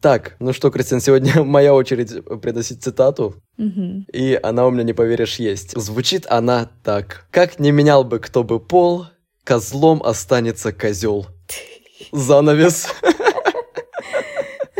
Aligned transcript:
Так, 0.00 0.36
ну 0.40 0.54
что, 0.54 0.70
Кристина, 0.70 1.00
сегодня 1.00 1.42
моя 1.44 1.74
очередь 1.74 2.24
приносить 2.40 2.82
цитату. 2.82 3.34
Мгм. 3.58 4.06
И 4.12 4.38
она 4.42 4.66
у 4.66 4.70
меня, 4.70 4.82
не 4.82 4.94
поверишь, 4.94 5.36
есть. 5.36 5.78
Звучит 5.78 6.26
она 6.28 6.70
так. 6.82 7.26
Как 7.30 7.58
не 7.58 7.70
менял 7.70 8.02
бы 8.02 8.18
кто 8.18 8.42
бы 8.42 8.60
пол, 8.60 9.06
козлом 9.44 10.02
останется 10.02 10.72
козел. 10.72 11.26
Занавес. 12.12 12.88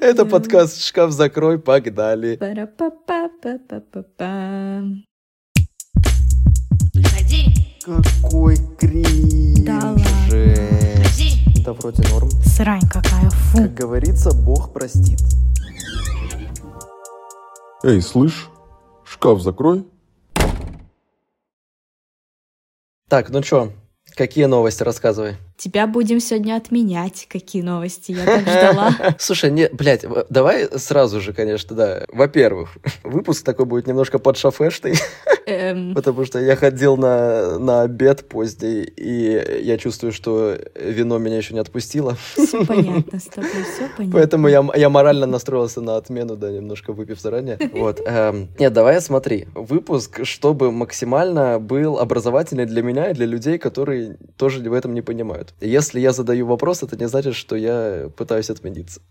Это 0.00 0.24
подкаст 0.26 0.82
«Шкаф 0.82 1.12
закрой», 1.12 1.60
погнали. 1.60 2.36
Какой 7.84 8.56
кринж. 8.78 9.60
Да 9.60 9.94
ладно. 9.96 10.85
Да 11.66 11.72
вроде 11.72 12.00
норм. 12.12 12.30
Срань 12.44 12.88
какая, 12.88 13.28
фу. 13.28 13.58
Как 13.58 13.74
говорится, 13.74 14.30
Бог 14.32 14.72
простит. 14.72 15.18
Эй, 17.82 18.00
слышь, 18.00 18.48
шкаф 19.04 19.42
закрой. 19.42 19.84
Так, 23.08 23.30
ну 23.30 23.42
чё, 23.42 23.72
какие 24.14 24.44
новости 24.44 24.84
рассказывай? 24.84 25.38
Тебя 25.56 25.86
будем 25.86 26.20
сегодня 26.20 26.56
отменять. 26.56 27.26
Какие 27.30 27.62
новости, 27.62 28.12
я 28.12 28.24
так 28.26 28.42
ждала. 28.42 28.90
Слушай, 29.18 29.50
не, 29.50 29.68
блядь, 29.72 30.04
давай 30.28 30.68
сразу 30.78 31.20
же, 31.20 31.32
конечно, 31.32 31.74
да. 31.74 32.04
Во-первых, 32.08 32.76
выпуск 33.04 33.44
такой 33.44 33.64
будет 33.64 33.86
немножко 33.86 34.18
подшафешный, 34.18 34.96
Эм, 35.46 35.94
потому 35.94 36.24
что 36.24 36.40
я 36.40 36.56
ходил 36.56 36.96
на, 36.96 37.58
на 37.58 37.82
обед 37.82 38.28
поздний, 38.28 38.82
и 38.82 39.62
я 39.62 39.78
чувствую, 39.78 40.12
что 40.12 40.58
вино 40.74 41.18
меня 41.18 41.36
еще 41.36 41.54
не 41.54 41.60
отпустило. 41.60 42.16
Все 42.34 42.64
понятно 42.64 43.20
с 43.20 43.24
тобой, 43.24 43.50
все 43.50 43.88
понятно. 43.96 44.12
Поэтому 44.12 44.48
я, 44.48 44.68
я 44.74 44.90
морально 44.90 45.26
настроился 45.26 45.80
на 45.80 45.96
отмену, 45.96 46.36
да, 46.36 46.50
немножко 46.50 46.92
выпив 46.92 47.20
заранее. 47.20 47.58
Вот. 47.72 48.00
эм, 48.04 48.48
нет, 48.58 48.72
давай 48.72 49.00
смотри. 49.00 49.46
Выпуск, 49.54 50.24
чтобы 50.24 50.72
максимально 50.72 51.60
был 51.60 51.98
образовательный 51.98 52.66
для 52.66 52.82
меня 52.82 53.10
и 53.10 53.14
для 53.14 53.26
людей, 53.26 53.58
которые 53.58 54.16
тоже 54.36 54.60
в 54.68 54.72
этом 54.72 54.94
не 54.94 55.02
понимают. 55.02 55.45
Если 55.60 56.00
я 56.00 56.12
задаю 56.12 56.46
вопрос, 56.46 56.82
это 56.82 56.96
не 56.96 57.08
значит, 57.08 57.34
что 57.34 57.56
я 57.56 58.10
пытаюсь 58.16 58.50
отмениться. 58.50 59.00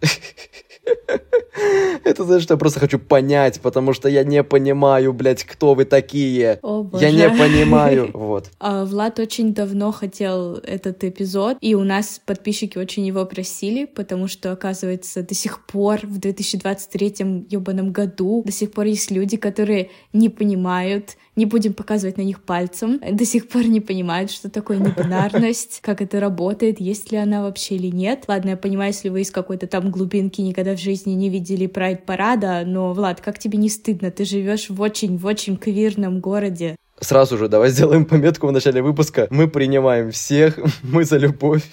Это 2.03 2.23
значит, 2.23 2.44
что 2.44 2.53
я 2.53 2.58
просто 2.58 2.80
хочу 2.80 3.00
понять, 3.00 3.59
потому 3.61 3.94
что 3.94 4.08
я 4.09 4.23
не 4.23 4.44
понимаю, 4.44 5.13
блядь, 5.13 5.44
кто 5.44 5.73
вы 5.73 5.86
такие. 5.86 6.59
О, 6.61 6.83
боже. 6.83 7.06
Я 7.06 7.11
не 7.11 7.30
понимаю. 7.30 8.11
Вот. 8.16 8.50
А, 8.59 8.86
Влад 8.86 9.19
очень 9.19 9.53
давно 9.53 9.91
хотел 9.91 10.56
этот 10.56 11.03
эпизод, 11.03 11.58
и 11.61 11.75
у 11.75 11.83
нас 11.83 12.22
подписчики 12.25 12.78
очень 12.78 13.06
его 13.06 13.25
просили, 13.25 13.86
потому 13.86 14.28
что, 14.28 14.52
оказывается, 14.52 15.22
до 15.22 15.33
сих 15.33 15.66
пор 15.66 16.00
в 16.03 16.17
2023 16.19 17.45
ебаном 17.50 17.91
году 17.91 18.44
до 18.45 18.52
сих 18.52 18.72
пор 18.72 18.86
есть 18.86 19.11
люди, 19.11 19.38
которые 19.38 19.89
не 20.13 20.30
понимают, 20.30 21.17
не 21.36 21.45
будем 21.45 21.73
показывать 21.73 22.17
на 22.17 22.22
них 22.22 22.41
пальцем, 22.41 23.00
до 23.11 23.25
сих 23.25 23.47
пор 23.47 23.66
не 23.66 23.81
понимают, 23.81 24.31
что 24.31 24.50
такое 24.50 24.78
небинарность, 24.78 25.80
как 25.81 26.02
это 26.02 26.19
работает, 26.19 26.80
есть 26.80 27.11
ли 27.11 27.17
она 27.17 27.44
вообще 27.44 27.75
или 27.75 27.88
нет. 27.88 28.25
Ладно, 28.28 28.52
я 28.52 28.58
понимаю, 28.58 28.91
если 28.91 29.09
вы 29.09 29.22
из 29.22 29.31
какой-то 29.31 29.67
там 29.67 29.91
глубинки 29.91 30.41
никогда 30.41 30.75
в 30.75 30.80
жизни 30.80 31.11
не 31.11 31.30
видели 31.30 31.67
прайд-парада, 31.67 32.63
но, 32.66 32.94
Влад, 32.94 33.22
как 33.22 33.39
тебе 33.39 33.58
не 33.58 33.69
стыдно? 33.69 34.11
Ты 34.11 34.25
живешь 34.25 34.69
в 34.69 34.80
очень, 34.81 35.17
в 35.17 35.25
очень 35.25 35.58
квирном 35.58 36.19
городе. 36.19 36.75
Сразу 36.99 37.38
же 37.38 37.49
давай 37.49 37.69
сделаем 37.71 38.05
пометку 38.05 38.47
в 38.47 38.51
начале 38.53 38.81
выпуска. 38.81 39.27
Мы 39.29 39.49
принимаем 39.49 40.11
всех, 40.11 40.57
мы 40.83 41.03
за 41.03 41.17
любовь 41.17 41.63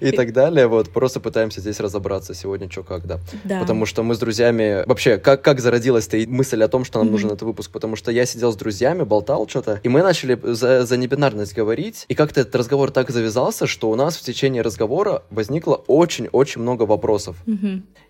и 0.00 0.10
так 0.10 0.32
далее. 0.32 0.66
Вот, 0.66 0.90
просто 0.90 1.18
пытаемся 1.18 1.60
здесь 1.60 1.80
разобраться 1.80 2.34
сегодня, 2.34 2.70
что 2.70 2.82
как, 2.82 3.06
да. 3.06 3.18
Потому 3.60 3.86
что 3.86 4.02
мы 4.02 4.14
с 4.14 4.18
друзьями... 4.18 4.86
Вообще, 4.86 5.16
как, 5.16 5.42
как 5.42 5.60
зародилась-то 5.60 6.18
мысль 6.28 6.62
о 6.62 6.68
том, 6.68 6.84
что 6.84 6.98
нам 6.98 7.10
нужен 7.10 7.30
этот 7.30 7.42
выпуск? 7.42 7.70
Потому 7.70 7.96
что 7.96 8.12
я 8.12 8.26
сидел 8.26 8.52
с 8.52 8.56
друзьями, 8.56 9.02
болтал 9.02 9.48
что-то, 9.48 9.80
и 9.82 9.88
мы 9.88 10.02
начали 10.02 10.38
за, 10.42 10.84
за 10.84 10.96
небинарность 10.98 11.54
говорить, 11.54 12.04
и 12.08 12.14
как-то 12.14 12.42
этот 12.42 12.54
разговор 12.54 12.90
так 12.90 13.10
завязался, 13.10 13.66
что 13.66 13.90
у 13.90 13.94
нас 13.94 14.16
в 14.16 14.22
течение 14.22 14.62
разговора 14.62 15.22
возникло 15.30 15.74
очень-очень 15.86 16.60
много 16.60 16.82
вопросов. 16.82 17.36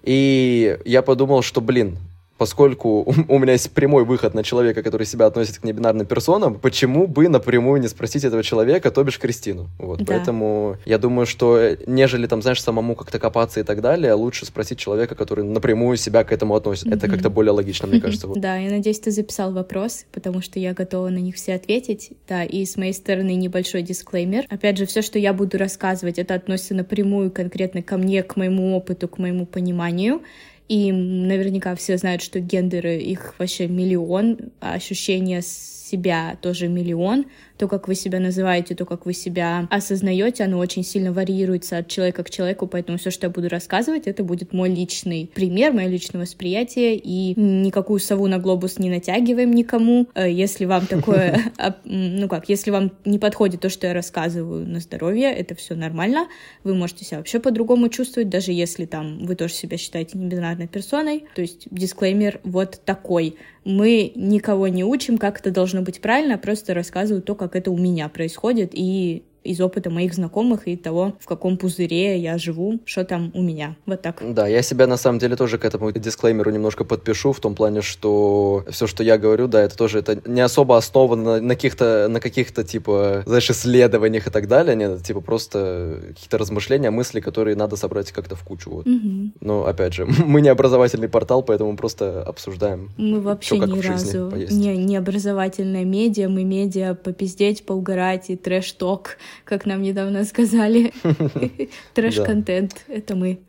И 0.02 0.78
я 0.84 1.02
подумал, 1.02 1.42
что, 1.42 1.60
блин, 1.60 1.98
поскольку 2.38 3.02
у, 3.28 3.38
меня 3.38 3.52
есть 3.52 3.70
прямой 3.70 4.04
выход 4.04 4.34
на 4.34 4.42
человека, 4.42 4.82
который 4.82 5.06
себя 5.06 5.26
относит 5.26 5.58
к 5.58 5.64
небинарным 5.64 6.06
персонам, 6.06 6.54
почему 6.58 7.06
бы 7.06 7.28
напрямую 7.28 7.80
не 7.80 7.88
спросить 7.88 8.24
этого 8.24 8.42
человека, 8.42 8.90
то 8.90 9.02
бишь 9.04 9.18
Кристину? 9.18 9.68
Вот, 9.78 9.98
Да. 9.98 10.04
поэтому 10.06 10.76
я 10.84 10.98
думаю, 10.98 11.26
что 11.26 11.58
э, 11.58 11.76
нежели 11.86 12.26
там, 12.26 12.42
знаешь, 12.42 12.62
самому 12.62 12.94
как-то 12.94 13.18
копаться 13.18 13.60
и 13.60 13.62
так 13.62 13.80
далее, 13.80 14.12
лучше 14.14 14.46
спросить 14.46 14.78
человека, 14.78 15.14
который 15.14 15.44
напрямую 15.44 15.96
себя 15.96 16.24
к 16.24 16.32
этому 16.32 16.54
относит. 16.54 16.86
Это 16.86 17.06
Мгм. 17.06 17.10
как-то 17.14 17.30
более 17.30 17.52
логично, 17.52 17.86
мне 17.88 18.00
кажется. 18.00 18.26
вот. 18.26 18.38
Да, 18.46 18.56
я 18.56 18.70
надеюсь, 18.70 19.00
ты 19.00 19.10
записал 19.10 19.52
вопрос, 19.52 20.04
потому 20.12 20.40
что 20.42 20.58
я 20.60 20.72
готова 20.74 21.08
на 21.08 21.18
них 21.18 21.34
все 21.36 21.54
ответить. 21.54 22.10
Да, 22.28 22.44
и 22.44 22.64
с 22.64 22.76
моей 22.76 22.92
стороны 22.92 23.34
небольшой 23.34 23.82
дисклеймер. 23.82 24.44
Опять 24.48 24.78
же, 24.78 24.86
все, 24.86 25.02
что 25.02 25.18
я 25.18 25.32
буду 25.32 25.58
рассказывать, 25.58 26.18
это 26.18 26.34
относится 26.34 26.74
напрямую 26.74 27.30
конкретно 27.30 27.82
ко 27.82 27.96
мне, 27.96 28.22
к 28.22 28.36
моему 28.36 28.76
опыту, 28.76 29.08
к 29.08 29.18
моему 29.18 29.46
пониманию. 29.46 30.20
И 30.68 30.90
наверняка 30.90 31.74
все 31.76 31.96
знают, 31.96 32.22
что 32.22 32.40
гендеры, 32.40 32.96
их 32.96 33.34
вообще 33.38 33.68
миллион, 33.68 34.50
а 34.60 34.74
ощущение 34.74 35.42
себя 35.42 36.36
тоже 36.42 36.68
миллион. 36.68 37.26
То, 37.58 37.68
как 37.68 37.88
вы 37.88 37.94
себя 37.94 38.20
называете, 38.20 38.74
то, 38.74 38.84
как 38.84 39.06
вы 39.06 39.12
себя 39.12 39.66
осознаете, 39.70 40.44
оно 40.44 40.58
очень 40.58 40.84
сильно 40.84 41.12
варьируется 41.12 41.78
от 41.78 41.88
человека 41.88 42.22
к 42.22 42.30
человеку, 42.30 42.66
поэтому 42.66 42.98
все, 42.98 43.10
что 43.10 43.26
я 43.26 43.30
буду 43.30 43.48
рассказывать, 43.48 44.06
это 44.06 44.24
будет 44.24 44.52
мой 44.52 44.68
личный 44.68 45.30
пример, 45.34 45.72
мое 45.72 45.88
личное 45.88 46.20
восприятие, 46.20 46.96
и 46.96 47.38
никакую 47.40 48.00
сову 48.00 48.26
на 48.26 48.38
глобус 48.38 48.78
не 48.78 48.90
натягиваем 48.90 49.52
никому. 49.52 50.08
Э, 50.14 50.30
Если 50.30 50.64
вам 50.64 50.86
такое, 50.88 51.40
а, 51.58 51.74
ну 51.84 52.28
как, 52.28 52.48
если 52.48 52.70
вам 52.70 52.92
не 53.04 53.18
подходит 53.18 53.60
то, 53.60 53.68
что 53.68 53.86
я 53.86 53.94
рассказываю 53.94 54.66
на 54.66 54.80
здоровье, 54.80 55.32
это 55.32 55.54
все 55.54 55.74
нормально, 55.74 56.28
вы 56.64 56.74
можете 56.74 57.04
себя 57.04 57.18
вообще 57.18 57.40
по-другому 57.40 57.88
чувствовать, 57.88 58.28
даже 58.28 58.52
если 58.52 58.84
там 58.86 59.24
вы 59.24 59.34
тоже 59.36 59.54
себя 59.54 59.76
считаете 59.76 60.18
небинарной 60.18 60.66
персоной. 60.66 61.24
То 61.34 61.42
есть 61.42 61.68
дисклеймер 61.70 62.40
вот 62.44 62.80
такой. 62.84 63.36
Мы 63.64 64.12
никого 64.14 64.68
не 64.68 64.84
учим, 64.84 65.18
как 65.18 65.40
это 65.40 65.50
должно 65.50 65.82
быть 65.82 66.00
правильно, 66.00 66.34
а 66.34 66.38
просто 66.38 66.72
рассказываю 66.72 67.22
то, 67.22 67.34
как 67.34 67.45
это 67.54 67.70
у 67.70 67.76
меня 67.76 68.08
происходит, 68.08 68.70
и 68.72 69.24
из 69.46 69.60
опыта 69.60 69.90
моих 69.90 70.14
знакомых 70.14 70.68
и 70.68 70.76
того, 70.76 71.14
в 71.20 71.26
каком 71.26 71.56
пузыре 71.56 72.18
я 72.18 72.38
живу, 72.38 72.80
что 72.84 73.04
там 73.04 73.30
у 73.34 73.42
меня. 73.42 73.76
Вот 73.86 74.02
так. 74.02 74.22
Да, 74.22 74.46
я 74.46 74.62
себя 74.62 74.86
на 74.86 74.96
самом 74.96 75.18
деле 75.18 75.36
тоже 75.36 75.58
к 75.58 75.64
этому 75.64 75.92
дисклеймеру 75.92 76.50
немножко 76.50 76.84
подпишу, 76.84 77.32
в 77.32 77.40
том 77.40 77.54
плане, 77.54 77.82
что 77.82 78.64
все, 78.70 78.86
что 78.86 79.02
я 79.02 79.18
говорю, 79.18 79.48
да, 79.48 79.62
это 79.62 79.76
тоже 79.76 79.98
это 79.98 80.20
не 80.28 80.40
особо 80.40 80.76
основано 80.76 81.40
на 81.40 81.54
каких-то, 81.54 82.08
на 82.08 82.20
каких-то, 82.20 82.64
типа, 82.64 83.22
знаешь, 83.26 83.50
исследованиях 83.50 84.26
и 84.26 84.30
так 84.30 84.48
далее, 84.48 84.76
нет, 84.76 84.92
это, 84.92 85.02
типа, 85.02 85.20
просто 85.20 86.00
какие-то 86.08 86.38
размышления, 86.38 86.90
мысли, 86.90 87.20
которые 87.20 87.56
надо 87.56 87.76
собрать 87.76 88.12
как-то 88.12 88.36
в 88.36 88.42
кучу, 88.42 88.70
вот. 88.70 88.86
Мгм. 88.86 89.32
Но, 89.40 89.66
опять 89.66 89.94
же, 89.94 90.06
мы 90.26 90.40
не 90.40 90.48
образовательный 90.48 91.08
портал, 91.08 91.42
поэтому 91.42 91.76
просто 91.76 92.22
обсуждаем. 92.22 92.90
Мы 92.96 93.20
вообще 93.20 93.58
как 93.58 93.68
ни 93.68 93.80
разу 93.80 94.30
не, 94.50 94.76
не 94.76 94.96
образовательная 94.96 95.84
медиа, 95.84 96.28
мы 96.28 96.44
медиа 96.44 96.94
попиздеть, 96.94 97.64
поугарать 97.64 98.30
и 98.30 98.36
трэш-ток, 98.36 99.16
как 99.44 99.66
нам 99.66 99.82
недавно 99.82 100.24
сказали. 100.24 100.92
Трэш-контент— 101.94 102.84
это 102.88 103.14
мы. 103.16 103.40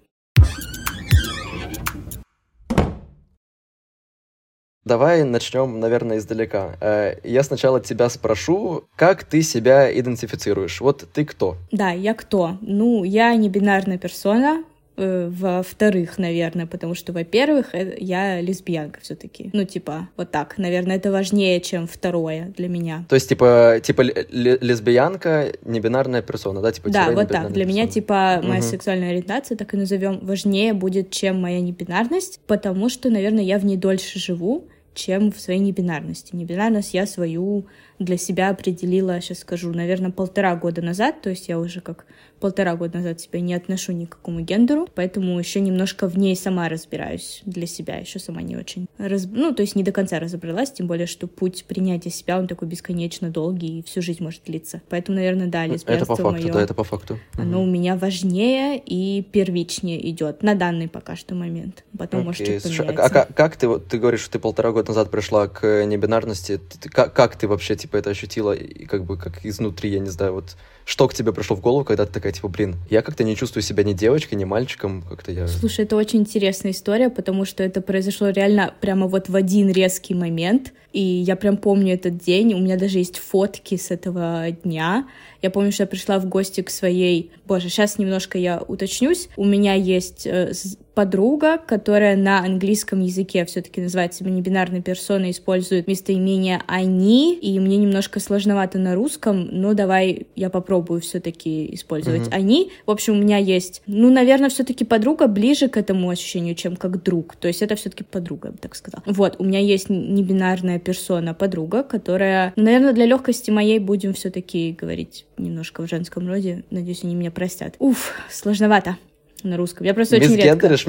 Давай 4.85 5.23
начнем, 5.25 5.81
наверное, 5.81 6.17
издалека. 6.17 6.77
Э, 6.79 7.15
Я 7.23 7.43
сначала 7.43 7.81
тебя 7.81 8.07
спрошу, 8.07 8.85
как 8.95 9.25
ты 9.25 9.41
себя 9.41 9.91
идентифицируешь? 9.99 10.79
Вот 10.79 11.05
ты 11.11 11.25
кто? 11.25 11.57
Да, 11.73 11.91
я 11.91 12.13
кто? 12.13 12.57
Ну, 12.61 13.03
я 13.03 13.35
не 13.35 13.49
бинарная 13.49 13.97
персона, 13.97 14.63
во-вторых, 14.97 16.17
наверное, 16.17 16.65
потому 16.65 16.95
что, 16.95 17.13
во-первых, 17.13 17.73
э, 17.73 17.95
я 17.99 18.41
лесбиянка 18.41 18.99
все-таки. 19.01 19.49
Ну, 19.53 19.63
типа, 19.63 20.09
вот 20.17 20.31
так. 20.31 20.57
Наверное, 20.57 20.95
это 20.97 21.11
важнее, 21.11 21.61
чем 21.61 21.87
второе 21.87 22.53
для 22.57 22.67
меня. 22.67 23.05
То 23.09 23.15
есть, 23.15 23.29
типа, 23.29 23.79
типа 23.83 24.01
ле- 24.01 24.25
ле- 24.31 24.57
лесбиянка, 24.59 25.53
небинарная 25.63 26.21
персона, 26.21 26.61
да? 26.61 26.71
Типа, 26.71 26.89
Да, 26.89 27.05
тире 27.05 27.15
вот 27.15 27.27
так. 27.29 27.51
Для 27.51 27.65
меня, 27.65 27.83
персона. 27.83 27.93
типа, 27.93 28.39
моя 28.43 28.59
Мгм. 28.59 28.69
сексуальная 28.69 29.09
ориентация, 29.11 29.55
так 29.57 29.73
и 29.73 29.77
назовем, 29.77 30.19
важнее 30.23 30.73
будет, 30.73 31.11
чем 31.11 31.39
моя 31.41 31.61
небинарность, 31.61 32.39
потому 32.47 32.89
что, 32.89 33.09
наверное, 33.09 33.43
я 33.43 33.59
в 33.59 33.65
ней 33.65 33.77
дольше 33.77 34.19
живу, 34.19 34.65
чем 34.95 35.31
в 35.31 35.39
своей 35.39 35.59
небинарности. 35.59 36.35
Небинарность 36.35 36.95
я 36.95 37.05
свою 37.05 37.67
для 37.99 38.17
себя 38.17 38.49
определила, 38.49 39.19
сейчас 39.21 39.39
скажу, 39.39 39.71
наверное, 39.73 40.11
полтора 40.11 40.55
года 40.55 40.81
назад, 40.81 41.21
то 41.21 41.29
есть 41.29 41.47
я 41.47 41.59
уже 41.59 41.81
как 41.81 42.05
полтора 42.39 42.75
года 42.75 42.97
назад 42.97 43.19
себя 43.19 43.39
не 43.41 43.53
отношу 43.53 43.91
ни 43.91 44.05
к 44.05 44.09
какому 44.09 44.41
гендеру, 44.41 44.87
поэтому 44.93 45.37
еще 45.39 45.59
немножко 45.59 46.07
в 46.07 46.17
ней 46.17 46.35
сама 46.35 46.69
разбираюсь 46.69 47.41
для 47.45 47.67
себя, 47.67 47.97
еще 47.97 48.19
сама 48.19 48.41
не 48.41 48.55
очень. 48.55 48.87
Раз... 48.97 49.27
Ну, 49.29 49.53
то 49.53 49.61
есть 49.61 49.75
не 49.75 49.83
до 49.83 49.91
конца 49.91 50.19
разобралась, 50.19 50.71
тем 50.71 50.87
более, 50.87 51.07
что 51.07 51.27
путь 51.27 51.65
принятия 51.67 52.09
себя, 52.09 52.39
он 52.39 52.47
такой 52.47 52.67
бесконечно 52.67 53.29
долгий 53.29 53.79
и 53.79 53.83
всю 53.83 54.01
жизнь 54.01 54.23
может 54.23 54.43
длиться. 54.45 54.81
Поэтому, 54.89 55.17
наверное, 55.17 55.47
да, 55.47 55.65
лесбиянство 55.65 55.95
Это 55.95 56.05
по 56.05 56.15
факту, 56.15 56.41
моё, 56.43 56.53
да, 56.53 56.61
это 56.61 56.73
по 56.73 56.83
факту. 56.83 57.19
Оно 57.33 57.59
угу. 57.59 57.67
у 57.67 57.71
меня 57.71 57.95
важнее 57.95 58.81
и 58.83 59.23
первичнее 59.23 60.09
идет 60.09 60.43
на 60.43 60.55
данный 60.55 60.87
пока 60.87 61.15
что 61.15 61.35
момент. 61.35 61.83
Потом, 61.97 62.21
okay. 62.21 62.25
может, 62.25 62.47
чуть 62.47 62.61
Слушай, 62.61 62.87
а, 62.87 63.05
а 63.05 63.25
как 63.33 63.55
ты, 63.55 63.67
вот 63.67 63.87
ты 63.87 63.97
говоришь, 63.97 64.21
что 64.21 64.33
ты 64.33 64.39
полтора 64.39 64.71
года 64.71 64.89
назад 64.89 65.09
пришла 65.09 65.47
к 65.47 65.85
небинарности, 65.85 66.57
ты, 66.57 66.89
как, 66.89 67.13
как 67.13 67.35
ты 67.35 67.47
вообще, 67.47 67.75
типа, 67.75 67.86
это 67.93 68.09
ощутила, 68.09 68.51
и 68.53 68.85
как 68.85 69.05
бы, 69.05 69.17
как 69.17 69.45
изнутри, 69.45 69.91
я 69.91 69.99
не 69.99 70.09
знаю, 70.09 70.33
вот 70.33 70.57
что 70.85 71.07
к 71.07 71.13
тебе 71.13 71.33
пришло 71.33 71.55
в 71.55 71.61
голову, 71.61 71.83
когда 71.83 72.05
ты 72.05 72.13
такая, 72.13 72.31
типа, 72.31 72.47
блин, 72.47 72.75
я 72.89 73.01
как-то 73.01 73.23
не 73.23 73.35
чувствую 73.35 73.61
себя 73.61 73.83
ни 73.83 73.93
девочкой, 73.93 74.37
ни 74.37 74.45
мальчиком, 74.45 75.01
как-то 75.01 75.31
я... 75.31 75.47
Слушай, 75.47 75.85
это 75.85 75.95
очень 75.95 76.19
интересная 76.19 76.71
история, 76.71 77.09
потому 77.09 77.45
что 77.45 77.63
это 77.63 77.81
произошло 77.81 78.29
реально 78.29 78.73
прямо 78.81 79.07
вот 79.07 79.29
в 79.29 79.35
один 79.35 79.69
резкий 79.69 80.15
момент, 80.15 80.73
и 80.93 81.01
я 81.01 81.35
прям 81.35 81.57
помню 81.57 81.93
этот 81.93 82.17
день, 82.17 82.53
у 82.53 82.59
меня 82.59 82.77
даже 82.77 82.97
есть 82.97 83.17
фотки 83.19 83.75
с 83.75 83.91
этого 83.91 84.47
дня, 84.63 85.05
я 85.41 85.51
помню, 85.51 85.71
что 85.71 85.83
я 85.83 85.87
пришла 85.87 86.19
в 86.19 86.25
гости 86.25 86.61
к 86.61 86.69
своей... 86.69 87.31
Боже, 87.45 87.69
сейчас 87.69 87.99
немножко 87.99 88.37
я 88.37 88.59
уточнюсь. 88.59 89.29
У 89.37 89.45
меня 89.45 89.73
есть 89.75 90.25
э, 90.25 90.53
подруга, 90.97 91.59
которая 91.59 92.17
на 92.17 92.39
английском 92.39 93.01
языке 93.01 93.45
все-таки 93.45 93.79
называет 93.81 94.15
себя 94.15 94.31
небинарной 94.31 94.81
персоной, 94.81 95.29
использует 95.29 95.85
местоимение 95.85 96.63
«они», 96.65 97.35
и 97.35 97.59
мне 97.59 97.77
немножко 97.77 98.19
сложновато 98.19 98.79
на 98.79 98.95
русском, 98.95 99.47
но 99.51 99.75
давай 99.75 100.25
я 100.35 100.49
попробую 100.49 101.01
все-таки 101.01 101.71
использовать 101.75 102.29
mm-hmm. 102.29 102.33
«они». 102.33 102.71
В 102.87 102.89
общем, 102.89 103.13
у 103.13 103.21
меня 103.21 103.37
есть, 103.37 103.83
ну, 103.85 104.09
наверное, 104.09 104.49
все-таки 104.49 104.85
подруга 104.85 105.27
ближе 105.27 105.67
к 105.67 105.77
этому 105.77 106.09
ощущению, 106.09 106.55
чем 106.55 106.75
как 106.75 107.03
друг. 107.03 107.35
То 107.35 107.47
есть 107.47 107.61
это 107.61 107.75
все-таки 107.75 108.03
подруга, 108.03 108.47
я 108.47 108.53
бы 108.53 108.57
так 108.57 108.73
сказала. 108.73 109.03
Вот, 109.05 109.35
у 109.37 109.43
меня 109.43 109.59
есть 109.59 109.89
небинарная 109.89 110.79
персона 110.79 111.35
подруга, 111.35 111.83
которая, 111.83 112.53
ну, 112.55 112.63
наверное, 112.63 112.93
для 112.93 113.05
легкости 113.05 113.51
моей 113.51 113.77
будем 113.77 114.15
все-таки 114.15 114.71
говорить 114.71 115.27
немножко 115.37 115.83
в 115.83 115.87
женском 115.87 116.27
роде. 116.27 116.63
Надеюсь, 116.71 117.03
они 117.03 117.13
меня 117.13 117.29
простят. 117.29 117.75
Уф, 117.77 118.13
сложновато 118.31 118.97
на 119.43 119.57
русском. 119.57 119.85
Я 119.85 119.93
просто 119.93 120.15
очень 120.17 120.35
редко... 120.35 120.69
Мисгендеришь, 120.69 120.85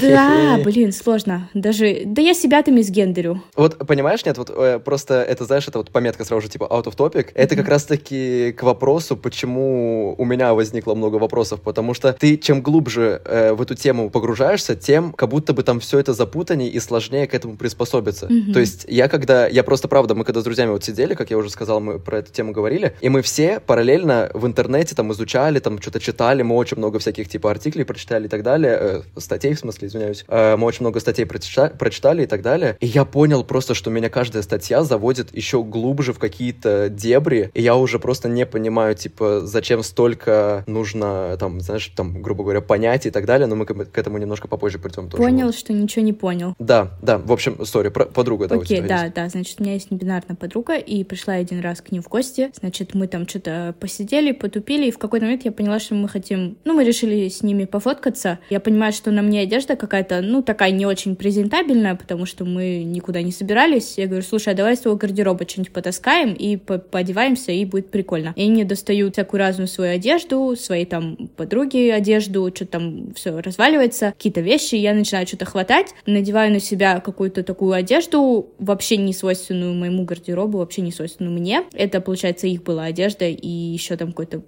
Да, 0.00 0.58
блин, 0.64 0.92
сложно. 0.92 1.48
Даже... 1.54 2.02
Да 2.04 2.22
я 2.22 2.34
себя-то 2.34 2.70
мисгендерю. 2.70 3.42
Вот, 3.56 3.78
понимаешь, 3.86 4.24
нет, 4.24 4.38
вот 4.38 4.50
э, 4.50 4.78
просто 4.78 5.22
это, 5.22 5.44
знаешь, 5.44 5.68
это 5.68 5.78
вот 5.78 5.90
пометка 5.90 6.24
сразу 6.24 6.42
же, 6.42 6.48
типа, 6.48 6.64
out 6.64 6.84
of 6.84 6.96
topic. 6.96 7.30
Это 7.34 7.56
как 7.56 7.68
раз-таки 7.68 8.52
к 8.52 8.62
вопросу, 8.62 9.16
почему 9.16 10.14
у 10.16 10.24
меня 10.24 10.54
возникло 10.54 10.94
много 10.94 11.16
вопросов. 11.16 11.60
Потому 11.60 11.94
что 11.94 12.12
ты, 12.12 12.36
чем 12.36 12.62
глубже 12.62 13.20
э, 13.24 13.52
в 13.52 13.62
эту 13.62 13.74
тему 13.74 14.10
погружаешься, 14.10 14.74
тем 14.74 15.12
как 15.12 15.28
будто 15.28 15.52
бы 15.52 15.62
там 15.62 15.80
все 15.80 15.98
это 15.98 16.14
запутаннее 16.14 16.70
и 16.70 16.80
сложнее 16.80 17.26
к 17.26 17.34
этому 17.34 17.56
приспособиться. 17.56 18.28
То 18.52 18.60
есть 18.60 18.86
я 18.88 19.08
когда... 19.08 19.46
Я 19.46 19.62
просто, 19.62 19.88
правда, 19.88 20.14
мы 20.14 20.24
когда 20.24 20.40
с 20.40 20.44
друзьями 20.44 20.70
вот 20.70 20.84
сидели, 20.84 21.14
как 21.14 21.30
я 21.30 21.36
уже 21.36 21.50
сказал, 21.50 21.80
мы 21.80 21.98
про 21.98 22.18
эту 22.18 22.32
тему 22.32 22.52
говорили, 22.52 22.94
и 23.00 23.08
мы 23.08 23.22
все 23.22 23.60
параллельно 23.60 24.30
в 24.34 24.46
интернете 24.46 24.94
там 24.94 25.12
изучали, 25.12 25.58
там 25.58 25.80
что-то 25.80 26.00
читали, 26.00 26.42
мы 26.42 26.56
очень 26.56 26.78
много 26.78 26.98
всяких, 26.98 27.28
типа, 27.28 27.41
артиклей 27.50 27.84
прочитали 27.84 28.26
и 28.26 28.28
так 28.28 28.42
далее, 28.42 28.76
э, 28.80 29.02
статей, 29.18 29.54
в 29.54 29.58
смысле, 29.58 29.88
извиняюсь, 29.88 30.24
э, 30.28 30.56
мы 30.56 30.66
очень 30.66 30.80
много 30.80 31.00
статей 31.00 31.26
прочитали, 31.26 31.72
прочитали 31.76 32.22
и 32.24 32.26
так 32.26 32.42
далее, 32.42 32.76
и 32.80 32.86
я 32.86 33.04
понял 33.04 33.44
просто, 33.44 33.74
что 33.74 33.90
меня 33.90 34.08
каждая 34.08 34.42
статья 34.42 34.82
заводит 34.84 35.34
еще 35.34 35.62
глубже 35.62 36.12
в 36.12 36.18
какие-то 36.18 36.88
дебри, 36.88 37.50
и 37.54 37.62
я 37.62 37.76
уже 37.76 37.98
просто 37.98 38.28
не 38.28 38.46
понимаю, 38.46 38.94
типа, 38.94 39.40
зачем 39.44 39.82
столько 39.82 40.64
нужно, 40.66 41.36
там, 41.38 41.60
знаешь, 41.60 41.92
там, 41.94 42.22
грубо 42.22 42.44
говоря, 42.44 42.60
понять 42.60 43.06
и 43.06 43.10
так 43.10 43.26
далее, 43.26 43.46
но 43.46 43.56
мы 43.56 43.66
к, 43.66 43.74
к 43.74 43.98
этому 43.98 44.18
немножко 44.18 44.48
попозже 44.48 44.78
придем 44.78 45.08
тоже. 45.08 45.22
Понял, 45.22 45.46
вот. 45.46 45.54
что 45.56 45.72
ничего 45.72 46.04
не 46.04 46.12
понял. 46.12 46.54
Да, 46.58 46.90
да, 47.02 47.18
в 47.18 47.32
общем, 47.32 47.64
сори, 47.64 47.88
подруга, 47.88 48.48
да, 48.48 48.56
Окей, 48.56 48.80
да, 48.80 49.12
да, 49.14 49.28
значит, 49.28 49.60
у 49.60 49.62
меня 49.62 49.74
есть 49.74 49.90
небинарная 49.90 50.36
подруга, 50.36 50.76
и 50.76 51.04
пришла 51.04 51.34
один 51.34 51.60
раз 51.60 51.80
к 51.80 51.90
ним 51.92 52.02
в 52.02 52.08
гости, 52.08 52.50
значит, 52.58 52.94
мы 52.94 53.06
там 53.06 53.28
что-то 53.28 53.74
посидели, 53.78 54.32
потупили, 54.32 54.86
и 54.86 54.90
в 54.90 54.98
какой-то 54.98 55.26
момент 55.26 55.44
я 55.44 55.52
поняла, 55.52 55.78
что 55.78 55.94
мы 55.94 56.08
хотим, 56.08 56.56
ну, 56.64 56.74
мы 56.74 56.84
решили 56.84 57.14
с 57.36 57.42
ними 57.42 57.64
пофоткаться. 57.64 58.38
Я 58.50 58.60
понимаю, 58.60 58.92
что 58.92 59.10
на 59.10 59.22
мне 59.22 59.40
одежда 59.40 59.76
какая-то, 59.76 60.20
ну, 60.20 60.42
такая 60.42 60.70
не 60.70 60.86
очень 60.86 61.16
презентабельная, 61.16 61.94
потому 61.94 62.26
что 62.26 62.44
мы 62.44 62.82
никуда 62.84 63.22
не 63.22 63.32
собирались. 63.32 63.94
Я 63.96 64.06
говорю, 64.06 64.24
слушай, 64.24 64.52
а 64.52 64.56
давай 64.56 64.74
из 64.74 64.80
твоего 64.80 64.98
гардероба 64.98 65.48
что-нибудь 65.48 65.72
потаскаем 65.72 66.32
и 66.34 66.56
по 66.56 66.78
поодеваемся, 66.78 67.52
и 67.52 67.64
будет 67.64 67.90
прикольно. 67.90 68.32
И 68.36 68.42
они 68.42 68.64
достают 68.64 69.14
всякую 69.14 69.40
разную 69.40 69.68
свою 69.68 69.94
одежду, 69.94 70.54
свои 70.56 70.84
там 70.84 71.30
подруги 71.36 71.88
одежду, 71.88 72.50
что 72.54 72.66
там 72.66 73.14
все 73.14 73.40
разваливается, 73.40 74.12
какие-то 74.12 74.40
вещи, 74.40 74.74
я 74.74 74.94
начинаю 74.94 75.26
что-то 75.26 75.46
хватать, 75.46 75.94
надеваю 76.06 76.52
на 76.52 76.60
себя 76.60 77.00
какую-то 77.00 77.42
такую 77.42 77.72
одежду, 77.72 78.50
вообще 78.58 78.96
не 78.98 79.12
свойственную 79.12 79.74
моему 79.74 80.04
гардеробу, 80.04 80.58
вообще 80.58 80.82
не 80.82 80.92
свойственную 80.92 81.32
мне. 81.32 81.64
Это, 81.72 82.00
получается, 82.00 82.46
их 82.46 82.62
была 82.62 82.84
одежда, 82.84 83.26
и 83.26 83.48
еще 83.48 83.96
там 83.96 84.12
какой-то. 84.12 84.42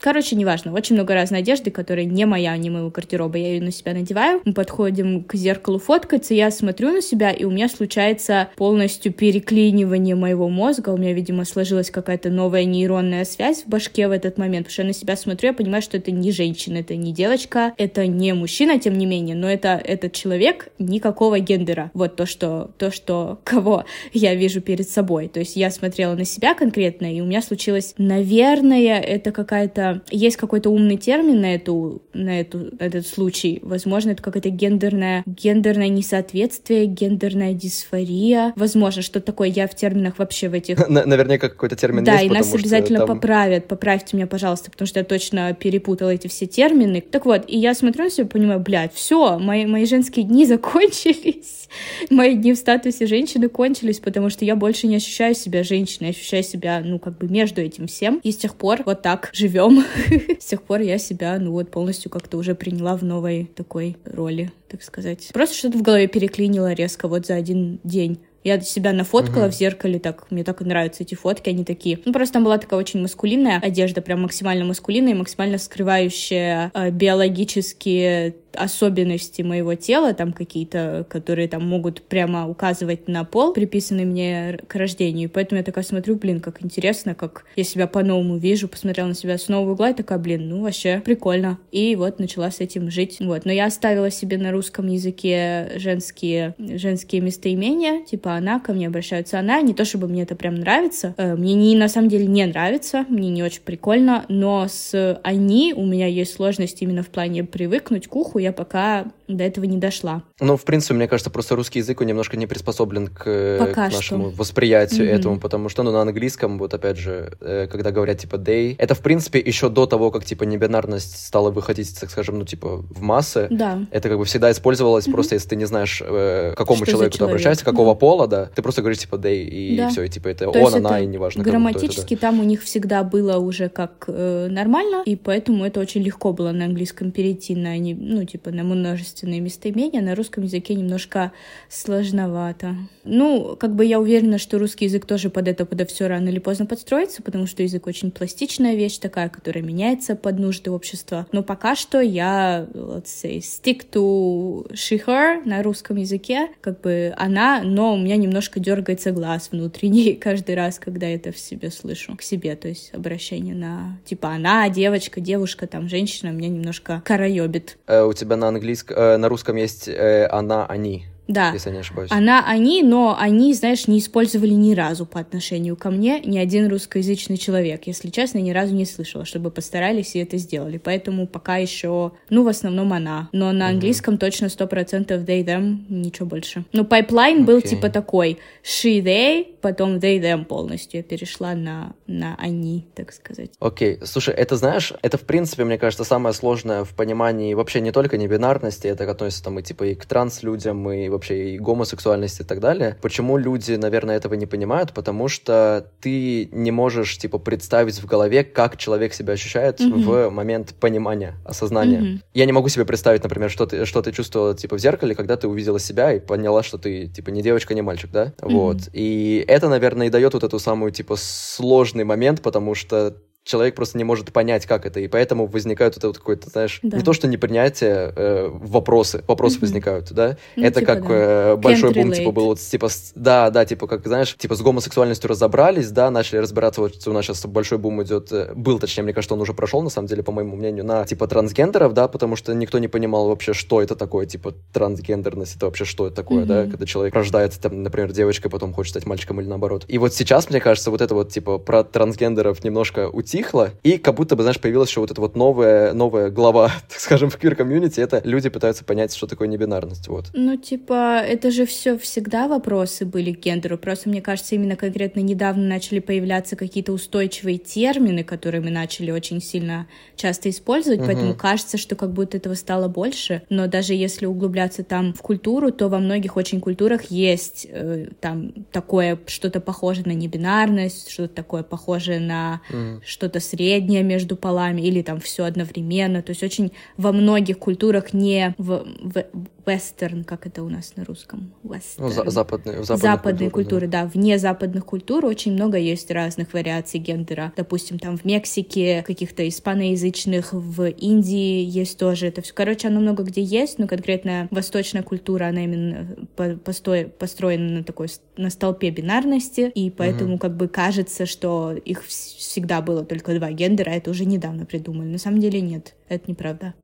Короче, 0.00 0.36
неважно, 0.36 0.72
очень 0.72 0.96
много 0.96 1.14
разной 1.14 1.40
одежды, 1.40 1.70
которая 1.70 2.04
не 2.04 2.25
моя, 2.26 2.56
не 2.56 2.70
моего 2.70 2.90
гардероба, 2.90 3.38
я 3.38 3.54
ее 3.54 3.62
на 3.62 3.70
себя 3.70 3.92
надеваю, 3.92 4.40
мы 4.44 4.52
подходим 4.52 5.24
к 5.24 5.34
зеркалу 5.34 5.78
фоткаться, 5.78 6.34
я 6.34 6.50
смотрю 6.50 6.92
на 6.92 7.02
себя, 7.02 7.30
и 7.30 7.44
у 7.44 7.50
меня 7.50 7.68
случается 7.68 8.48
полностью 8.56 9.12
переклинивание 9.12 10.14
моего 10.14 10.48
мозга, 10.48 10.90
у 10.90 10.96
меня, 10.96 11.12
видимо, 11.12 11.44
сложилась 11.44 11.90
какая-то 11.90 12.30
новая 12.30 12.64
нейронная 12.64 13.24
связь 13.24 13.62
в 13.62 13.68
башке 13.68 14.08
в 14.08 14.10
этот 14.10 14.38
момент, 14.38 14.66
потому 14.66 14.72
что 14.72 14.82
я 14.82 14.88
на 14.88 14.94
себя 14.94 15.16
смотрю, 15.16 15.48
я 15.48 15.54
понимаю, 15.54 15.82
что 15.82 15.96
это 15.96 16.10
не 16.10 16.32
женщина, 16.32 16.78
это 16.78 16.96
не 16.96 17.12
девочка, 17.12 17.72
это 17.76 18.06
не 18.06 18.32
мужчина, 18.34 18.78
тем 18.78 18.98
не 18.98 19.06
менее, 19.06 19.36
но 19.36 19.48
это 19.48 19.80
этот 19.82 20.12
человек 20.12 20.68
никакого 20.78 21.38
гендера. 21.38 21.90
Вот 21.94 22.16
то, 22.16 22.26
что, 22.26 22.70
то, 22.78 22.90
что, 22.90 23.38
кого 23.44 23.84
я 24.12 24.34
вижу 24.34 24.60
перед 24.60 24.88
собой. 24.88 25.28
То 25.28 25.40
есть 25.40 25.56
я 25.56 25.70
смотрела 25.70 26.14
на 26.14 26.24
себя 26.24 26.54
конкретно, 26.54 27.14
и 27.14 27.20
у 27.20 27.24
меня 27.24 27.42
случилось, 27.42 27.94
наверное, 27.98 29.00
это 29.00 29.32
какая-то, 29.32 30.02
есть 30.10 30.36
какой-то 30.36 30.70
умный 30.70 30.96
термин 30.96 31.40
на 31.40 31.54
эту, 31.54 32.02
на 32.16 32.40
эту 32.40 32.70
этот 32.78 33.06
случай. 33.06 33.60
Возможно, 33.62 34.10
это 34.10 34.22
какое-то 34.22 34.50
гендерное, 34.50 35.22
гендерное 35.26 35.88
несоответствие, 35.88 36.86
гендерная 36.86 37.52
дисфория. 37.52 38.52
Возможно, 38.56 39.02
что 39.02 39.20
такое. 39.20 39.48
Я 39.48 39.68
в 39.68 39.74
терминах 39.74 40.18
вообще 40.18 40.48
в 40.48 40.54
этих... 40.54 40.88
Наверняка 40.88 41.48
какой-то 41.48 41.76
термин 41.76 42.04
да, 42.04 42.20
есть, 42.20 42.26
и 42.26 42.30
нас 42.30 42.54
обязательно 42.54 43.00
там... 43.00 43.08
поправят. 43.08 43.68
Поправьте 43.68 44.16
меня, 44.16 44.26
пожалуйста, 44.26 44.70
потому 44.70 44.86
что 44.86 45.00
я 45.00 45.04
точно 45.04 45.54
перепутала 45.54 46.10
эти 46.10 46.28
все 46.28 46.46
термины. 46.46 47.00
Так 47.00 47.26
вот, 47.26 47.44
и 47.46 47.58
я 47.58 47.74
смотрю 47.74 48.04
на 48.04 48.10
себя, 48.10 48.26
понимаю, 48.26 48.60
блядь, 48.60 48.94
все, 48.94 49.38
мои, 49.38 49.66
мои 49.66 49.84
женские 49.86 50.24
дни 50.24 50.46
закончились. 50.46 51.68
Мои 52.10 52.34
дни 52.34 52.52
в 52.52 52.56
статусе 52.56 53.06
женщины 53.06 53.48
кончились, 53.48 53.98
потому 53.98 54.30
что 54.30 54.44
я 54.44 54.56
больше 54.56 54.86
не 54.86 54.96
ощущаю 54.96 55.34
себя 55.34 55.62
женщиной, 55.62 56.10
ощущаю 56.10 56.42
себя, 56.42 56.80
ну, 56.84 56.98
как 56.98 57.18
бы 57.18 57.28
между 57.28 57.60
этим 57.60 57.86
всем. 57.86 58.20
И 58.22 58.32
с 58.32 58.36
тех 58.36 58.54
пор 58.54 58.82
вот 58.86 59.02
так 59.02 59.30
живем. 59.32 59.84
С 60.38 60.46
тех 60.46 60.62
пор 60.62 60.80
я 60.80 60.98
себя, 60.98 61.38
ну, 61.38 61.52
вот 61.52 61.70
полностью 61.70 62.05
как-то 62.08 62.38
уже 62.38 62.54
приняла 62.54 62.96
в 62.96 63.04
новой 63.04 63.44
такой 63.54 63.96
роли, 64.04 64.52
так 64.68 64.82
сказать. 64.82 65.28
Просто 65.32 65.56
что-то 65.56 65.78
в 65.78 65.82
голове 65.82 66.06
переклинило 66.06 66.72
резко 66.72 67.08
вот 67.08 67.26
за 67.26 67.34
один 67.34 67.80
день. 67.84 68.18
Я 68.44 68.60
себя 68.60 68.92
нафоткала 68.92 69.46
uh-huh. 69.46 69.50
в 69.50 69.54
зеркале, 69.54 69.98
так, 69.98 70.30
мне 70.30 70.44
так 70.44 70.60
нравятся 70.60 71.02
эти 71.02 71.16
фотки, 71.16 71.48
они 71.48 71.64
такие. 71.64 71.98
Ну, 72.04 72.12
просто 72.12 72.34
там 72.34 72.44
была 72.44 72.58
такая 72.58 72.78
очень 72.78 73.02
маскулинная 73.02 73.58
одежда, 73.58 74.02
прям 74.02 74.22
максимально 74.22 74.64
маскулинная, 74.64 75.16
максимально 75.16 75.58
скрывающая 75.58 76.70
э, 76.72 76.90
биологические 76.90 78.36
особенности 78.56 79.42
моего 79.42 79.74
тела, 79.74 80.14
там 80.14 80.32
какие-то, 80.32 81.06
которые 81.08 81.48
там 81.48 81.66
могут 81.66 82.02
прямо 82.02 82.48
указывать 82.48 83.08
на 83.08 83.24
пол, 83.24 83.52
приписанный 83.52 84.04
мне 84.04 84.58
к 84.66 84.74
рождению. 84.74 85.30
Поэтому 85.30 85.58
я 85.58 85.64
такая 85.64 85.84
смотрю, 85.84 86.16
блин, 86.16 86.40
как 86.40 86.64
интересно, 86.64 87.14
как 87.14 87.44
я 87.56 87.64
себя 87.64 87.86
по-новому 87.86 88.36
вижу, 88.36 88.68
посмотрела 88.68 89.08
на 89.08 89.14
себя 89.14 89.38
с 89.38 89.48
нового 89.48 89.72
угла 89.72 89.90
и 89.90 89.94
такая, 89.94 90.18
блин, 90.18 90.48
ну 90.48 90.62
вообще 90.62 91.00
прикольно. 91.04 91.58
И 91.72 91.96
вот 91.96 92.18
начала 92.18 92.50
с 92.50 92.60
этим 92.60 92.90
жить. 92.90 93.18
Вот. 93.20 93.44
Но 93.44 93.52
я 93.52 93.66
оставила 93.66 94.10
себе 94.10 94.38
на 94.38 94.52
русском 94.52 94.86
языке 94.86 95.72
женские, 95.76 96.54
женские 96.58 97.20
местоимения, 97.20 98.04
типа 98.04 98.34
она, 98.34 98.60
ко 98.60 98.72
мне 98.72 98.86
обращаются 98.86 99.38
она. 99.38 99.60
Не 99.60 99.74
то 99.74 99.84
чтобы 99.84 100.08
мне 100.08 100.22
это 100.22 100.34
прям 100.34 100.54
нравится. 100.54 101.14
Э, 101.16 101.34
мне 101.34 101.54
не, 101.54 101.76
на 101.76 101.88
самом 101.88 102.08
деле 102.08 102.26
не 102.26 102.44
нравится, 102.46 103.04
мне 103.08 103.30
не 103.30 103.42
очень 103.42 103.62
прикольно, 103.62 104.24
но 104.28 104.66
с 104.68 105.20
они 105.22 105.74
у 105.76 105.84
меня 105.84 106.06
есть 106.06 106.34
сложность 106.34 106.82
именно 106.82 107.02
в 107.02 107.08
плане 107.08 107.44
привыкнуть 107.44 108.08
к 108.08 108.16
уху 108.16 108.38
я 108.46 108.52
пока 108.52 109.06
до 109.28 109.44
этого 109.44 109.64
не 109.64 109.76
дошла. 109.76 110.22
Ну, 110.40 110.56
в 110.56 110.64
принципе, 110.64 110.94
мне 110.94 111.08
кажется, 111.08 111.30
просто 111.30 111.56
русский 111.56 111.80
язык, 111.80 112.00
он 112.00 112.06
немножко 112.06 112.36
не 112.36 112.46
приспособлен 112.46 113.08
к, 113.08 113.22
э, 113.26 113.72
к 113.72 113.76
нашему 113.76 114.30
что. 114.30 114.38
восприятию 114.38 115.06
mm-hmm. 115.06 115.18
этому, 115.18 115.40
потому 115.40 115.68
что, 115.68 115.82
ну, 115.82 115.90
на 115.90 116.02
английском, 116.02 116.58
вот 116.58 116.74
опять 116.74 116.96
же, 116.96 117.32
э, 117.40 117.66
когда 117.70 117.90
говорят, 117.90 118.18
типа, 118.18 118.36
day, 118.36 118.76
это, 118.78 118.94
в 118.94 119.00
принципе, 119.00 119.40
еще 119.40 119.68
до 119.68 119.86
того, 119.86 120.10
как, 120.10 120.24
типа, 120.24 120.44
небинарность 120.44 121.26
стала 121.26 121.50
выходить, 121.50 121.98
так 121.98 122.10
скажем, 122.10 122.38
ну, 122.38 122.44
типа, 122.44 122.84
в 122.88 123.02
массы. 123.02 123.48
Да. 123.50 123.80
Это 123.90 124.08
как 124.08 124.18
бы 124.18 124.24
всегда 124.24 124.50
использовалось 124.50 125.08
mm-hmm. 125.08 125.12
просто, 125.12 125.34
если 125.34 125.48
ты 125.48 125.56
не 125.56 125.64
знаешь, 125.64 126.00
к 126.00 126.54
какому 126.56 126.84
что 126.84 126.92
человеку 126.92 127.18
ты 127.18 127.24
обращаешься, 127.24 127.64
какого 127.64 127.94
да. 127.94 127.98
пола, 127.98 128.26
да, 128.28 128.46
ты 128.54 128.62
просто 128.62 128.82
говоришь, 128.82 129.00
типа, 129.00 129.16
day, 129.16 129.42
и 129.42 129.76
да. 129.76 129.88
все, 129.88 130.04
и, 130.04 130.08
типа, 130.08 130.28
это 130.28 130.50
То 130.50 130.60
он, 130.60 130.74
она, 130.74 131.00
и 131.00 131.06
неважно. 131.06 131.42
Грамматически 131.42 132.14
кому, 132.14 132.20
там 132.20 132.40
у 132.40 132.44
них 132.44 132.62
всегда 132.62 133.02
было 133.02 133.38
уже 133.38 133.68
как 133.68 134.04
э, 134.06 134.48
нормально, 134.50 135.02
и 135.04 135.16
поэтому 135.16 135.64
это 135.64 135.80
очень 135.80 136.02
легко 136.02 136.32
было 136.32 136.52
на 136.52 136.66
английском 136.66 137.10
перейти 137.10 137.56
на, 137.56 137.76
ну, 137.76 138.24
типа, 138.24 138.35
на 138.44 138.64
множественные 138.64 139.40
местоимения, 139.40 140.00
на 140.00 140.14
русском 140.14 140.44
языке 140.44 140.74
немножко 140.74 141.32
сложновато. 141.68 142.76
Ну, 143.04 143.56
как 143.58 143.74
бы 143.74 143.84
я 143.84 144.00
уверена, 144.00 144.38
что 144.38 144.58
русский 144.58 144.86
язык 144.86 145.06
тоже 145.06 145.30
под 145.30 145.48
это 145.48 145.64
подо 145.64 145.86
все 145.86 146.06
рано 146.06 146.28
или 146.28 146.38
поздно 146.38 146.66
подстроится, 146.66 147.22
потому 147.22 147.46
что 147.46 147.62
язык 147.62 147.86
очень 147.86 148.10
пластичная 148.10 148.74
вещь 148.74 148.98
такая, 148.98 149.28
которая 149.28 149.62
меняется 149.62 150.16
под 150.16 150.38
нужды 150.38 150.70
общества. 150.70 151.26
Но 151.32 151.42
пока 151.42 151.76
что 151.76 152.00
я, 152.00 152.66
let's 152.72 153.06
say, 153.06 153.38
stick 153.38 153.88
to 153.90 154.70
she, 154.72 155.00
her 155.06 155.42
на 155.44 155.62
русском 155.62 155.96
языке, 155.96 156.48
как 156.60 156.80
бы 156.80 157.14
она, 157.16 157.62
но 157.62 157.94
у 157.94 157.96
меня 157.96 158.16
немножко 158.16 158.58
дергается 158.58 159.12
глаз 159.12 159.50
внутренний 159.52 160.14
каждый 160.20 160.56
раз, 160.56 160.78
когда 160.78 161.06
это 161.06 161.32
в 161.32 161.38
себе 161.38 161.70
слышу, 161.70 162.16
к 162.16 162.22
себе, 162.22 162.56
то 162.56 162.68
есть 162.68 162.92
обращение 162.92 163.54
на, 163.54 163.98
типа, 164.04 164.30
она, 164.30 164.68
девочка, 164.68 165.20
девушка, 165.20 165.66
там, 165.66 165.88
женщина, 165.88 166.30
меня 166.30 166.48
немножко 166.48 167.02
караебит. 167.04 167.78
Э, 167.86 168.02
у 168.02 168.12
тебя 168.12 168.25
на 168.34 168.48
английском, 168.48 168.96
э, 168.96 169.16
на 169.16 169.28
русском 169.28 169.54
есть 169.56 169.86
э, 169.86 170.26
она, 170.26 170.66
они. 170.66 171.06
Да. 171.28 171.50
Если 171.52 171.70
не 171.70 171.78
ошибаюсь. 171.78 172.10
Она, 172.10 172.44
они, 172.46 172.82
но 172.82 173.16
они, 173.18 173.52
знаешь, 173.54 173.88
не 173.88 173.98
использовали 173.98 174.52
ни 174.52 174.74
разу 174.74 175.06
по 175.06 175.20
отношению 175.20 175.76
ко 175.76 175.90
мне 175.90 176.20
ни 176.20 176.38
один 176.38 176.68
русскоязычный 176.68 177.36
человек. 177.36 177.86
Если 177.86 178.10
честно, 178.10 178.38
ни 178.38 178.52
разу 178.52 178.74
не 178.74 178.84
слышала, 178.84 179.24
чтобы 179.24 179.50
постарались 179.50 180.14
и 180.14 180.20
это 180.20 180.36
сделали. 180.36 180.78
Поэтому 180.78 181.26
пока 181.26 181.56
еще, 181.56 182.12
ну, 182.30 182.44
в 182.44 182.48
основном 182.48 182.92
она. 182.92 183.28
Но 183.32 183.52
на 183.52 183.68
английском 183.68 184.14
mm-hmm. 184.14 184.18
точно 184.18 184.48
сто 184.48 184.66
процентов 184.66 185.22
they, 185.22 185.44
them, 185.44 185.84
ничего 185.88 186.26
больше. 186.26 186.64
Ну, 186.72 186.84
pipeline 186.84 187.42
okay. 187.42 187.44
был 187.44 187.60
типа 187.60 187.90
такой. 187.90 188.38
She, 188.62 189.02
they, 189.02 189.46
потом 189.60 189.96
they, 189.96 190.20
them 190.20 190.44
полностью. 190.44 190.98
Я 190.98 191.02
перешла 191.02 191.54
на, 191.54 191.94
на 192.06 192.36
они, 192.38 192.86
так 192.94 193.12
сказать. 193.12 193.50
Окей. 193.58 193.94
Okay. 193.94 194.06
Слушай, 194.06 194.34
это, 194.34 194.56
знаешь, 194.56 194.92
это, 195.02 195.18
в 195.18 195.22
принципе, 195.22 195.64
мне 195.64 195.78
кажется, 195.78 196.04
самое 196.04 196.34
сложное 196.34 196.84
в 196.84 196.94
понимании 196.94 197.54
вообще 197.54 197.80
не 197.80 197.90
только 197.90 198.16
не 198.16 198.28
бинарности, 198.28 198.86
это 198.86 199.10
относится 199.10 199.44
там 199.44 199.58
и 199.58 199.62
типа 199.62 199.84
и 199.84 199.94
к 199.94 200.06
транс-людям, 200.06 200.90
и 200.90 201.08
вообще 201.16 201.54
и 201.54 201.58
гомосексуальности 201.58 202.42
и 202.42 202.44
так 202.44 202.60
далее. 202.60 202.96
Почему 203.02 203.36
люди, 203.36 203.72
наверное, 203.72 204.16
этого 204.16 204.34
не 204.34 204.46
понимают? 204.46 204.92
Потому 204.92 205.28
что 205.28 205.90
ты 206.00 206.48
не 206.52 206.70
можешь, 206.70 207.18
типа, 207.18 207.38
представить 207.38 208.00
в 208.00 208.06
голове, 208.06 208.44
как 208.44 208.76
человек 208.76 209.12
себя 209.12 209.34
ощущает 209.34 209.80
mm-hmm. 209.80 210.28
в 210.28 210.30
момент 210.30 210.74
понимания, 210.80 211.34
осознания. 211.44 212.00
Mm-hmm. 212.00 212.20
Я 212.34 212.46
не 212.46 212.52
могу 212.52 212.68
себе 212.68 212.84
представить, 212.84 213.22
например, 213.22 213.50
что 213.50 213.66
ты, 213.66 213.84
что 213.84 214.02
ты 214.02 214.12
чувствовала, 214.12 214.54
типа, 214.54 214.76
в 214.76 214.78
зеркале, 214.78 215.14
когда 215.14 215.36
ты 215.36 215.48
увидела 215.48 215.78
себя 215.78 216.12
и 216.12 216.20
поняла, 216.20 216.62
что 216.62 216.78
ты, 216.78 217.06
типа, 217.08 217.30
не 217.30 217.42
девочка, 217.42 217.74
не 217.74 217.82
мальчик, 217.82 218.10
да? 218.10 218.26
Mm-hmm. 218.26 218.52
Вот. 218.52 218.76
И 218.92 219.44
это, 219.48 219.68
наверное, 219.68 220.06
и 220.06 220.10
дает 220.10 220.34
вот 220.34 220.44
эту 220.44 220.58
самую, 220.58 220.92
типа, 220.92 221.16
сложный 221.16 222.04
момент, 222.04 222.42
потому 222.42 222.74
что 222.74 223.16
человек 223.46 223.76
просто 223.76 223.96
не 223.96 224.04
может 224.04 224.32
понять, 224.32 224.66
как 224.66 224.84
это, 224.84 224.98
и 224.98 225.06
поэтому 225.06 225.46
возникает 225.46 225.94
вот 225.94 225.98
это 225.98 226.08
вот 226.08 226.18
какое-то, 226.18 226.50
знаешь, 226.50 226.80
да. 226.82 226.98
не 226.98 227.04
то, 227.04 227.12
что 227.12 227.28
непринятие, 227.28 228.12
э, 228.14 228.48
вопросы, 228.50 229.22
вопросы 229.28 229.56
mm-hmm. 229.56 229.60
возникают, 229.60 230.12
да? 230.12 230.36
Ну, 230.56 230.64
это 230.64 230.80
типа, 230.80 230.92
как 230.94 231.06
да. 231.06 231.14
э, 231.14 231.56
большой 231.56 231.94
бум, 231.94 232.12
типа, 232.12 232.32
был 232.32 232.46
вот, 232.46 232.58
типа, 232.58 232.88
с, 232.88 233.12
да, 233.14 233.50
да, 233.50 233.64
типа, 233.64 233.86
как, 233.86 234.04
знаешь, 234.04 234.34
типа, 234.36 234.56
с 234.56 234.62
гомосексуальностью 234.62 235.30
разобрались, 235.30 235.92
да, 235.92 236.10
начали 236.10 236.38
разбираться, 236.38 236.80
вот 236.80 236.94
у 237.06 237.12
нас 237.12 237.24
сейчас 237.24 237.46
большой 237.46 237.78
бум 237.78 238.02
идет, 238.02 238.32
э, 238.32 238.52
был, 238.52 238.80
точнее, 238.80 239.04
мне 239.04 239.12
кажется, 239.12 239.34
он 239.34 239.40
уже 239.40 239.54
прошел, 239.54 239.80
на 239.80 239.90
самом 239.90 240.08
деле, 240.08 240.24
по 240.24 240.32
моему 240.32 240.56
мнению, 240.56 240.84
на, 240.84 241.04
типа, 241.04 241.28
трансгендеров, 241.28 241.94
да, 241.94 242.08
потому 242.08 242.34
что 242.34 242.52
никто 242.52 242.80
не 242.80 242.88
понимал 242.88 243.28
вообще, 243.28 243.52
что 243.52 243.80
это 243.80 243.94
такое, 243.94 244.26
типа, 244.26 244.54
трансгендерность, 244.72 245.54
это 245.54 245.66
вообще 245.66 245.84
что 245.84 246.08
это 246.08 246.16
такое, 246.16 246.42
mm-hmm. 246.42 246.46
да, 246.46 246.64
когда 246.64 246.84
человек 246.84 247.14
рождается, 247.14 247.60
там, 247.60 247.84
например, 247.84 248.10
девочкой, 248.10 248.50
потом 248.50 248.74
хочет 248.74 248.90
стать 248.90 249.06
мальчиком 249.06 249.40
или 249.40 249.46
наоборот. 249.46 249.84
И 249.86 249.98
вот 249.98 250.14
сейчас, 250.14 250.50
мне 250.50 250.60
кажется, 250.60 250.90
вот 250.90 251.00
это 251.00 251.14
вот, 251.14 251.30
типа, 251.30 251.58
про 251.58 251.84
трансгендеров 251.84 252.64
немножко 252.64 253.08
утихло, 253.08 253.35
утихло, 253.36 253.72
и 253.82 253.98
как 253.98 254.14
будто 254.14 254.36
бы, 254.36 254.42
знаешь, 254.42 254.60
появилась 254.60 254.88
еще 254.88 255.00
вот 255.00 255.10
эта 255.10 255.20
вот 255.20 255.36
новая, 255.36 255.92
новая 255.92 256.30
глава, 256.30 256.70
так 256.88 256.98
скажем, 256.98 257.30
в 257.30 257.36
квир-комьюнити, 257.36 258.00
это 258.00 258.20
люди 258.24 258.48
пытаются 258.48 258.84
понять, 258.84 259.14
что 259.14 259.26
такое 259.26 259.48
небинарность, 259.48 260.08
вот. 260.08 260.26
Ну, 260.32 260.56
типа, 260.56 261.20
это 261.20 261.50
же 261.50 261.66
все 261.66 261.98
всегда 261.98 262.48
вопросы 262.48 263.04
были 263.04 263.32
к 263.32 263.40
гендеру, 263.40 263.78
просто, 263.78 264.08
мне 264.08 264.22
кажется, 264.22 264.54
именно 264.54 264.76
конкретно 264.76 265.20
недавно 265.20 265.66
начали 265.66 265.98
появляться 265.98 266.56
какие-то 266.56 266.92
устойчивые 266.92 267.58
термины, 267.58 268.24
которые 268.24 268.60
мы 268.60 268.70
начали 268.70 269.10
очень 269.10 269.40
сильно 269.40 269.86
часто 270.16 270.48
использовать, 270.50 271.00
угу. 271.00 271.06
поэтому 271.06 271.34
кажется, 271.34 271.78
что 271.78 271.94
как 271.96 272.12
будто 272.12 272.36
этого 272.36 272.54
стало 272.54 272.88
больше, 272.88 273.42
но 273.48 273.66
даже 273.66 273.94
если 273.94 274.26
углубляться 274.26 274.82
там 274.82 275.12
в 275.12 275.20
культуру, 275.20 275.70
то 275.70 275.88
во 275.88 275.98
многих 275.98 276.36
очень 276.36 276.60
культурах 276.60 277.10
есть 277.10 277.66
э, 277.68 278.08
там 278.20 278.52
такое 278.72 279.18
что-то 279.26 279.60
похожее 279.60 280.06
на 280.06 280.12
небинарность, 280.12 281.10
что-то 281.10 281.34
такое 281.34 281.62
похожее 281.62 282.20
на 282.20 282.60
угу. 282.70 283.00
Что-то 283.26 283.40
среднее, 283.40 284.04
между 284.04 284.36
полами 284.36 284.82
или 284.82 285.02
там 285.02 285.18
все 285.20 285.44
одновременно. 285.44 286.22
То 286.22 286.30
есть 286.30 286.44
очень 286.44 286.70
во 286.96 287.10
многих 287.10 287.58
культурах 287.58 288.12
не 288.12 288.54
в, 288.56 288.86
в 289.02 289.24
вестерн, 289.66 290.24
как 290.24 290.46
это 290.46 290.62
у 290.62 290.68
нас 290.68 290.94
на 290.96 291.04
русском? 291.04 291.52
Western. 291.62 291.98
Ну, 291.98 292.08
за, 292.08 292.30
западные, 292.30 292.84
западные 292.84 293.50
культуры, 293.50 293.86
да. 293.86 294.02
да. 294.02 294.08
Вне 294.08 294.38
западных 294.38 294.86
культур 294.86 295.24
очень 295.24 295.52
много 295.52 295.76
есть 295.78 296.10
разных 296.10 296.52
вариаций 296.52 297.00
гендера. 297.00 297.52
Допустим, 297.56 297.98
там 297.98 298.16
в 298.16 298.24
Мексике, 298.24 299.02
каких-то 299.06 299.46
испаноязычных, 299.48 300.52
в 300.52 300.88
Индии 300.88 301.62
есть 301.64 301.98
тоже 301.98 302.28
это 302.28 302.42
все. 302.42 302.54
Короче, 302.54 302.88
оно 302.88 303.00
много 303.00 303.22
где 303.24 303.42
есть, 303.42 303.78
но 303.78 303.86
конкретно 303.86 304.48
восточная 304.50 305.02
культура, 305.02 305.46
она 305.46 305.64
именно 305.64 306.16
построена 306.36 307.78
на 307.78 307.84
такой 307.84 308.08
на 308.36 308.50
столпе 308.50 308.90
бинарности, 308.90 309.72
и 309.74 309.90
поэтому 309.90 310.34
угу. 310.34 310.38
как 310.38 310.56
бы 310.56 310.68
кажется, 310.68 311.26
что 311.26 311.72
их 311.72 312.04
всегда 312.04 312.80
было 312.80 313.04
только 313.04 313.34
два 313.34 313.50
гендера, 313.50 313.90
а 313.90 313.94
это 313.94 314.10
уже 314.10 314.24
недавно 314.24 314.66
придумали. 314.66 315.08
На 315.08 315.18
самом 315.18 315.40
деле 315.40 315.60
нет, 315.60 315.94
это 316.08 316.30
неправда. 316.30 316.74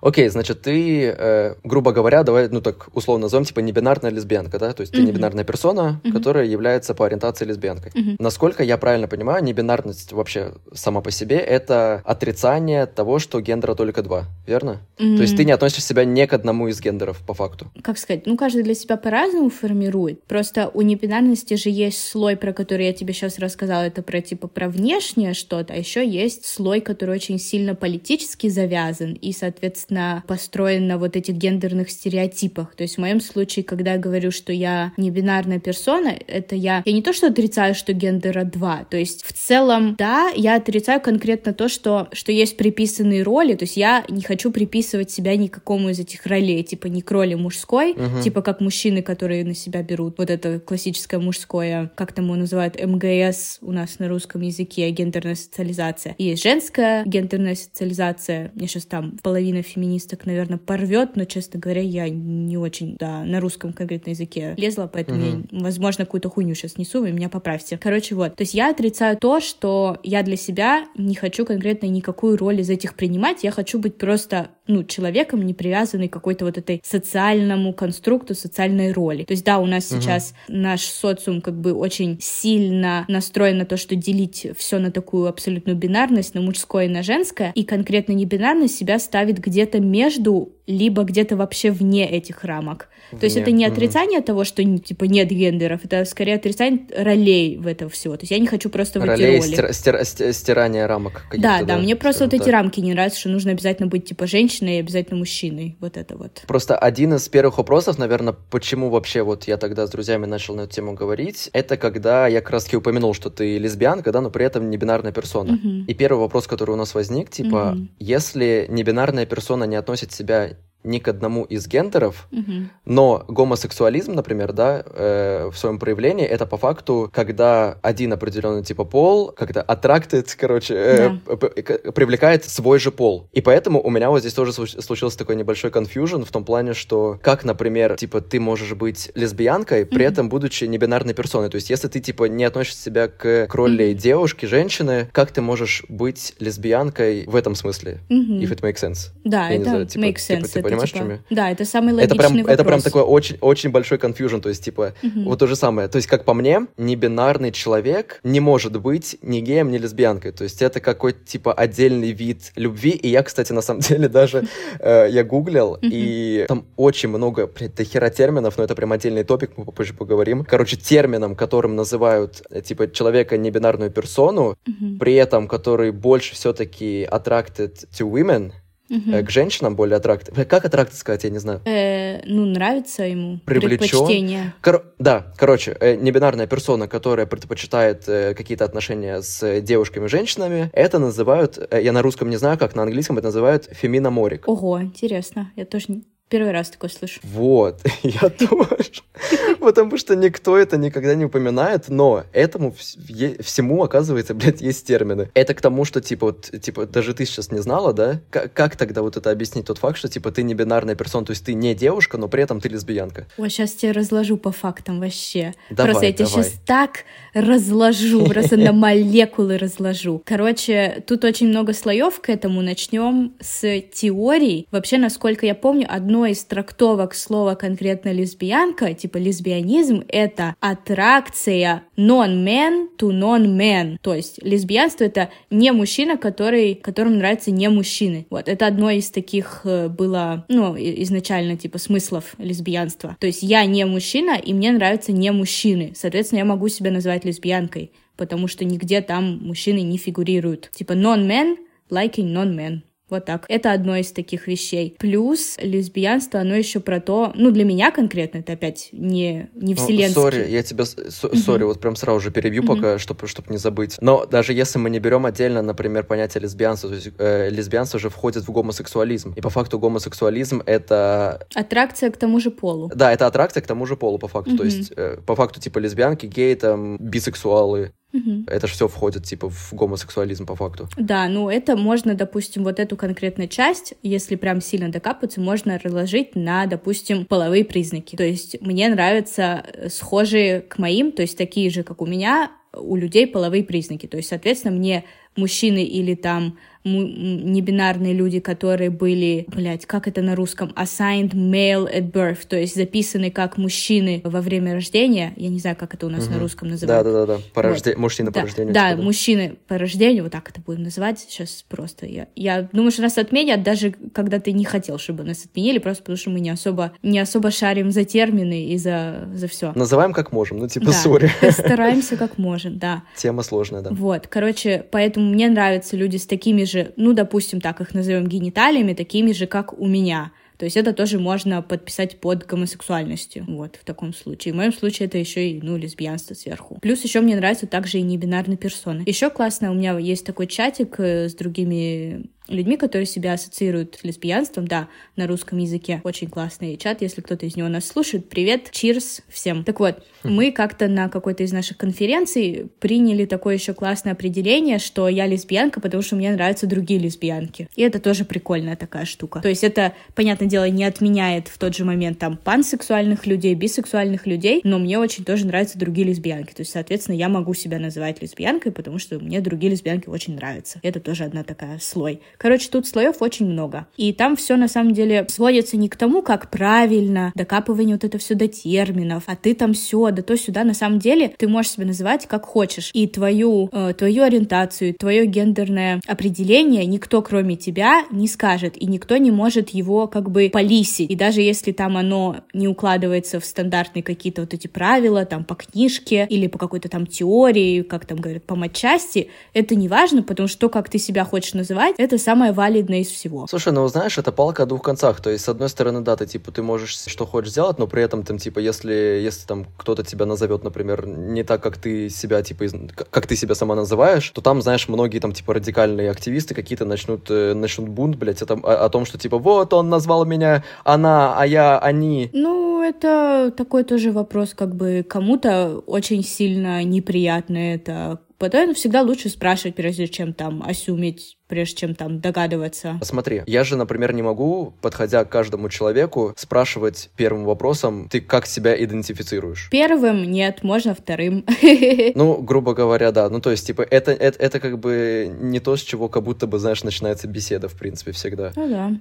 Окей, 0.00 0.28
значит, 0.28 0.62
ты, 0.62 1.06
э, 1.06 1.54
грубо 1.64 1.92
говоря, 1.92 2.22
давай, 2.22 2.48
ну 2.48 2.60
так 2.60 2.88
условно 2.94 3.24
назовем, 3.24 3.44
типа 3.44 3.60
небинарная 3.60 4.10
лесбиянка, 4.10 4.58
да? 4.58 4.72
То 4.72 4.82
есть 4.82 4.92
mm-hmm. 4.92 4.96
ты 4.96 5.02
небинарная 5.02 5.44
персона, 5.44 6.00
mm-hmm. 6.02 6.12
которая 6.12 6.44
является 6.44 6.94
по 6.94 7.06
ориентации 7.06 7.44
лесбиянкой. 7.44 7.92
Mm-hmm. 7.92 8.16
Насколько 8.18 8.62
я 8.62 8.78
правильно 8.78 9.08
понимаю, 9.08 9.42
небинарность 9.42 10.12
вообще 10.12 10.54
сама 10.72 11.00
по 11.00 11.10
себе 11.10 11.36
это 11.38 12.02
отрицание 12.04 12.86
того, 12.86 13.18
что 13.18 13.40
гендера 13.40 13.74
только 13.74 14.02
два, 14.02 14.26
верно? 14.46 14.80
Mm-hmm. 14.98 15.16
То 15.16 15.22
есть 15.22 15.36
ты 15.36 15.44
не 15.44 15.52
относишь 15.52 15.84
себя 15.84 16.04
ни 16.04 16.24
к 16.26 16.32
одному 16.32 16.68
из 16.68 16.80
гендеров 16.80 17.18
по 17.26 17.34
факту. 17.34 17.70
Как 17.82 17.98
сказать? 17.98 18.26
Ну, 18.26 18.36
каждый 18.36 18.62
для 18.62 18.74
себя 18.74 18.96
по-разному 18.96 19.50
формирует. 19.50 20.22
Просто 20.24 20.70
у 20.74 20.82
небинарности 20.82 21.54
же 21.54 21.70
есть 21.70 22.02
слой, 22.04 22.36
про 22.36 22.52
который 22.52 22.86
я 22.86 22.92
тебе 22.92 23.12
сейчас 23.12 23.38
рассказала, 23.38 23.82
это 23.82 24.02
про 24.02 24.20
типа 24.20 24.48
про 24.48 24.68
внешнее 24.68 25.34
что-то, 25.34 25.74
а 25.74 25.76
еще 25.76 26.06
есть 26.06 26.46
слой, 26.46 26.80
который 26.80 27.14
очень 27.14 27.38
сильно 27.38 27.74
политически 27.74 28.48
завязан 28.48 29.14
и, 29.14 29.32
соответственно, 29.32 29.87
соответственно, 29.88 30.24
построен 30.26 30.86
на 30.86 30.98
вот 30.98 31.16
этих 31.16 31.34
гендерных 31.34 31.90
стереотипах. 31.90 32.74
То 32.74 32.82
есть 32.82 32.96
в 32.96 32.98
моем 32.98 33.20
случае, 33.20 33.64
когда 33.64 33.92
я 33.92 33.98
говорю, 33.98 34.30
что 34.30 34.52
я 34.52 34.92
не 34.96 35.10
бинарная 35.10 35.58
персона, 35.58 36.14
это 36.26 36.54
я... 36.54 36.82
Я 36.84 36.92
не 36.92 37.02
то, 37.02 37.12
что 37.12 37.28
отрицаю, 37.28 37.74
что 37.74 37.92
гендера 37.92 38.44
два. 38.44 38.84
То 38.90 38.96
есть 38.96 39.24
в 39.24 39.32
целом, 39.32 39.96
да, 39.96 40.30
я 40.34 40.56
отрицаю 40.56 41.00
конкретно 41.00 41.52
то, 41.52 41.68
что, 41.68 42.08
что 42.12 42.32
есть 42.32 42.56
приписанные 42.56 43.22
роли. 43.22 43.54
То 43.54 43.64
есть 43.64 43.76
я 43.76 44.04
не 44.08 44.22
хочу 44.22 44.50
приписывать 44.50 45.10
себя 45.10 45.36
никакому 45.36 45.90
из 45.90 45.98
этих 45.98 46.26
ролей. 46.26 46.62
Типа 46.62 46.86
не 46.86 47.02
к 47.02 47.10
роли 47.10 47.34
мужской, 47.34 47.92
uh-huh. 47.92 48.22
типа 48.22 48.42
как 48.42 48.60
мужчины, 48.60 49.02
которые 49.02 49.44
на 49.44 49.54
себя 49.54 49.82
берут 49.82 50.18
вот 50.18 50.30
это 50.30 50.60
классическое 50.60 51.20
мужское, 51.20 51.90
как 51.94 52.12
там 52.12 52.26
его 52.26 52.36
называют, 52.36 52.76
МГС 52.78 53.58
у 53.62 53.72
нас 53.72 53.98
на 53.98 54.08
русском 54.08 54.42
языке, 54.42 54.90
гендерная 54.90 55.34
социализация. 55.34 56.14
И 56.18 56.24
есть 56.24 56.42
женская 56.42 57.04
гендерная 57.04 57.54
социализация. 57.54 58.50
Мне 58.54 58.66
сейчас 58.66 58.84
там 58.84 59.18
половина 59.22 59.62
феминисток, 59.78 60.26
наверное, 60.26 60.58
порвет, 60.58 61.14
но, 61.14 61.24
честно 61.24 61.60
говоря, 61.60 61.80
я 61.80 62.08
не 62.08 62.56
очень, 62.56 62.96
да, 62.98 63.22
на 63.24 63.40
русском 63.40 63.72
конкретно 63.72 64.10
языке 64.10 64.54
лезла, 64.56 64.90
поэтому 64.92 65.20
угу. 65.20 65.46
я, 65.52 65.60
возможно, 65.62 66.04
какую-то 66.04 66.28
хуйню 66.28 66.54
сейчас 66.54 66.76
несу, 66.78 67.00
вы 67.00 67.12
меня 67.12 67.28
поправьте. 67.28 67.78
Короче, 67.78 68.14
вот. 68.14 68.34
То 68.34 68.42
есть 68.42 68.54
я 68.54 68.70
отрицаю 68.70 69.16
то, 69.16 69.40
что 69.40 69.98
я 70.02 70.22
для 70.22 70.36
себя 70.36 70.86
не 70.96 71.14
хочу 71.14 71.44
конкретно 71.46 71.86
никакую 71.86 72.36
роль 72.36 72.60
из 72.60 72.70
этих 72.70 72.94
принимать, 72.94 73.44
я 73.44 73.52
хочу 73.52 73.78
быть 73.78 73.96
просто 73.98 74.48
ну, 74.68 74.84
человеком, 74.84 75.42
не 75.42 75.54
привязанный 75.54 76.08
к 76.08 76.12
какой-то 76.12 76.44
вот 76.44 76.58
этой 76.58 76.80
социальному 76.84 77.72
конструкту, 77.72 78.34
социальной 78.34 78.92
роли. 78.92 79.24
То 79.24 79.32
есть, 79.32 79.44
да, 79.44 79.58
у 79.58 79.66
нас 79.66 79.90
угу. 79.90 80.00
сейчас 80.00 80.34
наш 80.46 80.82
социум 80.82 81.40
как 81.40 81.58
бы 81.58 81.72
очень 81.72 82.18
сильно 82.20 83.04
настроен 83.08 83.58
на 83.58 83.64
то, 83.64 83.76
что 83.76 83.96
делить 83.96 84.46
все 84.56 84.78
на 84.78 84.90
такую 84.90 85.26
абсолютную 85.28 85.76
бинарность, 85.76 86.34
на 86.34 86.42
мужское 86.42 86.84
и 86.84 86.88
на 86.88 87.02
женское, 87.02 87.52
и 87.54 87.64
конкретно 87.64 88.12
не 88.12 88.26
бинарность 88.26 88.76
себя 88.76 88.98
ставит 88.98 89.40
где-то 89.68 89.80
между 89.80 90.52
либо 90.68 91.02
где-то 91.02 91.34
вообще 91.34 91.70
вне 91.70 92.06
этих 92.08 92.44
рамок. 92.44 92.88
Вне. 93.10 93.20
То 93.20 93.24
есть 93.24 93.36
это 93.38 93.50
не 93.50 93.64
отрицание 93.64 94.20
mm-hmm. 94.20 94.24
того, 94.24 94.44
что 94.44 94.62
типа 94.62 95.04
нет 95.04 95.28
гендеров, 95.28 95.80
это 95.84 96.04
скорее 96.04 96.34
отрицание 96.34 96.82
ролей 96.94 97.56
в 97.56 97.66
этом 97.66 97.88
всего. 97.88 98.16
То 98.16 98.24
есть 98.24 98.32
я 98.32 98.38
не 98.38 98.46
хочу 98.46 98.68
просто 98.68 99.00
в 99.00 99.04
Ролей, 99.04 99.38
эти 99.38 99.58
роли. 99.60 99.72
Стир, 99.72 100.04
стир, 100.04 100.34
стирание 100.34 100.84
рамок. 100.84 101.24
Да, 101.32 101.60
да, 101.60 101.64
да, 101.64 101.78
мне 101.78 101.96
просто 101.96 102.24
вот 102.24 102.32
так. 102.32 102.42
эти 102.42 102.50
рамки 102.50 102.80
не 102.80 102.92
нравятся, 102.92 103.20
что 103.20 103.30
нужно 103.30 103.52
обязательно 103.52 103.88
быть 103.88 104.04
типа 104.04 104.26
женщиной 104.26 104.76
и 104.76 104.80
обязательно 104.80 105.18
мужчиной. 105.18 105.76
Вот 105.80 105.96
это 105.96 106.18
вот. 106.18 106.42
Просто 106.46 106.76
один 106.76 107.14
из 107.14 107.26
первых 107.30 107.56
вопросов, 107.56 107.96
наверное, 107.96 108.34
почему 108.50 108.90
вообще 108.90 109.22
вот 109.22 109.44
я 109.44 109.56
тогда 109.56 109.86
с 109.86 109.90
друзьями 109.90 110.26
начал 110.26 110.54
на 110.54 110.62
эту 110.62 110.74
тему 110.74 110.92
говорить, 110.92 111.48
это 111.54 111.78
когда 111.78 112.26
я 112.28 112.42
как 112.42 112.50
раз 112.50 112.64
таки 112.64 112.76
упомянул, 112.76 113.14
что 113.14 113.30
ты 113.30 113.56
лесбиянка, 113.56 114.12
да, 114.12 114.20
но 114.20 114.30
при 114.30 114.44
этом 114.44 114.68
не 114.68 114.76
бинарная 114.76 115.12
персона. 115.12 115.52
Mm-hmm. 115.52 115.86
И 115.86 115.94
первый 115.94 116.18
вопрос, 116.18 116.46
который 116.46 116.72
у 116.72 116.76
нас 116.76 116.94
возник, 116.94 117.30
типа, 117.30 117.74
mm-hmm. 117.74 117.88
если 118.00 118.66
не 118.68 118.82
бинарная 118.82 119.24
персона 119.24 119.64
не 119.64 119.76
относит 119.76 120.12
себя 120.12 120.57
ни 120.88 120.98
к 120.98 121.08
одному 121.08 121.44
из 121.44 121.66
гендеров, 121.66 122.26
угу. 122.32 122.68
но 122.84 123.24
гомосексуализм, 123.28 124.14
например, 124.14 124.52
да, 124.52 124.82
э, 124.84 125.50
в 125.52 125.56
своем 125.56 125.78
проявлении, 125.78 126.26
это 126.26 126.46
по 126.46 126.56
факту, 126.56 127.10
когда 127.12 127.78
один 127.82 128.12
определенный 128.12 128.64
типа 128.64 128.84
пол 128.84 129.32
как-то 129.32 129.64
attracted, 129.68 130.26
короче, 130.38 130.74
э, 130.74 131.10
да. 131.26 131.92
привлекает 131.92 132.44
свой 132.44 132.78
же 132.78 132.90
пол. 132.90 133.28
И 133.32 133.40
поэтому 133.40 133.80
у 133.80 133.90
меня 133.90 134.10
вот 134.10 134.20
здесь 134.20 134.32
тоже 134.32 134.52
случился 134.52 135.18
такой 135.18 135.36
небольшой 135.36 135.70
confusion 135.70 136.24
в 136.24 136.30
том 136.30 136.44
плане, 136.44 136.74
что 136.74 137.18
как, 137.22 137.44
например, 137.44 137.96
типа 137.96 138.20
ты 138.20 138.40
можешь 138.40 138.72
быть 138.72 139.10
лесбиянкой, 139.14 139.84
при 139.86 140.04
угу. 140.04 140.12
этом 140.12 140.28
будучи 140.28 140.64
небинарной 140.64 141.14
персоной. 141.14 141.50
То 141.50 141.56
есть 141.56 141.70
если 141.70 141.88
ты 141.88 142.00
типа 142.00 142.24
не 142.24 142.44
относишь 142.44 142.76
себя 142.76 143.08
к, 143.08 143.46
к 143.46 143.54
роли 143.54 143.92
угу. 143.92 143.98
девушки, 143.98 144.46
женщины, 144.46 145.08
как 145.12 145.32
ты 145.32 145.42
можешь 145.42 145.84
быть 145.88 146.34
лесбиянкой 146.38 147.24
в 147.26 147.36
этом 147.36 147.54
смысле? 147.54 148.00
Угу. 148.08 148.40
If 148.40 148.50
it 148.50 148.60
makes 148.60 148.82
sense. 148.82 149.10
Да, 149.24 149.48
Я 149.48 149.56
это 149.56 149.64
знаю, 149.64 149.86
типа, 149.86 150.04
makes 150.04 150.16
sense. 150.16 150.52
Типа, 150.52 150.68
понимаешь, 150.86 150.92
типа, 150.92 151.24
чем 151.28 151.36
Да, 151.36 151.50
это 151.50 151.64
самый 151.64 151.94
логичный 151.94 152.04
это 152.04 152.14
прям, 152.16 152.32
вопрос. 152.36 152.54
Это 152.54 152.64
прям 152.64 152.80
такой 152.80 153.02
очень, 153.02 153.38
очень 153.40 153.70
большой 153.70 153.98
конфьюжн, 153.98 154.38
то 154.38 154.48
есть, 154.48 154.64
типа, 154.64 154.94
угу. 155.02 155.22
вот 155.24 155.38
то 155.38 155.46
же 155.46 155.56
самое. 155.56 155.88
То 155.88 155.96
есть, 155.96 156.08
как 156.08 156.24
по 156.24 156.34
мне, 156.34 156.66
небинарный 156.76 157.52
человек 157.52 158.20
не 158.22 158.40
может 158.40 158.80
быть 158.80 159.16
ни 159.22 159.40
геем, 159.40 159.70
ни 159.70 159.78
лесбиянкой. 159.78 160.32
То 160.32 160.44
есть, 160.44 160.62
это 160.62 160.80
какой-то, 160.80 161.24
типа, 161.24 161.52
отдельный 161.52 162.12
вид 162.12 162.52
любви. 162.56 162.90
И 162.90 163.08
я, 163.08 163.22
кстати, 163.22 163.52
на 163.52 163.62
самом 163.62 163.80
деле 163.88 164.08
даже, 164.08 164.46
э, 164.78 165.08
я 165.10 165.24
гуглил, 165.24 165.78
и 165.82 166.44
там 166.48 166.66
очень 166.76 167.08
много, 167.08 167.46
блядь, 167.46 167.74
до 167.74 167.84
хера 167.84 168.10
терминов, 168.10 168.58
но 168.58 168.64
это 168.64 168.74
прям 168.74 168.92
отдельный 168.92 169.24
топик, 169.24 169.52
мы 169.56 169.64
попозже 169.64 169.94
поговорим. 169.94 170.44
Короче, 170.44 170.76
термином, 170.76 171.34
которым 171.34 171.76
называют, 171.76 172.42
э, 172.50 172.60
типа, 172.60 172.90
человека 172.90 173.36
небинарную 173.36 173.90
персону, 173.90 174.56
при 174.98 175.14
этом, 175.14 175.48
который 175.48 175.92
больше 175.92 176.34
все-таки 176.34 177.04
attracted 177.10 177.88
to 177.92 178.10
women, 178.10 178.52
Угу. 178.90 179.24
К 179.24 179.30
женщинам 179.30 179.76
более 179.76 179.96
аттракт. 179.96 180.30
Как 180.48 180.64
аттракт 180.64 180.94
сказать, 180.94 181.24
я 181.24 181.30
не 181.30 181.38
знаю. 181.38 181.60
Э, 181.64 182.22
ну, 182.24 182.46
нравится 182.46 183.02
ему. 183.02 183.38
Привлечен. 183.44 184.52
Кор... 184.62 184.84
Да, 184.98 185.32
короче, 185.36 185.76
э, 185.78 185.96
небинарная 185.96 186.46
персона, 186.46 186.88
которая 186.88 187.26
предпочитает 187.26 188.08
э, 188.08 188.34
какие-то 188.34 188.64
отношения 188.64 189.20
с 189.20 189.60
девушками 189.60 190.06
и 190.06 190.08
женщинами, 190.08 190.70
это 190.72 190.98
называют, 190.98 191.58
э, 191.70 191.82
я 191.82 191.92
на 191.92 192.02
русском 192.02 192.30
не 192.30 192.36
знаю, 192.36 192.58
как 192.58 192.74
на 192.74 192.82
английском 192.82 193.18
это 193.18 193.26
называют 193.26 193.68
феминоморик. 193.70 194.48
Ого, 194.48 194.82
интересно. 194.82 195.52
Я 195.56 195.64
тоже 195.64 195.86
не... 195.88 196.04
Первый 196.28 196.52
раз 196.52 196.70
такое 196.70 196.90
слышу. 196.90 197.20
Вот, 197.22 197.80
я 198.02 198.28
тоже. 198.28 199.02
Потому 199.60 199.96
что 199.96 200.14
никто 200.14 200.56
это 200.56 200.76
никогда 200.76 201.14
не 201.14 201.24
упоминает, 201.24 201.88
но 201.88 202.24
этому 202.32 202.72
всему, 202.72 203.82
оказывается, 203.82 204.34
блядь, 204.34 204.60
есть 204.60 204.86
термины. 204.86 205.30
Это 205.34 205.54
к 205.54 205.60
тому, 205.60 205.84
что, 205.84 206.00
типа, 206.00 206.26
вот, 206.26 206.50
типа, 206.60 206.86
даже 206.86 207.14
ты 207.14 207.24
сейчас 207.24 207.50
не 207.50 207.60
знала, 207.60 207.92
да? 207.92 208.20
Как 208.30 208.76
тогда 208.76 209.02
вот 209.02 209.16
это 209.16 209.30
объяснить 209.30 209.66
тот 209.66 209.78
факт, 209.78 209.98
что, 209.98 210.08
типа, 210.08 210.30
ты 210.30 210.42
не 210.42 210.54
бинарная 210.54 210.94
персона, 210.94 211.24
то 211.24 211.30
есть 211.30 211.44
ты 211.44 211.54
не 211.54 211.74
девушка, 211.74 212.18
но 212.18 212.28
при 212.28 212.42
этом 212.42 212.60
ты 212.60 212.68
лесбиянка? 212.68 213.26
Ой, 213.38 213.50
сейчас 213.50 213.72
тебе 213.72 213.92
разложу 213.92 214.36
по 214.36 214.52
фактам 214.52 215.00
вообще. 215.00 215.54
Давай, 215.70 215.92
Просто 215.92 216.06
я 216.06 216.12
тебе 216.12 216.26
сейчас 216.26 216.52
так 216.66 217.04
разложу, 217.34 218.26
просто 218.26 218.56
на 218.56 218.72
молекулы 218.72 219.58
разложу. 219.58 220.22
Короче, 220.24 221.02
тут 221.06 221.24
очень 221.24 221.48
много 221.48 221.72
слоев 221.72 222.20
к 222.20 222.28
этому. 222.28 222.62
Начнем 222.62 223.32
с 223.40 223.80
теорий. 223.92 224.66
Вообще, 224.70 224.98
насколько 224.98 225.46
я 225.46 225.54
помню, 225.54 225.86
одно 225.88 226.17
одной 226.18 226.32
из 226.32 226.42
трактовок 226.42 227.14
слова 227.14 227.54
конкретно 227.54 228.12
лесбиянка, 228.12 228.92
типа 228.92 229.18
лесбиянизм, 229.18 230.02
это 230.08 230.56
аттракция 230.58 231.84
non-man 231.96 232.88
to 232.98 233.10
non-man. 233.10 233.98
То 234.02 234.14
есть 234.14 234.42
лесбиянство— 234.42 235.04
это 235.04 235.30
не 235.48 235.70
мужчина, 235.70 236.16
который, 236.16 236.74
которому 236.74 237.14
нравятся 237.14 237.52
не 237.52 237.68
мужчины. 237.68 238.26
Вот, 238.30 238.48
это 238.48 238.66
одно 238.66 238.90
из 238.90 239.12
таких 239.12 239.60
э, 239.62 239.88
было, 239.88 240.44
ну, 240.48 240.74
изначально, 240.76 241.56
типа, 241.56 241.78
смыслов 241.78 242.34
лесбиянства. 242.38 243.16
То 243.20 243.28
есть 243.28 243.44
я 243.44 243.64
не 243.64 243.86
мужчина, 243.86 244.32
и 244.32 244.52
мне 244.52 244.72
нравятся 244.72 245.12
не 245.12 245.30
мужчины. 245.30 245.92
Соответственно, 245.94 246.40
я 246.40 246.44
могу 246.44 246.66
себя 246.66 246.90
назвать 246.90 247.24
лесбиянкой, 247.24 247.92
потому 248.16 248.48
что 248.48 248.64
нигде 248.64 249.02
там 249.02 249.38
мужчины 249.40 249.82
не 249.82 249.98
фигурируют. 249.98 250.68
Типа 250.72 250.94
non-man 250.94 251.58
liking 251.90 252.32
non-men. 252.32 252.80
Вот 253.10 253.24
так. 253.24 253.46
Это 253.48 253.72
одно 253.72 253.96
из 253.96 254.12
таких 254.12 254.46
вещей. 254.46 254.96
Плюс 254.98 255.56
лесбиянство, 255.60 256.40
оно 256.40 256.54
еще 256.54 256.80
про 256.80 257.00
то, 257.00 257.32
ну, 257.34 257.50
для 257.50 257.64
меня 257.64 257.90
конкретно, 257.90 258.38
это 258.38 258.52
опять 258.52 258.88
не, 258.92 259.50
не 259.54 259.74
ну, 259.74 259.76
вселенский. 259.76 260.14
Sorry, 260.14 260.50
я 260.50 260.62
тебя, 260.62 260.84
sorry, 260.84 261.64
вот 261.64 261.80
прям 261.80 261.96
сразу 261.96 262.20
же 262.20 262.30
перебью 262.30 262.64
пока, 262.64 262.98
чтобы, 262.98 263.26
чтобы 263.26 263.50
не 263.50 263.58
забыть. 263.58 263.96
Но 264.00 264.26
даже 264.26 264.52
если 264.52 264.78
мы 264.78 264.90
не 264.90 264.98
берем 264.98 265.26
отдельно, 265.26 265.62
например, 265.62 266.04
понятие 266.04 266.42
лесбиянства, 266.42 266.90
то 266.90 266.96
есть 266.96 267.10
э, 267.18 267.48
лесбиянство 267.50 267.98
же 267.98 268.10
входит 268.10 268.46
в 268.46 268.50
гомосексуализм. 268.50 269.32
И 269.36 269.40
по 269.40 269.50
факту 269.50 269.78
гомосексуализм— 269.78 270.62
это... 270.66 271.46
Аттракция 271.54 272.10
к 272.10 272.16
тому 272.16 272.40
же 272.40 272.50
полу. 272.50 272.90
Да, 272.94 273.12
это 273.12 273.26
аттракция 273.26 273.62
к 273.62 273.66
тому 273.66 273.86
же 273.86 273.96
полу, 273.96 274.18
по 274.18 274.28
факту. 274.28 274.56
То 274.56 274.64
есть, 274.64 274.92
э, 274.96 275.18
по 275.24 275.34
факту, 275.34 275.60
типа, 275.60 275.78
лесбиянки, 275.78 276.26
геи, 276.26 276.54
там, 276.54 276.98
бисексуалы, 276.98 277.92
Угу. 278.12 278.44
Это 278.46 278.66
же 278.66 278.72
все 278.72 278.88
входит, 278.88 279.24
типа, 279.24 279.50
в 279.50 279.72
гомосексуализм 279.74 280.46
по 280.46 280.56
факту. 280.56 280.88
Да, 280.96 281.28
ну 281.28 281.50
это 281.50 281.76
можно, 281.76 282.14
допустим, 282.14 282.64
вот 282.64 282.80
эту 282.80 282.96
конкретную 282.96 283.48
часть, 283.48 283.94
если 284.02 284.36
прям 284.36 284.60
сильно 284.62 284.90
докапываться, 284.90 285.40
можно 285.40 285.78
разложить 285.78 286.34
на, 286.34 286.66
допустим, 286.66 287.26
половые 287.26 287.64
признаки. 287.64 288.16
То 288.16 288.24
есть 288.24 288.60
мне 288.62 288.88
нравятся 288.88 289.62
э, 289.66 289.88
схожие 289.90 290.62
к 290.62 290.78
моим, 290.78 291.12
то 291.12 291.22
есть 291.22 291.36
такие 291.36 291.68
же, 291.70 291.82
как 291.82 292.00
у 292.00 292.06
меня, 292.06 292.50
у 292.72 292.96
людей 292.96 293.26
половые 293.26 293.62
признаки. 293.62 294.06
То 294.06 294.16
есть, 294.16 294.30
соответственно, 294.30 294.76
мне 294.76 295.04
мужчины 295.36 295.84
или 295.84 296.14
там 296.14 296.58
небинарные 296.96 298.12
люди, 298.12 298.40
которые 298.40 298.90
были, 298.90 299.44
блядь, 299.48 299.86
как 299.86 300.08
это 300.08 300.22
на 300.22 300.34
русском, 300.34 300.72
assigned 300.76 301.32
male 301.32 301.92
at 301.92 302.10
birth, 302.10 302.46
то 302.48 302.56
есть 302.56 302.74
записаны 302.74 303.30
как 303.30 303.56
мужчины 303.58 304.20
во 304.24 304.40
время 304.40 304.74
рождения. 304.74 305.32
Я 305.36 305.48
не 305.48 305.58
знаю, 305.58 305.76
как 305.76 305.94
это 305.94 306.06
у 306.06 306.10
нас 306.10 306.26
угу. 306.26 306.34
на 306.34 306.40
русском 306.40 306.68
называют. 306.68 307.04
Да-да-да, 307.04 307.38
по 307.54 307.62
рожде... 307.62 307.90
вот. 307.90 307.98
мужчины 307.98 308.30
да, 308.30 308.40
по 308.40 308.46
рождению. 308.46 308.74
Да, 308.74 308.90
типа, 308.90 309.02
мужчины 309.02 309.56
по 309.66 309.78
рождению, 309.78 310.24
вот 310.24 310.32
так 310.32 310.48
это 310.48 310.60
будем 310.60 310.84
называть 310.84 311.20
сейчас 311.20 311.64
просто. 311.68 312.06
Я, 312.06 312.28
я 312.36 312.68
думаю, 312.72 312.90
что 312.90 313.02
нас 313.02 313.18
отменят, 313.18 313.62
даже 313.62 313.94
когда 314.12 314.40
ты 314.40 314.52
не 314.52 314.64
хотел, 314.64 314.98
чтобы 314.98 315.24
нас 315.24 315.44
отменили, 315.44 315.78
просто 315.78 316.02
потому 316.02 316.16
что 316.16 316.30
мы 316.30 316.40
не 316.40 316.50
особо, 316.50 316.92
не 317.02 317.18
особо 317.18 317.50
шарим 317.50 317.90
за 317.90 318.04
термины 318.04 318.66
и 318.66 318.78
за, 318.78 319.28
за 319.34 319.48
все. 319.48 319.72
Называем 319.74 320.12
как 320.12 320.32
можем, 320.32 320.58
ну 320.58 320.68
типа 320.68 320.92
сори. 320.92 321.30
Да, 321.40 321.50
стараемся 321.52 322.16
как 322.16 322.38
можем, 322.38 322.78
да. 322.78 323.02
Тема 323.16 323.42
сложная, 323.42 323.82
да. 323.82 323.90
Вот, 323.90 324.26
короче, 324.26 324.84
поэтому 324.90 325.30
мне 325.30 325.48
нравятся 325.48 325.96
люди 325.96 326.16
с 326.16 326.26
такими 326.26 326.64
же, 326.64 326.77
ну, 326.96 327.12
допустим, 327.12 327.60
так 327.60 327.80
их 327.80 327.94
назовем 327.94 328.26
гениталиями, 328.26 328.94
такими 328.94 329.32
же, 329.32 329.46
как 329.46 329.78
у 329.78 329.86
меня. 329.86 330.32
То 330.58 330.64
есть 330.64 330.76
это 330.76 330.92
тоже 330.92 331.20
можно 331.20 331.62
подписать 331.62 332.18
под 332.18 332.44
гомосексуальностью, 332.44 333.44
вот, 333.46 333.76
в 333.76 333.84
таком 333.84 334.12
случае. 334.12 334.52
В 334.52 334.56
моем 334.56 334.72
случае 334.72 335.06
это 335.06 335.16
еще 335.16 335.50
и, 335.50 335.60
ну, 335.62 335.76
лесбиянство 335.76 336.34
сверху. 336.34 336.78
Плюс 336.82 337.04
еще 337.04 337.20
мне 337.20 337.36
нравятся 337.36 337.68
также 337.68 337.98
и 337.98 338.02
небинарные 338.02 338.58
персоны. 338.58 339.04
Еще 339.06 339.30
классно, 339.30 339.70
у 339.70 339.74
меня 339.74 339.96
есть 339.98 340.26
такой 340.26 340.48
чатик 340.48 340.96
э, 340.98 341.28
с 341.28 341.34
другими 341.34 342.26
людьми, 342.48 342.76
которые 342.76 343.06
себя 343.06 343.34
ассоциируют 343.34 343.98
с 344.00 344.04
лесбиянством, 344.04 344.66
да, 344.66 344.88
на 345.16 345.26
русском 345.26 345.58
языке. 345.58 346.00
Очень 346.04 346.28
классный 346.28 346.76
чат, 346.76 347.02
если 347.02 347.20
кто-то 347.20 347.46
из 347.46 347.56
него 347.56 347.68
нас 347.68 347.86
слушает. 347.86 348.28
Привет, 348.28 348.70
чирс 348.70 349.22
всем. 349.28 349.64
Так 349.64 349.80
вот, 349.80 350.02
мы 350.24 350.50
как-то 350.50 350.88
на 350.88 351.08
какой-то 351.08 351.42
из 351.42 351.52
наших 351.52 351.76
конференций 351.76 352.68
приняли 352.80 353.24
такое 353.24 353.54
еще 353.54 353.74
классное 353.74 354.12
определение, 354.12 354.78
что 354.78 355.08
я 355.08 355.26
лесбиянка, 355.26 355.80
потому 355.80 356.02
что 356.02 356.16
мне 356.16 356.30
нравятся 356.30 356.66
другие 356.66 356.98
лесбиянки. 357.00 357.68
И 357.76 357.82
это 357.82 358.00
тоже 358.00 358.24
прикольная 358.24 358.76
такая 358.76 359.04
штука. 359.04 359.40
То 359.40 359.48
есть 359.48 359.64
это, 359.64 359.92
понятное 360.14 360.48
дело, 360.48 360.68
не 360.68 360.84
отменяет 360.84 361.48
в 361.48 361.58
тот 361.58 361.76
же 361.76 361.84
момент 361.84 362.18
там 362.18 362.36
пансексуальных 362.36 363.26
людей, 363.26 363.54
бисексуальных 363.54 364.26
людей, 364.26 364.60
но 364.64 364.78
мне 364.78 364.98
очень 364.98 365.24
тоже 365.24 365.46
нравятся 365.46 365.78
другие 365.78 366.06
лесбиянки. 366.06 366.54
То 366.54 366.62
есть, 366.62 366.72
соответственно, 366.72 367.16
я 367.16 367.28
могу 367.28 367.54
себя 367.54 367.78
называть 367.78 368.22
лесбиянкой, 368.22 368.72
потому 368.72 368.98
что 368.98 369.18
мне 369.18 369.40
другие 369.40 369.70
лесбиянки 369.70 370.08
очень 370.08 370.34
нравятся. 370.34 370.80
Это 370.82 371.00
тоже 371.00 371.24
одна 371.24 371.44
такая 371.44 371.78
слой 371.78 372.20
Короче, 372.38 372.68
тут 372.70 372.86
слоев 372.86 373.16
очень 373.20 373.46
много. 373.46 373.86
И 373.96 374.12
там 374.12 374.36
все 374.36 374.56
на 374.56 374.68
самом 374.68 374.94
деле 374.94 375.26
сводится 375.28 375.76
не 375.76 375.88
к 375.88 375.96
тому, 375.96 376.22
как 376.22 376.50
правильно, 376.50 377.32
докапывание 377.34 377.96
вот 377.96 378.04
это 378.04 378.18
все 378.18 378.34
до 378.34 378.46
терминов, 378.46 379.24
а 379.26 379.34
ты 379.34 379.54
там 379.54 379.72
все, 379.72 380.10
да 380.12 380.22
то 380.22 380.36
сюда. 380.36 380.62
На 380.62 380.74
самом 380.74 381.00
деле 381.00 381.34
ты 381.36 381.48
можешь 381.48 381.72
себя 381.72 381.86
называть 381.86 382.26
как 382.26 382.46
хочешь. 382.46 382.90
И 382.94 383.08
твою, 383.08 383.68
э, 383.72 383.92
твою 383.98 384.22
ориентацию, 384.22 384.94
твое 384.94 385.26
гендерное 385.26 386.00
определение 386.06 386.86
никто, 386.86 387.22
кроме 387.22 387.56
тебя, 387.56 388.04
не 388.12 388.28
скажет. 388.28 388.80
И 388.80 388.86
никто 388.86 389.16
не 389.16 389.32
может 389.32 389.70
его 389.70 390.06
как 390.06 390.30
бы 390.30 390.48
полисить. 390.52 391.10
И 391.10 391.16
даже 391.16 391.40
если 391.40 391.72
там 391.72 391.96
оно 391.96 392.36
не 392.52 392.68
укладывается 392.68 393.40
в 393.40 393.44
стандартные 393.44 394.04
какие-то 394.04 394.42
вот 394.42 394.54
эти 394.54 394.68
правила, 394.68 395.24
там 395.24 395.42
по 395.42 395.56
книжке 395.56 396.26
или 396.30 396.46
по 396.46 396.58
какой-то 396.58 396.88
там 396.88 397.06
теории, 397.06 397.82
как 397.82 398.06
там 398.06 398.18
говорят, 398.18 398.44
по 398.44 398.54
матчасти, 398.54 399.30
это 399.54 399.74
не 399.74 399.88
важно, 399.88 400.22
потому 400.22 400.46
что 400.46 400.60
то, 400.60 400.68
как 400.68 400.88
ты 400.88 400.98
себя 400.98 401.24
хочешь 401.24 401.54
называть, 401.54 401.96
это 401.98 402.16
самое 402.28 402.52
валидное 402.52 403.00
из 403.00 403.08
всего. 403.08 403.46
Слушай, 403.46 403.72
ну 403.72 403.88
знаешь, 403.88 404.18
это 404.18 404.32
палка 404.32 404.64
о 404.64 404.66
двух 404.66 404.82
концах. 404.82 405.22
То 405.22 405.30
есть, 405.30 405.44
с 405.44 405.48
одной 405.48 405.70
стороны, 405.70 406.02
да, 406.02 406.14
ты 406.14 406.26
типа 406.26 406.52
ты 406.52 406.62
можешь 406.62 406.98
что 407.06 407.24
хочешь 407.24 407.52
сделать, 407.52 407.78
но 407.78 407.86
при 407.86 408.02
этом 408.02 408.22
там 408.22 408.36
типа, 408.36 408.58
если 408.58 408.92
если 409.24 409.46
там 409.46 409.64
кто-то 409.78 410.02
тебя 410.02 410.26
назовет, 410.26 410.62
например, 410.62 411.06
не 411.06 411.42
так, 411.42 411.62
как 411.62 411.78
ты 411.78 412.10
себя 412.10 412.42
типа 412.42 412.66
как 413.10 413.26
ты 413.26 413.34
себя 413.34 413.54
сама 413.54 413.74
называешь, 413.74 414.28
то 414.28 414.42
там, 414.42 414.60
знаешь, 414.60 414.88
многие 414.88 415.20
там 415.20 415.32
типа 415.32 415.54
радикальные 415.54 416.10
активисты 416.10 416.54
какие-то 416.54 416.84
начнут 416.84 417.30
э, 417.30 417.54
начнут 417.54 417.88
бунт, 417.88 418.16
блядь, 418.16 418.42
это, 418.42 418.54
о, 418.62 418.84
о 418.84 418.88
том, 418.90 419.06
что 419.06 419.16
типа 419.16 419.38
вот 419.38 419.72
он 419.72 419.88
назвал 419.88 420.26
меня 420.26 420.64
она, 420.84 421.34
а 421.34 421.46
я 421.46 421.78
они. 421.78 422.28
Ну, 422.34 422.82
это 422.82 423.54
такой 423.56 423.84
тоже 423.84 424.12
вопрос, 424.12 424.52
как 424.52 424.74
бы 424.74 425.02
кому-то 425.08 425.82
очень 425.86 426.22
сильно 426.22 426.84
неприятно 426.84 427.56
это 427.56 428.20
Поэтому 428.38 428.74
всегда 428.74 429.02
лучше 429.02 429.28
спрашивать, 429.28 429.74
прежде 429.74 430.08
чем 430.08 430.32
там 430.32 430.62
осюмить 430.62 431.38
прежде 431.48 431.76
чем 431.76 431.94
там 431.94 432.20
догадываться. 432.20 433.00
Смотри, 433.02 433.42
я 433.46 433.64
же, 433.64 433.76
например, 433.76 434.12
не 434.12 434.22
могу, 434.22 434.74
подходя 434.80 435.24
к 435.24 435.30
каждому 435.30 435.68
человеку, 435.68 436.34
спрашивать 436.36 437.10
первым 437.16 437.44
вопросом, 437.44 438.08
ты 438.10 438.20
как 438.20 438.46
себя 438.46 438.80
идентифицируешь? 438.84 439.68
Первым 439.70 440.30
нет, 440.30 440.62
можно 440.62 440.94
вторым. 440.94 441.44
Ну, 442.14 442.42
грубо 442.42 442.74
говоря, 442.74 443.12
да. 443.12 443.28
Ну, 443.28 443.40
то 443.40 443.50
есть, 443.50 443.66
типа, 443.66 443.82
это, 443.82 444.12
это, 444.12 444.38
это 444.38 444.60
как 444.60 444.78
бы 444.78 445.34
не 445.40 445.60
то, 445.60 445.76
с 445.76 445.80
чего 445.80 446.08
как 446.08 446.22
будто 446.22 446.46
бы, 446.46 446.58
знаешь, 446.58 446.82
начинается 446.84 447.28
беседа, 447.28 447.68
в 447.68 447.78
принципе, 447.78 448.12
всегда. 448.12 448.52
Ну 448.54 448.68
да. 448.68 448.92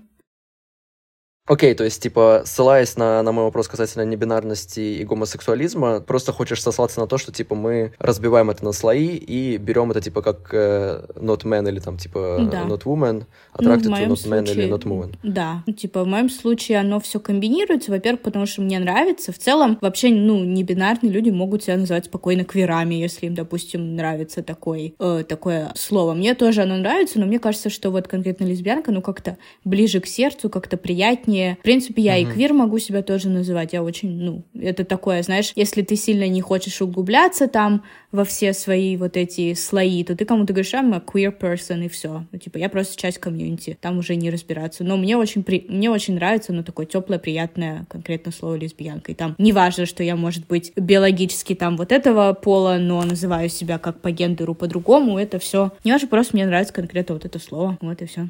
Окей, 1.47 1.73
то 1.75 1.85
есть, 1.85 2.03
типа, 2.03 2.41
ссылаясь 2.45 2.97
на, 2.97 3.23
на 3.23 3.31
мой 3.31 3.45
вопрос 3.45 3.69
касательно 3.69 4.03
небинарности 4.03 4.81
и 4.81 5.05
гомосексуализма, 5.05 6.01
просто 6.01 6.33
хочешь 6.33 6.61
сослаться 6.61 6.99
на 6.99 7.07
то, 7.07 7.17
что, 7.17 7.31
типа, 7.31 7.55
мы 7.55 7.93
разбиваем 7.99 8.49
это 8.49 8.65
на 8.65 8.73
слои 8.73 9.15
и 9.15 9.55
берем 9.55 9.91
это, 9.91 10.01
типа, 10.01 10.21
как 10.21 10.49
э, 10.51 11.05
not 11.15 11.43
man 11.43 11.69
или, 11.69 11.79
там, 11.79 11.97
типа, 11.97 12.49
да. 12.51 12.63
not 12.63 12.83
woman, 12.83 13.25
attracted 13.53 13.87
ну, 13.87 13.95
to 13.95 14.07
not 14.07 14.15
случае, 14.17 14.33
man 14.33 14.51
или 14.51 14.69
not 14.69 14.83
woman. 14.83 15.15
Да, 15.23 15.63
ну, 15.65 15.71
типа, 15.71 16.03
в 16.03 16.07
моем 16.07 16.29
случае 16.29 16.79
оно 16.79 16.99
все 16.99 17.21
комбинируется, 17.21 17.91
во-первых, 17.91 18.23
потому 18.23 18.45
что 18.45 18.61
мне 18.61 18.77
нравится. 18.79 19.31
В 19.31 19.39
целом, 19.39 19.77
вообще, 19.79 20.09
ну, 20.09 20.43
небинарные 20.43 21.13
люди 21.13 21.29
могут 21.29 21.63
себя 21.63 21.77
называть 21.77 22.05
спокойно 22.05 22.43
квирами, 22.43 22.95
если 22.95 23.27
им, 23.27 23.35
допустим, 23.35 23.95
нравится 23.95 24.43
такой, 24.43 24.95
э, 24.99 25.23
такое 25.25 25.71
слово. 25.75 26.13
Мне 26.13 26.35
тоже 26.35 26.63
оно 26.63 26.75
нравится, 26.75 27.19
но 27.19 27.25
мне 27.25 27.39
кажется, 27.39 27.69
что 27.69 27.89
вот 27.89 28.09
конкретно 28.09 28.43
лесбиянка, 28.43 28.91
ну, 28.91 29.01
как-то 29.01 29.37
ближе 29.63 30.01
к 30.01 30.07
сердцу, 30.07 30.49
как-то 30.49 30.75
приятнее 30.75 31.36
мне... 31.37 31.57
В 31.59 31.63
принципе, 31.63 32.01
я 32.01 32.19
uh-huh. 32.19 32.23
и 32.23 32.25
квир 32.25 32.53
могу 32.53 32.79
себя 32.79 33.03
тоже 33.03 33.29
называть. 33.29 33.73
Я 33.73 33.83
очень, 33.83 34.11
ну, 34.11 34.43
это 34.59 34.83
такое, 34.83 35.21
знаешь, 35.23 35.51
если 35.55 35.81
ты 35.81 35.95
сильно 35.95 36.27
не 36.27 36.41
хочешь 36.41 36.81
углубляться 36.81 37.47
там 37.47 37.83
во 38.11 38.23
все 38.25 38.53
свои 38.53 38.97
вот 38.97 39.17
эти 39.17 39.53
слои, 39.53 40.03
то 40.03 40.15
ты 40.15 40.25
кому-то 40.25 40.53
говоришь, 40.53 40.73
I'm 40.73 40.95
a 40.95 40.99
queer 41.05 41.37
person, 41.37 41.85
и 41.85 41.89
все. 41.89 42.25
Ну, 42.31 42.39
типа, 42.39 42.57
я 42.57 42.69
просто 42.69 42.99
часть 42.99 43.19
комьюнити, 43.19 43.77
там 43.79 43.99
уже 43.99 44.15
не 44.15 44.29
разбираться. 44.29 44.83
Но 44.83 44.97
мне 44.97 45.17
очень, 45.17 45.43
при... 45.43 45.65
мне 45.67 45.89
очень 45.89 46.15
нравится, 46.15 46.53
ну, 46.53 46.63
такое 46.63 46.85
теплое, 46.85 47.19
приятное, 47.19 47.85
конкретно 47.89 48.31
слово 48.31 48.55
лесбиянка. 48.55 49.11
И 49.11 49.15
там 49.15 49.35
не 49.37 49.53
важно, 49.53 49.85
что 49.85 50.03
я, 50.03 50.15
может 50.15 50.47
быть, 50.47 50.71
биологически 50.75 51.55
там 51.55 51.77
вот 51.77 51.91
этого 51.91 52.33
пола, 52.33 52.77
но 52.79 53.03
называю 53.03 53.49
себя 53.49 53.77
как 53.77 54.01
по 54.01 54.11
гендеру 54.11 54.55
по-другому, 54.55 55.19
это 55.19 55.39
все. 55.39 55.71
Не 55.83 55.91
важно, 55.91 56.07
просто 56.07 56.35
мне 56.35 56.45
нравится 56.45 56.73
конкретно 56.73 57.15
вот 57.15 57.25
это 57.25 57.39
слово. 57.39 57.77
Вот 57.81 58.01
и 58.01 58.05
все. 58.05 58.29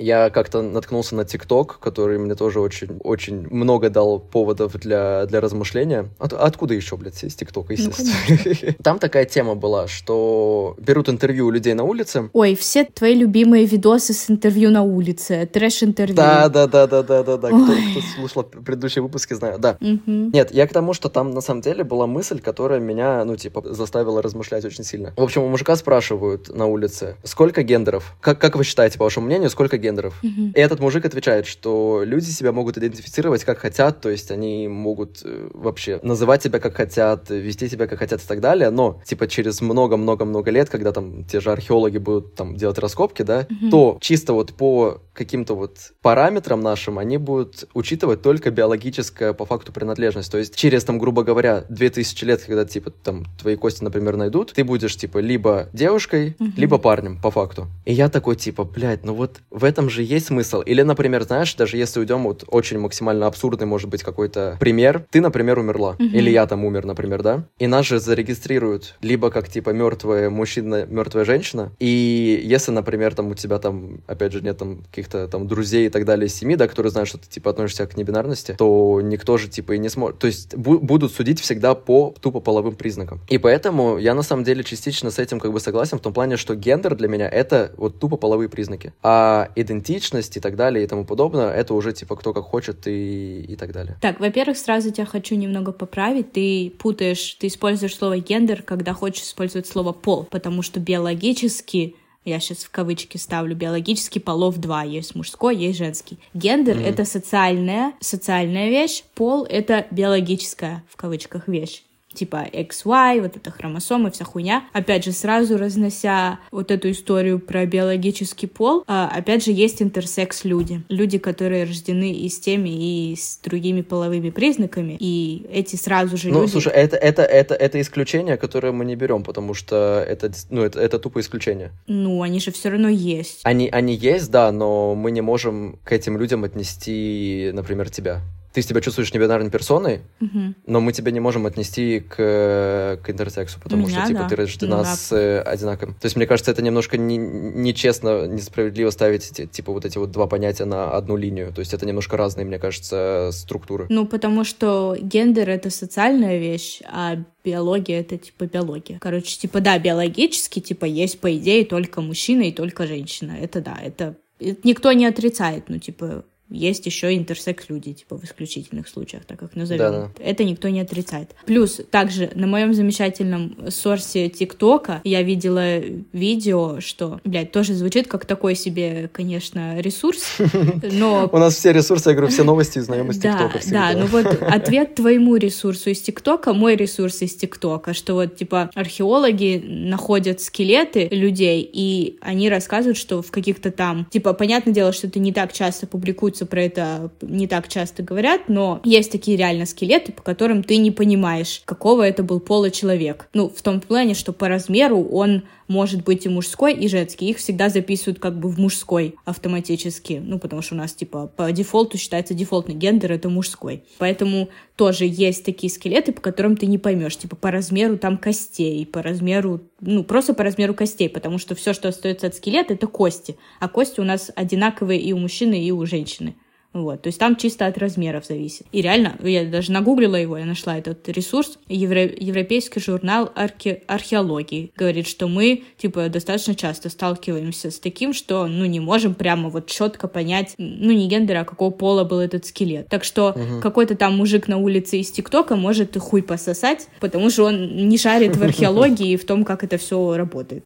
Я 0.00 0.30
как-то 0.30 0.62
наткнулся 0.62 1.14
на 1.14 1.26
ТикТок, 1.26 1.78
который 1.78 2.18
мне 2.18 2.34
тоже 2.34 2.60
очень, 2.60 2.98
очень 3.04 3.46
много 3.50 3.90
дал 3.90 4.18
поводов 4.18 4.72
для, 4.72 5.26
для 5.26 5.40
размышления. 5.42 6.08
От, 6.18 6.32
откуда 6.32 6.72
еще, 6.72 6.96
блядь, 6.96 7.22
из 7.22 7.34
ТикТока, 7.34 7.74
ну, 7.76 7.90
естественно. 7.90 8.56
Ну, 8.62 8.74
Там 8.82 8.98
такая 8.98 9.26
тема 9.26 9.54
была, 9.56 9.88
что 9.88 10.74
берут 10.78 11.10
интервью 11.10 11.48
у 11.48 11.50
людей 11.50 11.74
на 11.74 11.84
улице. 11.84 12.30
Ой, 12.32 12.54
все 12.54 12.84
твои 12.84 13.14
любимые 13.14 13.66
видосы 13.66 14.14
с 14.14 14.30
интервью 14.30 14.70
на 14.70 14.82
улице, 14.82 15.46
трэш-интервью. 15.52 16.16
Да, 16.16 16.48
да, 16.48 16.66
да, 16.66 16.86
да, 16.86 17.02
да, 17.02 17.22
да, 17.22 17.36
да. 17.36 17.48
Кто, 17.48 17.66
кто 17.66 18.00
слушал 18.16 18.42
предыдущие 18.44 19.02
выпуски, 19.02 19.34
знаю, 19.34 19.58
да. 19.58 19.76
Угу. 19.82 20.30
Нет, 20.32 20.50
я 20.50 20.66
к 20.66 20.72
тому, 20.72 20.94
что 20.94 21.10
там 21.10 21.32
на 21.32 21.42
самом 21.42 21.60
деле 21.60 21.84
была 21.84 22.06
мысль, 22.06 22.40
которая 22.40 22.80
меня, 22.80 23.22
ну, 23.26 23.36
типа, 23.36 23.74
заставила 23.74 24.22
размышлять 24.22 24.64
очень 24.64 24.82
сильно. 24.82 25.12
В 25.18 25.22
общем, 25.22 25.42
у 25.42 25.48
мужика 25.48 25.76
спрашивают 25.76 26.48
на 26.48 26.64
улице, 26.64 27.16
сколько 27.22 27.62
гендеров? 27.62 28.14
Как, 28.22 28.38
как 28.40 28.56
вы 28.56 28.64
считаете, 28.64 28.96
по 28.96 29.04
вашему 29.04 29.26
мнению, 29.26 29.50
сколько 29.50 29.76
гендеров? 29.76 29.89
Гендеров. 29.90 30.14
Mm-hmm. 30.22 30.52
И 30.54 30.60
этот 30.60 30.80
мужик 30.80 31.04
отвечает, 31.04 31.46
что 31.46 32.02
люди 32.04 32.30
себя 32.30 32.52
могут 32.52 32.78
идентифицировать 32.78 33.44
как 33.44 33.58
хотят, 33.58 34.00
то 34.00 34.08
есть 34.08 34.30
они 34.30 34.68
могут 34.68 35.20
э, 35.24 35.48
вообще 35.52 35.98
называть 36.02 36.42
себя 36.42 36.58
как 36.58 36.76
хотят, 36.76 37.30
вести 37.30 37.68
себя 37.68 37.86
как 37.86 37.98
хотят 37.98 38.22
и 38.22 38.26
так 38.26 38.40
далее, 38.40 38.70
но 38.70 39.00
типа 39.04 39.26
через 39.26 39.60
много-много-много 39.60 40.50
лет, 40.50 40.70
когда 40.70 40.92
там 40.92 41.24
те 41.24 41.40
же 41.40 41.50
археологи 41.50 41.98
будут 41.98 42.34
там 42.34 42.56
делать 42.56 42.78
раскопки, 42.78 43.22
да, 43.22 43.42
mm-hmm. 43.42 43.70
то 43.70 43.98
чисто 44.00 44.32
вот 44.32 44.54
по 44.54 45.00
каким-то 45.12 45.54
вот 45.54 45.92
параметрам 46.00 46.60
нашим 46.60 46.98
они 46.98 47.18
будут 47.18 47.68
учитывать 47.74 48.22
только 48.22 48.50
биологическое 48.50 49.32
по 49.32 49.44
факту 49.44 49.72
принадлежность. 49.72 50.32
То 50.32 50.38
есть 50.38 50.54
через 50.56 50.84
там, 50.84 50.98
грубо 50.98 51.24
говоря, 51.24 51.64
2000 51.68 52.24
лет, 52.24 52.40
когда 52.40 52.64
типа 52.64 52.90
там 52.90 53.26
твои 53.38 53.56
кости, 53.56 53.84
например, 53.84 54.16
найдут, 54.16 54.52
ты 54.54 54.64
будешь 54.64 54.96
типа 54.96 55.18
либо 55.18 55.68
девушкой, 55.72 56.36
mm-hmm. 56.38 56.52
либо 56.56 56.78
парнем 56.78 57.20
по 57.20 57.30
факту. 57.30 57.68
И 57.84 57.92
я 57.92 58.08
такой 58.08 58.36
типа, 58.36 58.64
блядь, 58.64 59.04
ну 59.04 59.14
вот 59.14 59.40
в 59.50 59.64
этом 59.64 59.79
же 59.88 60.02
есть 60.02 60.26
смысл. 60.26 60.60
Или, 60.60 60.82
например, 60.82 61.22
знаешь, 61.22 61.54
даже 61.54 61.76
если 61.76 62.00
уйдем 62.00 62.24
вот 62.24 62.44
очень 62.48 62.78
максимально 62.78 63.26
абсурдный, 63.26 63.66
может 63.66 63.88
быть, 63.88 64.02
какой-то 64.02 64.56
пример. 64.60 65.06
Ты, 65.10 65.20
например, 65.20 65.58
умерла. 65.58 65.90
Угу. 65.92 66.04
Или 66.04 66.30
я 66.30 66.46
там 66.46 66.64
умер, 66.64 66.84
например, 66.84 67.22
да? 67.22 67.44
И 67.58 67.66
нас 67.66 67.86
же 67.86 68.00
зарегистрируют 68.00 68.96
либо 69.00 69.30
как, 69.30 69.48
типа, 69.48 69.70
мертвая 69.70 70.30
мужчина, 70.30 70.86
мертвая 70.86 71.24
женщина. 71.24 71.72
И 71.78 72.40
если, 72.44 72.72
например, 72.72 73.14
там 73.14 73.28
у 73.28 73.34
тебя 73.34 73.58
там, 73.58 74.00
опять 74.06 74.32
же, 74.32 74.42
нет 74.42 74.58
там 74.58 74.82
каких-то 74.90 75.28
там 75.28 75.46
друзей 75.46 75.86
и 75.86 75.90
так 75.90 76.04
далее 76.04 76.26
из 76.26 76.34
семьи, 76.34 76.56
да, 76.56 76.68
которые 76.68 76.90
знают, 76.90 77.08
что 77.08 77.18
ты, 77.18 77.28
типа, 77.28 77.50
относишься 77.50 77.86
к 77.86 77.96
небинарности, 77.96 78.56
то 78.58 79.00
никто 79.02 79.38
же, 79.38 79.48
типа, 79.48 79.72
и 79.72 79.78
не 79.78 79.88
сможет... 79.88 80.18
То 80.18 80.26
есть 80.26 80.54
бу- 80.54 80.78
будут 80.78 81.12
судить 81.12 81.40
всегда 81.40 81.74
по 81.74 82.14
тупо 82.20 82.40
половым 82.40 82.74
признакам. 82.74 83.20
И 83.28 83.38
поэтому 83.38 83.98
я, 83.98 84.14
на 84.14 84.22
самом 84.22 84.44
деле, 84.44 84.64
частично 84.64 85.10
с 85.10 85.18
этим 85.18 85.40
как 85.40 85.52
бы 85.52 85.60
согласен 85.60 85.98
в 85.98 86.00
том 86.00 86.12
плане, 86.12 86.36
что 86.36 86.54
гендер 86.54 86.94
для 86.96 87.08
меня— 87.08 87.28
это 87.30 87.72
вот 87.76 87.98
тупо 87.98 88.16
половые 88.16 88.48
признаки. 88.48 88.92
А 89.02 89.50
идентичность 89.70 90.36
и 90.36 90.40
так 90.40 90.56
далее 90.56 90.84
и 90.84 90.86
тому 90.86 91.04
подобное, 91.04 91.52
это 91.52 91.74
уже 91.74 91.92
типа 91.92 92.16
кто 92.16 92.32
как 92.32 92.44
хочет 92.44 92.86
и, 92.86 93.42
и 93.42 93.56
так 93.56 93.72
далее. 93.72 93.96
Так, 94.00 94.20
во-первых, 94.20 94.58
сразу 94.58 94.90
тебя 94.90 95.06
хочу 95.06 95.36
немного 95.36 95.72
поправить. 95.72 96.32
Ты 96.32 96.72
путаешь, 96.78 97.36
ты 97.38 97.46
используешь 97.46 97.96
слово 97.96 98.18
гендер, 98.18 98.62
когда 98.62 98.92
хочешь 98.92 99.22
использовать 99.22 99.66
слово 99.66 99.92
пол, 99.92 100.26
потому 100.30 100.62
что 100.62 100.80
биологически 100.80 101.94
я 102.24 102.38
сейчас 102.38 102.58
в 102.58 102.70
кавычки 102.70 103.16
ставлю, 103.16 103.56
биологически 103.56 104.18
полов 104.18 104.58
два, 104.58 104.82
есть 104.82 105.14
мужской, 105.14 105.56
есть 105.56 105.78
женский. 105.78 106.18
Гендер 106.34 106.76
mm-hmm. 106.76 106.88
это 106.88 107.04
социальная, 107.06 107.94
социальная 108.00 108.68
вещь, 108.68 109.04
пол 109.14 109.46
это 109.48 109.86
биологическая, 109.90 110.84
в 110.90 110.96
кавычках, 110.96 111.48
вещь 111.48 111.82
типа 112.12 112.46
XY, 112.52 113.22
вот 113.22 113.36
это 113.36 113.50
хромосомы, 113.50 114.10
вся 114.10 114.24
хуйня. 114.24 114.64
Опять 114.72 115.04
же, 115.04 115.12
сразу 115.12 115.56
разнося 115.56 116.40
вот 116.50 116.70
эту 116.70 116.90
историю 116.90 117.38
про 117.38 117.66
биологический 117.66 118.46
пол, 118.46 118.84
а, 118.86 119.10
опять 119.14 119.44
же, 119.44 119.52
есть 119.52 119.80
интерсекс 119.80 120.44
люди. 120.44 120.82
Люди, 120.88 121.18
которые 121.18 121.64
рождены 121.64 122.12
и 122.12 122.28
с 122.28 122.40
теми, 122.40 122.70
и 122.70 123.16
с 123.16 123.38
другими 123.42 123.82
половыми 123.82 124.30
признаками, 124.30 124.96
и 124.98 125.46
эти 125.52 125.76
сразу 125.76 126.16
же 126.16 126.30
ну, 126.30 126.40
люди... 126.40 126.50
слушай, 126.50 126.72
это, 126.72 126.96
это, 126.96 127.22
это, 127.22 127.54
это 127.54 127.80
исключение, 127.80 128.36
которое 128.36 128.72
мы 128.72 128.84
не 128.84 128.96
берем, 128.96 129.22
потому 129.22 129.54
что 129.54 130.04
это, 130.06 130.32
ну, 130.50 130.62
это, 130.62 130.80
это 130.80 130.98
тупо 130.98 131.20
исключение. 131.20 131.72
Ну, 131.86 132.22
они 132.22 132.40
же 132.40 132.50
все 132.50 132.70
равно 132.70 132.88
есть. 132.88 133.40
Они, 133.44 133.68
они 133.68 133.94
есть, 133.94 134.30
да, 134.30 134.50
но 134.52 134.94
мы 134.94 135.10
не 135.10 135.20
можем 135.20 135.78
к 135.84 135.92
этим 135.92 136.18
людям 136.18 136.44
отнести, 136.44 137.50
например, 137.52 137.90
тебя. 137.90 138.22
Ты 138.52 138.62
себя 138.62 138.80
чувствуешь 138.80 139.14
небинарной 139.14 139.50
персоной, 139.50 140.00
Мгм. 140.18 140.56
но 140.66 140.80
мы 140.80 140.92
тебя 140.92 141.12
не 141.12 141.20
можем 141.20 141.46
отнести 141.46 142.00
к, 142.00 142.98
к 143.02 143.08
интерсексу, 143.10 143.60
потому 143.62 143.86
Меня, 143.86 143.98
что, 144.00 144.08
типа, 144.08 144.20
да. 144.22 144.28
ты 144.28 144.36
рождена 144.36 144.78
Ну, 144.78 144.84
с 144.84 145.12
э, 145.12 145.40
одинаковым. 145.40 145.94
То 145.94 146.06
есть, 146.06 146.16
мне 146.16 146.26
кажется, 146.26 146.50
это 146.50 146.60
немножко 146.62 146.96
не- 146.98 147.16
нечестно, 147.16 148.26
несправедливо 148.26 148.90
ставить, 148.90 149.30
эти, 149.30 149.46
типа, 149.46 149.72
вот 149.72 149.84
эти 149.84 149.98
вот 149.98 150.10
два 150.10 150.26
понятия 150.26 150.64
на 150.64 150.90
одну 150.90 151.16
линию. 151.16 151.52
То 151.52 151.60
есть, 151.60 151.72
это 151.74 151.86
немножко 151.86 152.16
разные, 152.16 152.44
мне 152.44 152.58
кажется, 152.58 153.30
структуры. 153.32 153.86
Ну, 153.88 154.06
потому 154.06 154.44
что 154.44 154.96
гендер— 155.00 155.48
это 155.50 155.70
социальная 155.70 156.38
вещь, 156.38 156.80
а 156.90 157.18
биология— 157.44 158.00
это, 158.02 158.18
типа, 158.18 158.46
биология. 158.46 158.98
Короче, 159.00 159.38
типа, 159.38 159.60
да, 159.60 159.78
биологически, 159.78 160.60
типа, 160.60 160.86
есть, 160.86 161.20
по 161.20 161.34
идее, 161.36 161.64
только 161.64 162.00
мужчина 162.00 162.42
и 162.42 162.52
только 162.52 162.86
женщина. 162.86 163.36
Это 163.40 163.60
да, 163.60 163.78
это 163.80 164.16
никто 164.64 164.90
не 164.92 165.06
отрицает, 165.06 165.64
ну, 165.68 165.78
типа, 165.78 166.24
есть 166.50 166.86
еще 166.86 167.16
интерсекс-люди, 167.16 167.92
типа, 167.92 168.18
в 168.18 168.24
исключительных 168.24 168.88
случаях, 168.88 169.24
так 169.24 169.38
как 169.38 169.56
назовем. 169.56 169.78
Да-да. 169.78 170.10
Это 170.18 170.44
никто 170.44 170.68
не 170.68 170.80
отрицает. 170.80 171.30
Плюс, 171.46 171.80
также, 171.90 172.30
на 172.34 172.46
моем 172.46 172.74
замечательном 172.74 173.70
сорсе 173.70 174.28
ТикТока 174.28 175.00
я 175.04 175.22
видела 175.22 175.78
видео, 176.12 176.80
что, 176.80 177.20
блядь, 177.24 177.52
тоже 177.52 177.74
звучит 177.74 178.08
как 178.08 178.24
такой 178.24 178.54
себе, 178.54 179.08
конечно, 179.12 179.80
ресурс, 179.80 180.38
но 180.92 181.28
У 181.32 181.38
нас 181.38 181.54
все 181.54 181.72
ресурсы, 181.72 182.10
я 182.10 182.14
говорю, 182.14 182.32
все 182.32 182.44
новости 182.44 182.78
узнаем 182.78 183.10
из 183.10 183.18
да, 183.18 183.32
ТикТока 183.32 183.60
да, 183.70 183.92
ну 183.94 184.06
вот 184.06 184.26
ответ 184.42 184.94
твоему 184.94 185.36
ресурсу 185.36 185.90
из 185.90 186.00
ТикТока, 186.00 186.52
мой 186.52 186.76
ресурс 186.76 187.22
из 187.22 187.34
ТикТока, 187.34 187.94
что 187.94 188.14
вот 188.14 188.36
типа 188.36 188.70
археологи 188.74 189.62
находят 189.64 190.40
скелеты 190.40 191.08
людей, 191.10 191.68
и 191.72 192.18
они 192.20 192.48
рассказывают, 192.48 192.98
что 192.98 193.22
в 193.22 193.30
каких-то 193.30 193.70
там, 193.70 194.06
типа, 194.10 194.32
понятное 194.32 194.74
дело, 194.74 194.92
что 194.92 195.06
это 195.06 195.18
не 195.18 195.32
так 195.32 195.52
часто 195.52 195.86
публикуется, 195.86 196.39
про 196.46 196.62
это 196.62 197.10
не 197.20 197.46
так 197.46 197.68
часто 197.68 198.02
говорят, 198.02 198.42
но 198.48 198.80
есть 198.84 199.12
такие 199.12 199.36
реально 199.36 199.66
скелеты, 199.66 200.12
по 200.12 200.22
которым 200.22 200.62
ты 200.62 200.76
не 200.76 200.90
понимаешь, 200.90 201.62
какого 201.64 202.02
это 202.02 202.22
был 202.22 202.40
пола 202.40 202.70
человек. 202.70 203.28
Ну, 203.34 203.48
в 203.48 203.62
том 203.62 203.80
плане, 203.80 204.14
что 204.14 204.32
по 204.32 204.48
размеру 204.48 205.02
он 205.02 205.42
может 205.70 206.02
быть 206.02 206.26
и 206.26 206.28
мужской, 206.28 206.74
и 206.74 206.88
женский. 206.88 207.30
Их 207.30 207.38
всегда 207.38 207.68
записывают 207.68 208.18
как 208.18 208.38
бы 208.40 208.48
в 208.48 208.58
мужской 208.58 209.14
автоматически. 209.24 210.20
Ну, 210.22 210.40
потому 210.40 210.62
что 210.62 210.74
у 210.74 210.78
нас, 210.78 210.92
типа, 210.92 211.28
по 211.28 211.52
дефолту 211.52 211.96
считается 211.96 212.34
дефолтный 212.34 212.74
гендер— 212.74 213.12
это 213.12 213.28
мужской. 213.28 213.84
Поэтому 213.98 214.48
тоже 214.74 215.04
есть 215.06 215.44
такие 215.44 215.70
скелеты, 215.70 216.12
по 216.12 216.20
которым 216.20 216.56
ты 216.56 216.66
не 216.66 216.76
поймешь. 216.76 217.16
Типа, 217.16 217.36
по 217.36 217.52
размеру 217.52 217.98
там 217.98 218.18
костей, 218.18 218.84
по 218.84 219.00
размеру... 219.00 219.60
Ну, 219.80 220.02
просто 220.02 220.34
по 220.34 220.42
размеру 220.42 220.74
костей, 220.74 221.08
потому 221.08 221.38
что 221.38 221.54
все, 221.54 221.72
что 221.72 221.88
остается 221.88 222.26
от 222.26 222.34
скелета, 222.34 222.74
это 222.74 222.88
кости. 222.88 223.36
А 223.60 223.68
кости 223.68 224.00
у 224.00 224.04
нас 224.04 224.32
одинаковые 224.34 225.00
и 225.00 225.12
у 225.12 225.18
мужчины, 225.18 225.64
и 225.64 225.70
у 225.70 225.86
женщины. 225.86 226.34
Вот, 226.72 227.02
то 227.02 227.08
есть 227.08 227.18
там 227.18 227.34
чисто 227.34 227.66
от 227.66 227.78
размеров 227.78 228.24
зависит. 228.26 228.64
И 228.70 228.80
реально, 228.80 229.16
я 229.24 229.44
даже 229.44 229.72
нагуглила 229.72 230.14
его, 230.14 230.38
я 230.38 230.44
нашла 230.44 230.78
этот 230.78 231.08
ресурс. 231.08 231.58
Евро- 231.68 232.08
Европейский 232.16 232.78
журнал 232.78 233.30
архе- 233.34 233.82
археологии 233.88 234.70
говорит, 234.76 235.08
что 235.08 235.26
мы, 235.26 235.64
типа, 235.78 236.08
достаточно 236.08 236.54
часто 236.54 236.88
сталкиваемся 236.88 237.70
с 237.72 237.80
таким, 237.80 238.12
что, 238.12 238.46
ну, 238.46 238.64
не 238.66 238.78
можем 238.78 239.14
прямо 239.14 239.48
вот 239.48 239.66
четко 239.66 240.06
понять, 240.06 240.54
ну, 240.58 240.92
не 240.92 241.08
гендера, 241.08 241.40
а 241.40 241.44
какого 241.44 241.70
пола 241.70 242.04
был 242.04 242.20
этот 242.20 242.46
скелет. 242.46 242.88
Так 242.88 243.02
что 243.04 243.34
какой-то 243.60 243.96
там 243.96 244.16
мужик 244.16 244.46
на 244.46 244.58
улице 244.58 244.98
из 245.00 245.10
ТикТока 245.10 245.56
может 245.56 245.96
хуй 245.98 246.22
пососать, 246.22 246.86
потому 247.00 247.30
что 247.30 247.44
он 247.46 247.88
не 247.88 247.98
шарит 247.98 248.36
в 248.36 248.42
археологии 248.44 249.10
и 249.10 249.16
в 249.16 249.24
том, 249.24 249.44
как 249.44 249.64
это 249.64 249.76
все 249.76 250.16
работает. 250.16 250.62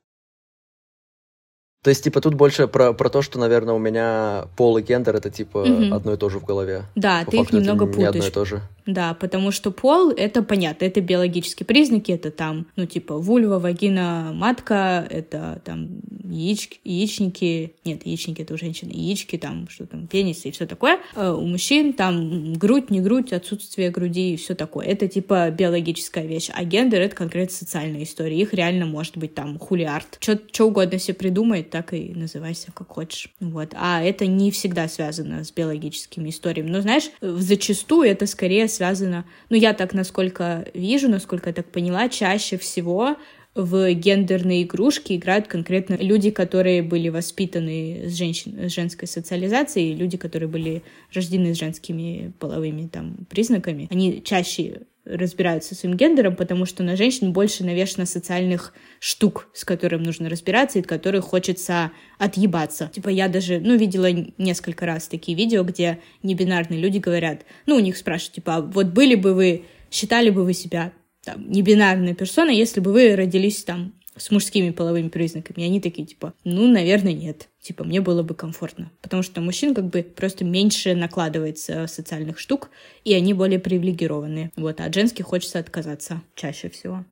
То 1.84 1.90
есть, 1.90 2.02
типа, 2.02 2.20
тут 2.22 2.34
больше 2.34 2.66
про, 2.66 2.94
про 2.94 3.08
то, 3.10 3.20
что, 3.22 3.38
наверное, 3.38 3.74
у 3.74 3.78
меня 3.78 4.46
пол 4.56 4.78
и 4.78 4.82
гендер 4.82 5.14
это, 5.16 5.28
типа, 5.30 5.64
Мгм. 5.66 5.92
одно 5.94 6.14
и 6.14 6.16
то 6.16 6.30
же 6.30 6.38
в 6.40 6.44
голове. 6.44 6.84
Да, 6.96 7.22
По 7.26 7.30
ты 7.30 7.36
их 7.36 7.42
факту 7.42 7.56
это 7.58 7.62
немного 7.66 7.84
не 7.84 8.04
одно 8.04 8.24
и 8.24 8.28
путаешь. 8.28 8.32
то 8.32 8.44
же. 8.46 8.62
Да, 8.86 9.14
потому 9.14 9.50
что 9.50 9.70
пол— 9.70 10.10
это 10.16 10.42
понятно, 10.42 10.84
это 10.86 11.00
биологические 11.00 11.66
признаки, 11.66 12.10
это 12.12 12.30
там, 12.30 12.66
ну, 12.76 12.86
типа, 12.86 13.16
вульва, 13.18 13.58
вагина, 13.58 14.32
матка, 14.34 15.06
это 15.10 15.60
там 15.64 15.88
яички, 16.24 16.80
яичники, 16.84 17.74
нет, 17.84 18.04
яичники— 18.06 18.42
это 18.42 18.54
у 18.54 18.58
женщин, 18.58 18.88
яички, 18.88 19.36
там, 19.36 19.68
что 19.70 19.86
там, 19.86 20.06
пенис 20.06 20.44
и 20.46 20.50
все 20.50 20.66
такое. 20.66 20.98
Э, 21.16 21.30
У 21.32 21.46
мужчин 21.46 21.92
там 21.92 22.54
грудь, 22.54 22.90
не 22.90 23.00
грудь, 23.00 23.32
отсутствие 23.32 23.90
груди 23.90 24.34
и 24.34 24.36
все 24.36 24.54
такое. 24.54 24.86
Это, 24.86 25.06
типа, 25.08 25.50
биологическая 25.50 26.24
вещь. 26.26 26.50
А 26.54 26.64
гендер— 26.64 27.00
это 27.02 27.14
конкретно 27.16 27.54
социальная 27.54 28.02
история. 28.02 28.38
Их 28.40 28.54
реально 28.54 28.86
может 28.86 29.16
быть 29.18 29.34
там 29.34 29.58
хулиард. 29.58 30.18
Что 30.20 30.64
угодно 30.66 30.98
себе 30.98 31.14
придумает, 31.14 31.70
так 31.74 31.92
и 31.92 32.12
называйся 32.14 32.70
как 32.70 32.86
хочешь. 32.86 33.34
Вот. 33.40 33.72
А 33.74 34.00
это 34.00 34.26
не 34.26 34.52
всегда 34.52 34.86
связано 34.86 35.42
с 35.42 35.50
биологическими 35.50 36.28
историями. 36.28 36.70
Но, 36.70 36.80
знаешь, 36.80 37.10
зачастую 37.20 38.08
это 38.08 38.28
скорее 38.28 38.68
связано... 38.68 39.24
Ну, 39.50 39.56
я 39.56 39.74
так, 39.74 39.92
насколько 39.92 40.68
вижу, 40.72 41.08
насколько 41.08 41.50
я 41.50 41.52
так 41.52 41.66
поняла, 41.72 42.08
чаще 42.08 42.58
всего 42.58 43.16
в 43.56 43.92
гендерные 43.92 44.62
игрушки 44.62 45.14
играют 45.14 45.48
конкретно 45.48 45.96
люди, 45.96 46.30
которые 46.30 46.84
были 46.84 47.08
воспитаны 47.08 48.04
с, 48.06 48.12
женщин, 48.12 48.68
с 48.68 48.72
женской 48.72 49.08
социализацией, 49.08 49.96
люди, 49.96 50.16
которые 50.16 50.48
были 50.48 50.84
рождены 51.12 51.56
с 51.56 51.58
женскими 51.58 52.32
половыми 52.38 52.86
там 52.86 53.26
признаками. 53.28 53.88
Они 53.90 54.22
чаще 54.22 54.82
разбираются 55.04 55.74
со 55.74 55.80
своим 55.80 55.96
гендером, 55.96 56.34
потому 56.34 56.66
что 56.66 56.82
на 56.82 56.96
женщин 56.96 57.32
больше 57.32 57.64
навешано 57.64 58.06
социальных 58.06 58.72
штук, 59.00 59.48
с 59.52 59.64
которым 59.64 60.02
нужно 60.02 60.28
разбираться 60.28 60.78
и 60.78 60.82
от 60.82 60.86
которых 60.86 61.24
хочется 61.24 61.92
отъебаться. 62.18 62.90
Типа 62.92 63.08
я 63.08 63.28
даже, 63.28 63.60
ну, 63.60 63.76
видела 63.76 64.10
несколько 64.38 64.86
раз 64.86 65.08
такие 65.08 65.36
видео, 65.36 65.62
где 65.62 66.00
небинарные 66.22 66.80
люди 66.80 66.98
говорят, 66.98 67.42
ну, 67.66 67.76
у 67.76 67.80
них 67.80 67.96
спрашивают, 67.96 68.34
типа, 68.34 68.56
а 68.56 68.60
вот 68.62 68.86
были 68.86 69.14
бы 69.14 69.34
вы, 69.34 69.64
считали 69.90 70.30
бы 70.30 70.44
вы 70.44 70.54
себя 70.54 70.92
там, 71.24 71.50
небинарной 71.50 72.14
персоной, 72.14 72.56
если 72.56 72.80
бы 72.80 72.92
вы 72.92 73.14
родились 73.16 73.64
там 73.64 73.94
с 74.16 74.30
мужскими 74.30 74.70
половыми 74.70 75.08
признаками. 75.08 75.62
И 75.62 75.66
они 75.66 75.80
такие, 75.80 76.06
типа, 76.06 76.34
ну, 76.44 76.70
наверное, 76.70 77.12
нет. 77.12 77.48
Типа, 77.60 77.84
мне 77.84 78.00
было 78.00 78.22
бы 78.22 78.34
комфортно. 78.34 78.90
Потому 79.02 79.22
что 79.22 79.40
мужчин 79.40 79.74
как 79.74 79.86
бы 79.86 80.02
просто 80.02 80.44
меньше 80.44 80.94
накладывается 80.94 81.86
социальных 81.86 82.38
штук, 82.38 82.70
и 83.04 83.14
они 83.14 83.34
более 83.34 83.58
привилегированные. 83.58 84.50
Вот, 84.56 84.80
а 84.80 84.84
от 84.84 84.94
женских 84.94 85.26
хочется 85.26 85.58
отказаться 85.58 86.22
чаще 86.34 86.68
всего. 86.68 87.04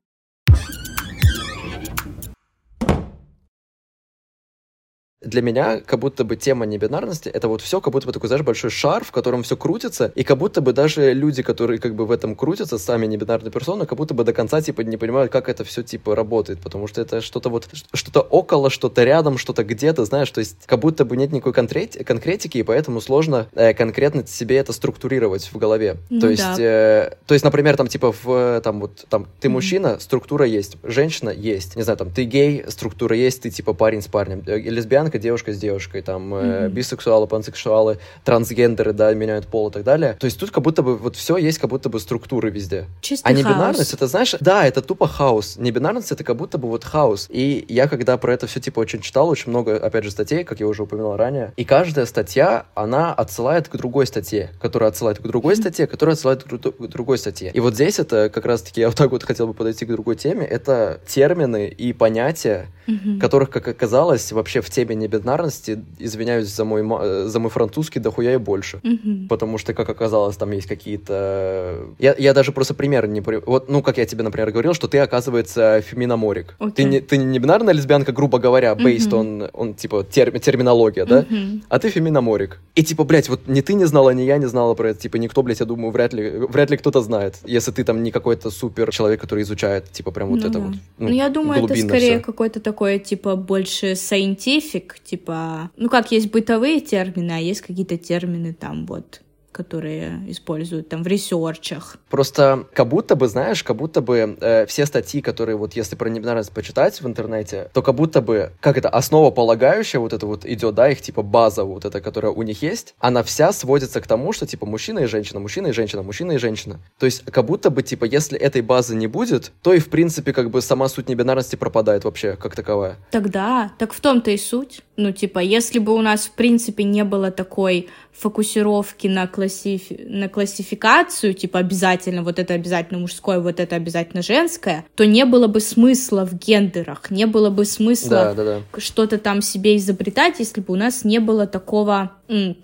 Для 5.23 5.41
меня 5.41 5.79
как 5.79 5.99
будто 5.99 6.23
бы 6.23 6.35
тема 6.35 6.65
небинарности 6.65 7.29
это 7.29 7.47
вот 7.47 7.61
все 7.61 7.81
как 7.81 7.93
будто 7.93 8.07
бы 8.07 8.13
такой, 8.13 8.27
знаешь, 8.27 8.43
большой 8.43 8.69
шар, 8.69 9.03
в 9.03 9.11
котором 9.11 9.43
все 9.43 9.57
крутится, 9.57 10.11
и 10.15 10.23
как 10.23 10.37
будто 10.37 10.61
бы 10.61 10.73
даже 10.73 11.13
люди, 11.13 11.43
которые 11.43 11.79
как 11.79 11.95
бы 11.95 12.05
в 12.05 12.11
этом 12.11 12.35
крутятся, 12.35 12.77
сами 12.77 13.05
небинарные 13.05 13.51
персоны, 13.51 13.85
как 13.85 13.97
будто 13.97 14.13
бы 14.13 14.23
до 14.23 14.33
конца 14.33 14.61
типа 14.61 14.81
не 14.81 14.97
понимают, 14.97 15.31
как 15.31 15.49
это 15.49 15.63
все 15.63 15.83
типа 15.83 16.15
работает, 16.15 16.59
потому 16.59 16.87
что 16.87 17.01
это 17.01 17.21
что-то 17.21 17.49
вот, 17.49 17.67
что-то 17.93 18.21
около, 18.21 18.69
что-то 18.69 19.03
рядом, 19.03 19.37
что-то 19.37 19.63
где-то, 19.63 20.05
знаешь, 20.05 20.29
то 20.31 20.39
есть 20.39 20.57
как 20.65 20.79
будто 20.79 21.05
бы 21.05 21.17
нет 21.17 21.31
никакой 21.31 21.53
конкрет- 21.53 22.03
конкретики, 22.03 22.57
и 22.57 22.63
поэтому 22.63 23.01
сложно 23.01 23.47
э, 23.53 23.73
конкретно 23.73 24.25
себе 24.27 24.57
это 24.57 24.73
структурировать 24.73 25.49
в 25.51 25.57
голове. 25.57 25.97
Ну 26.09 26.19
то 26.19 26.29
есть, 26.29 26.43
да. 26.43 26.55
э, 26.59 27.11
то 27.25 27.33
есть, 27.33 27.43
например, 27.43 27.77
там 27.77 27.87
типа 27.87 28.13
в 28.23 28.61
там 28.63 28.81
вот 28.81 29.05
там 29.09 29.27
ты 29.39 29.49
Мгм. 29.49 29.53
мужчина, 29.53 29.99
структура 29.99 30.45
есть, 30.45 30.77
женщина 30.83 31.29
есть, 31.29 31.75
не 31.75 31.83
знаю, 31.83 31.97
там 31.97 32.11
ты 32.11 32.23
гей, 32.23 32.63
структура 32.67 33.15
есть, 33.15 33.41
ты 33.41 33.49
типа 33.49 33.73
парень 33.73 34.01
с 34.01 34.07
парнем, 34.07 34.43
э, 34.45 34.57
лесбиянка, 34.57 35.12
девушка 35.19 35.53
с 35.53 35.57
девушкой, 35.57 36.01
там 36.01 36.33
э, 36.35 36.65
Мгм. 36.65 36.73
бисексуалы, 36.73 37.27
пансексуалы, 37.27 37.99
трансгендеры, 38.23 38.93
да, 38.93 39.13
меняют 39.13 39.47
пол 39.47 39.69
и 39.69 39.71
так 39.71 39.83
далее. 39.83 40.15
То 40.19 40.25
есть 40.25 40.39
тут 40.39 40.51
как 40.51 40.63
будто 40.63 40.81
бы 40.81 40.97
вот 40.97 41.15
все 41.15 41.37
есть, 41.37 41.59
как 41.59 41.69
будто 41.69 41.89
бы 41.89 41.99
структуры 41.99 42.49
везде. 42.49 42.85
Чистый 43.01 43.27
А 43.27 43.31
небинарность, 43.33 43.93
это, 43.93 44.07
знаешь, 44.07 44.35
да, 44.39 44.65
это 44.65 44.81
тупо 44.81 45.07
хаос. 45.07 45.57
Небинарность 45.57 46.11
это 46.11 46.23
как 46.23 46.35
будто 46.35 46.57
бы 46.57 46.67
вот 46.69 46.83
хаос. 46.83 47.27
И 47.29 47.65
я 47.69 47.87
когда 47.87 48.17
про 48.17 48.33
это 48.33 48.47
все 48.47 48.59
типа 48.59 48.79
очень 48.79 49.01
читал, 49.01 49.29
очень 49.29 49.49
много, 49.49 49.75
опять 49.77 50.03
же, 50.03 50.11
статей, 50.11 50.43
как 50.43 50.59
я 50.59 50.67
уже 50.67 50.83
упоминал 50.83 51.17
ранее, 51.17 51.53
и 51.57 51.65
каждая 51.65 52.05
статья, 52.05 52.65
она 52.75 53.13
отсылает 53.13 53.67
к 53.67 53.75
другой 53.75 54.07
статье, 54.07 54.51
которая 54.61 54.89
отсылает 54.89 55.19
к 55.19 55.21
другой 55.23 55.55
статье, 55.55 55.87
которая 55.87 56.13
отсылает 56.15 56.43
к, 56.43 56.47
к 56.47 56.87
другой 56.87 57.17
статье. 57.17 57.51
И 57.53 57.59
вот 57.59 57.75
здесь 57.75 57.99
это 57.99 58.29
как 58.29 58.45
раз-таки, 58.45 58.81
я 58.81 58.87
вот 58.87 58.97
так 58.97 59.11
вот 59.11 59.23
хотел 59.23 59.47
бы 59.47 59.53
подойти 59.53 59.85
к 59.85 59.89
другой 59.89 60.15
теме, 60.15 60.45
это 60.45 60.99
термины 61.07 61.67
и 61.67 61.93
понятия, 61.93 62.67
Мгм. 62.85 63.19
которых, 63.19 63.49
как 63.49 63.67
оказалось, 63.69 64.31
вообще 64.33 64.59
в 64.59 64.69
теме 64.69 64.93
небинарности, 65.03 65.83
извиняюсь 65.99 66.47
за 66.47 66.65
мой, 66.65 66.81
э, 67.01 67.25
за 67.27 67.39
мой 67.39 67.49
французский, 67.49 67.99
дохуя 67.99 68.33
и 68.33 68.37
больше. 68.37 68.79
Мгм. 68.83 69.27
Потому 69.27 69.57
что, 69.57 69.73
как 69.73 69.89
оказалось, 69.89 70.37
там 70.37 70.51
есть 70.51 70.67
какие-то... 70.67 71.85
Я, 71.99 72.15
я 72.17 72.33
даже 72.33 72.51
просто 72.51 72.73
примеры 72.73 73.07
не... 73.07 73.21
Вот, 73.21 73.69
ну, 73.69 73.81
как 73.81 73.97
я 73.97 74.05
тебе, 74.05 74.23
например, 74.23 74.51
говорил, 74.51 74.73
что 74.73 74.87
ты, 74.87 74.97
оказывается, 74.99 75.81
феминоморик. 75.81 76.55
Окей. 76.59 76.73
Ты, 76.73 76.83
не, 76.83 76.99
ты 76.99 77.17
не 77.17 77.39
бинарная 77.39 77.73
лесбиянка, 77.73 78.11
грубо 78.11 78.39
говоря, 78.39 78.73
based 78.73 79.07
Мгм. 79.07 79.43
on, 79.43 79.51
on, 79.51 79.73
типа, 79.75 80.05
терми- 80.09 80.39
терминология, 80.39 81.05
да? 81.05 81.25
Мгм. 81.29 81.63
А 81.69 81.79
ты 81.79 81.89
феминоморик. 81.89 82.59
И, 82.75 82.83
типа, 82.83 83.03
блядь, 83.03 83.29
вот 83.29 83.47
ни 83.47 83.61
ты 83.61 83.73
не 83.73 83.85
знала, 83.85 84.11
ни 84.11 84.21
я 84.21 84.37
не 84.37 84.47
знала 84.47 84.73
про 84.73 84.89
это. 84.89 84.99
Типа, 84.99 85.17
никто, 85.17 85.43
блядь, 85.43 85.59
я 85.59 85.65
думаю, 85.65 85.91
вряд 85.91 86.13
ли, 86.13 86.29
вряд 86.49 86.69
ли 86.71 86.77
кто-то 86.77 87.01
знает. 87.01 87.35
Если 87.45 87.71
ты 87.71 87.83
там 87.83 88.03
не 88.03 88.11
какой-то 88.11 88.49
супер 88.51 88.91
человек, 88.91 89.21
который 89.21 89.43
изучает, 89.43 89.91
типа, 89.91 90.11
прям 90.11 90.29
вот 90.29 90.41
Ну 90.41 90.47
это 90.47 90.59
да. 90.59 90.65
вот. 90.65 90.75
Ну, 90.97 91.09
я 91.09 91.29
думаю, 91.29 91.65
это 91.65 91.75
скорее 91.75 92.19
какой-то 92.19 92.59
такой, 92.59 92.99
типа, 92.99 93.35
больше 93.35 93.91
scientific, 93.93 94.92
типа... 94.99 95.71
Ну, 95.75 95.89
как 95.89 96.11
есть 96.11 96.31
бытовые 96.31 96.79
термины, 96.79 97.31
а 97.31 97.39
есть 97.39 97.61
какие-то 97.61 97.97
термины 97.97 98.53
там 98.53 98.85
вот 98.85 99.22
которые 99.53 100.19
используют 100.27 100.89
там 100.89 101.03
в 101.03 101.07
ресерчах. 101.07 101.97
Просто 102.09 102.65
как 102.73 102.87
будто 102.89 103.15
бы, 103.15 103.27
знаешь, 103.27 103.63
как 103.63 103.77
будто 103.77 104.01
бы 104.01 104.37
э, 104.41 104.65
все 104.65 104.85
статьи, 104.85 105.21
которые 105.21 105.55
вот 105.55 105.73
если 105.73 105.95
про 105.95 106.09
небинарность 106.09 106.51
почитать 106.51 106.99
в 106.99 107.07
интернете, 107.07 107.69
то 107.73 107.81
как 107.81 107.95
будто 107.95 108.21
бы, 108.21 108.51
как 108.59 108.77
это, 108.77 108.89
основополагающая 108.89 109.99
вот 109.99 110.11
это 110.11 110.25
вот 110.25 110.45
идет, 110.45 110.75
да, 110.75 110.89
их 110.89 111.01
типа 111.01 111.21
база 111.21 111.63
вот 111.63 111.85
эта, 111.85 112.01
которая 112.01 112.31
у 112.31 112.41
них 112.41 112.61
есть, 112.61 112.95
она 112.99 113.23
вся 113.23 113.53
сводится 113.53 114.01
к 114.01 114.07
тому, 114.07 114.33
что 114.33 114.45
типа 114.45 114.65
мужчина 114.65 114.99
и 114.99 115.05
женщина, 115.05 115.39
мужчина 115.39 115.67
и 115.67 115.71
женщина, 115.71 116.03
мужчина 116.03 116.33
и 116.33 116.37
женщина. 116.37 116.79
То 116.97 117.05
есть 117.05 117.23
как 117.25 117.45
будто 117.45 117.69
бы 117.69 117.83
типа 117.83 118.05
если 118.05 118.37
этой 118.37 118.61
базы 118.61 118.95
не 118.95 119.07
будет, 119.07 119.51
то 119.61 119.73
и 119.73 119.79
в 119.79 119.89
принципе 119.89 120.33
как 120.33 120.49
бы 120.49 120.61
сама 120.61 120.89
суть 120.89 121.07
небинарности 121.09 121.55
пропадает 121.55 122.03
вообще 122.03 122.35
как 122.35 122.55
таковая. 122.55 122.97
Тогда, 123.11 123.71
так 123.77 123.93
в 123.93 124.01
том-то 124.01 124.31
и 124.31 124.37
суть. 124.37 124.81
Ну 124.97 125.11
типа, 125.11 125.39
если 125.39 125.79
бы 125.79 125.93
у 125.93 126.01
нас 126.01 126.25
в 126.25 126.31
принципе 126.31 126.83
не 126.83 127.03
было 127.03 127.31
такой 127.31 127.89
фокусировки 128.13 129.07
на, 129.07 129.27
классифи... 129.27 130.05
на 130.07 130.29
классификацию, 130.29 131.33
типа 131.33 131.59
обязательно 131.59 132.23
вот 132.23 132.39
это 132.39 132.53
обязательно 132.53 132.99
мужское, 132.99 133.39
вот 133.39 133.59
это 133.59 133.75
обязательно 133.75 134.21
женское, 134.21 134.85
то 134.95 135.05
не 135.05 135.25
было 135.25 135.47
бы 135.47 135.59
смысла 135.59 136.25
в 136.25 136.37
гендерах, 136.37 137.09
не 137.09 137.25
было 137.25 137.49
бы 137.49 137.65
смысла 137.65 138.09
да, 138.09 138.33
да, 138.33 138.43
да. 138.43 138.79
что-то 138.79 139.17
там 139.17 139.41
себе 139.41 139.77
изобретать, 139.77 140.39
если 140.39 140.61
бы 140.61 140.73
у 140.73 140.77
нас 140.77 141.03
не 141.03 141.19
было 141.19 141.47
такого, 141.47 142.11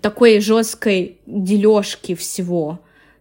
такой 0.00 0.40
жесткой 0.40 1.18
дележки 1.26 2.14
всего. 2.14 2.80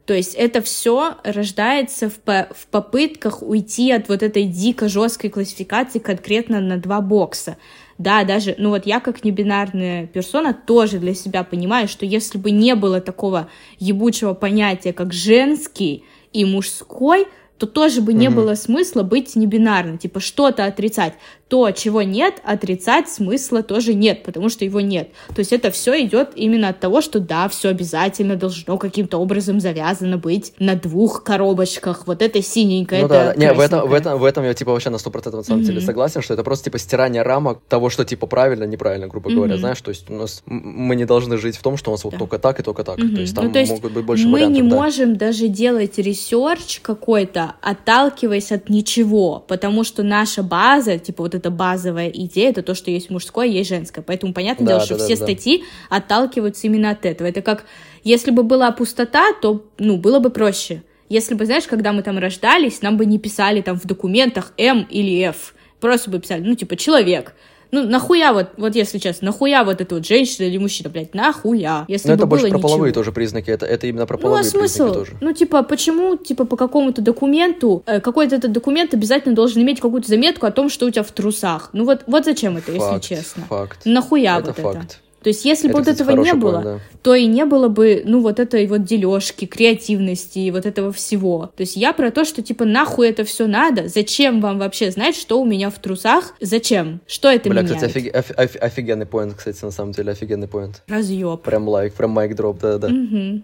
То 0.09 0.15
есть 0.15 0.33
это 0.33 0.63
все 0.63 1.17
рождается 1.23 2.09
в, 2.09 2.15
по 2.15 2.47
в 2.55 2.65
попытках 2.65 3.43
уйти 3.43 3.91
от 3.91 4.09
вот 4.09 4.23
этой 4.23 4.45
дико 4.45 4.89
жесткой 4.89 5.29
классификации 5.29 5.99
конкретно 5.99 6.59
на 6.59 6.77
два 6.77 6.99
бокса. 6.99 7.57
Да, 7.99 8.23
даже, 8.23 8.55
ну 8.57 8.69
вот 8.69 8.85
я 8.85 9.01
как 9.01 9.25
небинарная 9.25 10.07
персона 10.07 10.53
тоже 10.53 10.99
для 10.99 11.13
себя 11.13 11.43
понимаю, 11.43 11.89
что 11.89 12.05
если 12.05 12.37
бы 12.37 12.49
не 12.49 12.73
было 12.75 13.01
такого 13.01 13.49
ебучего 13.77 14.33
понятия, 14.33 14.93
как 14.93 15.11
женский 15.11 16.05
и 16.31 16.45
мужской, 16.45 17.27
то 17.57 17.67
тоже 17.67 18.01
бы 18.01 18.13
не 18.13 18.29
было 18.29 18.55
смысла 18.55 19.03
быть 19.03 19.35
небинарным, 19.35 19.97
типа 19.97 20.21
что-то 20.21 20.63
отрицать 20.63 21.15
то, 21.49 21.71
чего 21.71 22.03
нет, 22.03 22.35
отрицать 22.43 23.09
смысла 23.09 23.63
тоже 23.63 23.95
нет, 23.95 24.21
потому 24.21 24.49
что 24.49 24.65
его 24.65 24.81
нет. 24.81 25.09
То 25.33 25.39
есть 25.39 25.51
это 25.51 25.71
все 25.71 25.99
идет 26.05 26.29
именно 26.35 26.69
от 26.69 26.79
того, 26.79 27.01
что 27.01 27.19
да, 27.19 27.49
все 27.49 27.69
обязательно 27.69 28.35
должно 28.35 28.77
каким-то 28.77 29.17
образом 29.17 29.59
завязано 29.59 30.19
быть 30.19 30.53
на 30.59 30.75
двух 30.75 31.23
коробочках. 31.23 32.05
Вот 32.05 32.21
это 32.21 32.43
синенькое, 32.43 33.01
ну, 33.01 33.07
это 33.07 33.33
да, 33.35 33.35
не, 33.35 33.51
в 33.51 33.59
этом, 33.59 33.89
в, 33.89 33.93
этом, 33.93 34.19
в 34.19 34.25
этом 34.25 34.43
я 34.45 34.53
типа 34.53 34.71
вообще 34.71 34.91
на 34.91 34.97
100% 34.97 35.35
на 35.35 35.41
самом 35.41 35.61
mm-hmm. 35.61 35.65
деле 35.65 35.81
согласен, 35.81 36.21
что 36.21 36.35
это 36.35 36.43
просто 36.43 36.65
типа 36.65 36.77
стирание 36.77 37.23
рамок 37.23 37.61
того, 37.67 37.89
что 37.89 38.05
типа 38.05 38.27
правильно, 38.27 38.65
неправильно, 38.65 39.07
грубо 39.07 39.31
mm-hmm. 39.31 39.35
говоря, 39.35 39.57
знаешь, 39.57 39.81
то 39.81 39.89
есть 39.89 40.07
у 40.07 40.13
нас 40.13 40.43
мы 40.45 40.95
не 40.95 41.05
должны 41.05 41.37
жить 41.37 41.57
в 41.57 41.63
том, 41.63 41.77
что 41.77 41.89
у 41.89 41.93
нас 41.95 42.03
да. 42.03 42.09
вот 42.09 42.19
только 42.19 42.37
так 42.37 42.59
и 42.59 42.63
только 42.63 42.83
так. 42.83 42.99
Mm-hmm. 42.99 43.15
То 43.15 43.21
есть 43.21 43.35
там 43.35 43.45
ну, 43.45 43.51
то 43.53 43.59
есть 43.59 43.71
могут 43.71 43.91
быть 43.91 44.05
больше 44.05 44.27
мы 44.27 44.33
вариантов. 44.33 44.57
Мы 44.57 44.63
не 44.63 44.69
да. 44.69 44.75
можем 44.75 45.17
даже 45.17 45.47
делать 45.47 45.97
research 45.97 46.79
какой-то, 46.81 47.55
отталкиваясь 47.61 48.51
от 48.51 48.69
ничего, 48.69 49.43
потому 49.47 49.83
что 49.83 50.03
наша 50.03 50.43
база, 50.43 50.99
типа 50.99 51.23
вот 51.23 51.38
эта 51.39 51.49
базовая 51.49 52.09
идея, 52.09 52.51
это 52.51 52.61
то, 52.61 52.75
что 52.75 52.91
есть 52.91 53.09
мужское, 53.09 53.47
есть 53.47 53.69
женское. 53.69 54.01
Поэтому 54.01 54.33
понятное 54.33 54.65
да, 54.65 54.71
дело, 54.73 54.79
да, 54.79 54.85
что 54.85 54.97
да, 54.97 55.03
все 55.03 55.17
да. 55.17 55.23
статьи 55.23 55.63
отталкиваются 55.89 56.67
именно 56.67 56.91
от 56.91 57.05
этого. 57.05 57.27
Это 57.27 57.41
как, 57.41 57.65
если 58.03 58.31
бы 58.31 58.43
была 58.43 58.71
пустота, 58.71 59.33
то, 59.41 59.65
ну, 59.77 59.97
было 59.97 60.19
бы 60.19 60.29
проще. 60.29 60.83
Если 61.09 61.33
бы, 61.33 61.45
знаешь, 61.45 61.65
когда 61.65 61.91
мы 61.91 62.03
там 62.03 62.19
рождались, 62.19 62.81
нам 62.81 62.97
бы 62.97 63.05
не 63.05 63.17
писали 63.17 63.61
там 63.61 63.79
в 63.79 63.85
документах 63.85 64.53
М 64.57 64.85
или 64.89 65.21
F. 65.23 65.55
Просто 65.79 66.11
бы 66.11 66.19
писали, 66.19 66.41
ну, 66.41 66.55
типа, 66.55 66.75
человек. 66.75 67.33
Ну, 67.71 67.83
нахуя 67.83 68.33
вот, 68.33 68.47
вот 68.57 68.75
если 68.75 68.97
честно, 68.97 69.27
нахуя 69.27 69.63
вот 69.63 69.79
эта 69.81 69.95
вот 69.95 70.05
женщина 70.05 70.45
или 70.45 70.57
мужчина, 70.57 70.89
блядь, 70.89 71.13
нахуя? 71.13 71.85
Если 71.87 72.07
Но 72.07 72.13
бы 72.13 72.17
это 72.17 72.25
больше 72.25 72.45
было 72.45 72.49
про 72.49 72.57
ничего. 72.57 72.69
половые 72.69 72.93
тоже 72.93 73.11
признаки, 73.11 73.51
это, 73.51 73.65
это 73.65 73.87
именно 73.87 74.05
про 74.05 74.17
половые 74.17 74.43
ну, 74.43 74.47
а 74.47 74.51
смысл? 74.51 74.83
признаки 74.85 74.93
тоже. 74.93 75.17
Ну, 75.21 75.33
типа, 75.33 75.63
почему, 75.63 76.17
типа, 76.17 76.45
по 76.45 76.57
какому-то 76.57 77.01
документу, 77.01 77.83
э, 77.85 77.99
какой-то 77.99 78.35
этот 78.35 78.51
документ 78.51 78.93
обязательно 78.93 79.35
должен 79.35 79.61
иметь 79.61 79.79
какую-то 79.79 80.07
заметку 80.07 80.45
о 80.45 80.51
том, 80.51 80.69
что 80.69 80.85
у 80.85 80.89
тебя 80.89 81.03
в 81.03 81.11
трусах? 81.11 81.69
Ну, 81.73 81.85
вот, 81.85 82.03
вот 82.07 82.25
зачем 82.25 82.57
это, 82.57 82.71
факт, 82.71 83.03
если 83.03 83.15
честно? 83.15 83.43
Факт. 83.49 83.81
Нахуя 83.85 84.39
это 84.39 84.47
вот 84.47 84.57
факт. 84.57 84.77
это? 84.77 84.95
То 85.21 85.29
есть, 85.29 85.45
если 85.45 85.67
бы 85.67 85.73
вот 85.73 85.81
кстати, 85.81 86.01
этого 86.01 86.23
не 86.23 86.33
было, 86.33 86.51
план, 86.51 86.63
да. 86.63 86.79
то 87.01 87.15
и 87.15 87.25
не 87.25 87.45
было 87.45 87.67
бы, 87.67 88.03
ну, 88.05 88.21
вот 88.21 88.39
этой 88.39 88.65
вот 88.67 88.83
дележки, 88.83 89.45
креативности 89.45 90.39
и 90.39 90.51
вот 90.51 90.65
этого 90.65 90.91
всего. 90.91 91.51
То 91.55 91.61
есть 91.61 91.75
я 91.75 91.93
про 91.93 92.11
то, 92.11 92.25
что, 92.25 92.41
типа, 92.41 92.65
нахуй 92.65 93.09
это 93.09 93.23
все 93.23 93.47
надо? 93.47 93.87
Зачем 93.87 94.41
вам 94.41 94.59
вообще 94.59 94.91
знать, 94.91 95.15
что 95.15 95.41
у 95.41 95.45
меня 95.45 95.69
в 95.69 95.79
трусах? 95.79 96.35
Зачем? 96.39 97.01
Что 97.07 97.29
это 97.29 97.49
Бля, 97.49 97.61
меняет? 97.61 97.77
кстати, 97.77 97.97
офиг- 97.97 98.11
оф- 98.11 98.31
оф- 98.37 98.61
офигенный 98.61 99.05
поинт, 99.05 99.33
кстати, 99.35 99.63
на 99.63 99.71
самом 99.71 99.91
деле, 99.91 100.11
офигенный 100.11 100.47
поинт. 100.47 100.83
Разъеб. 100.87 101.41
Прям 101.41 101.67
лайк, 101.67 101.93
прям 101.93 102.11
майк 102.11 102.35
дроп, 102.35 102.59
да-да. 102.61 102.89
Мгм. 102.89 103.43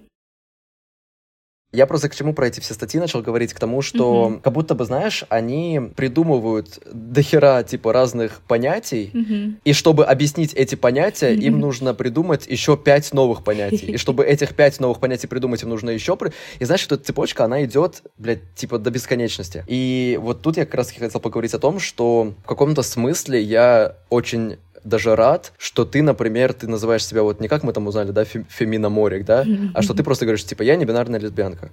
Я 1.72 1.88
просто 1.88 2.08
к 2.10 2.16
чему 2.16 2.34
про 2.34 2.48
эти 2.48 2.60
все 2.60 2.74
статьи 2.74 3.00
начал 3.00 3.22
говорить? 3.22 3.54
К 3.54 3.60
тому, 3.60 3.82
что 3.82 4.30
Мгм. 4.30 4.40
как 4.40 4.54
будто 4.54 4.76
бы, 4.76 4.86
знаешь, 4.86 5.26
они 5.30 5.82
придумывают 5.96 6.80
дохера, 6.92 7.64
типа, 7.64 7.92
разных 7.92 8.42
понятий, 8.48 9.10
Мгм. 9.14 9.60
и 9.66 9.74
чтобы 9.74 10.06
объяснить 10.06 10.54
эти 10.54 10.76
понятия, 10.76 11.34
им 11.34 11.54
Мгм. 11.54 11.62
нужно 11.62 11.94
придумать 11.94 12.48
еще 12.48 12.78
пять 12.78 13.14
новых 13.14 13.44
понятий. 13.44 13.88
И 13.88 13.98
чтобы 13.98 14.26
этих 14.26 14.56
пять 14.56 14.80
новых 14.80 15.00
понятий 15.00 15.28
придумать, 15.28 15.64
им 15.64 15.70
нужно 15.70 15.90
еще... 15.90 16.18
И 16.60 16.66
знаешь, 16.66 16.86
эта 16.86 16.98
цепочка, 16.98 17.44
она 17.44 17.66
идет, 17.66 18.04
блядь, 18.18 18.40
типа 18.56 18.78
до 18.80 18.90
бесконечности. 18.90 19.66
И 19.68 20.18
вот 20.22 20.42
тут 20.42 20.56
я 20.58 20.66
как 20.66 20.76
раз 20.76 20.92
хотел 20.92 21.20
поговорить 21.20 21.54
о 21.54 21.60
том, 21.60 21.80
что 21.80 22.34
в 22.44 22.48
каком-то 22.48 22.84
смысле 22.84 23.42
я 23.42 23.96
очень 24.10 24.58
даже 24.86 25.16
рад, 25.16 25.52
что 25.58 25.84
ты, 25.84 26.02
например, 26.02 26.54
ты 26.54 26.68
называешь 26.68 27.06
себя 27.06 27.24
вот 27.24 27.40
не 27.42 27.48
как 27.48 27.64
мы 27.64 27.74
там 27.74 27.88
узнали, 27.88 28.12
да, 28.12 28.24
фем- 28.24 28.46
Фемина 28.50 28.90
Морик, 28.90 29.26
да, 29.26 29.46
а 29.74 29.82
что 29.82 29.94
ты 29.94 30.04
просто 30.04 30.26
говоришь, 30.26 30.46
типа, 30.46 30.64
я 30.64 30.76
не 30.76 30.86
бинарная 30.86 31.20
лесбиянка. 31.20 31.72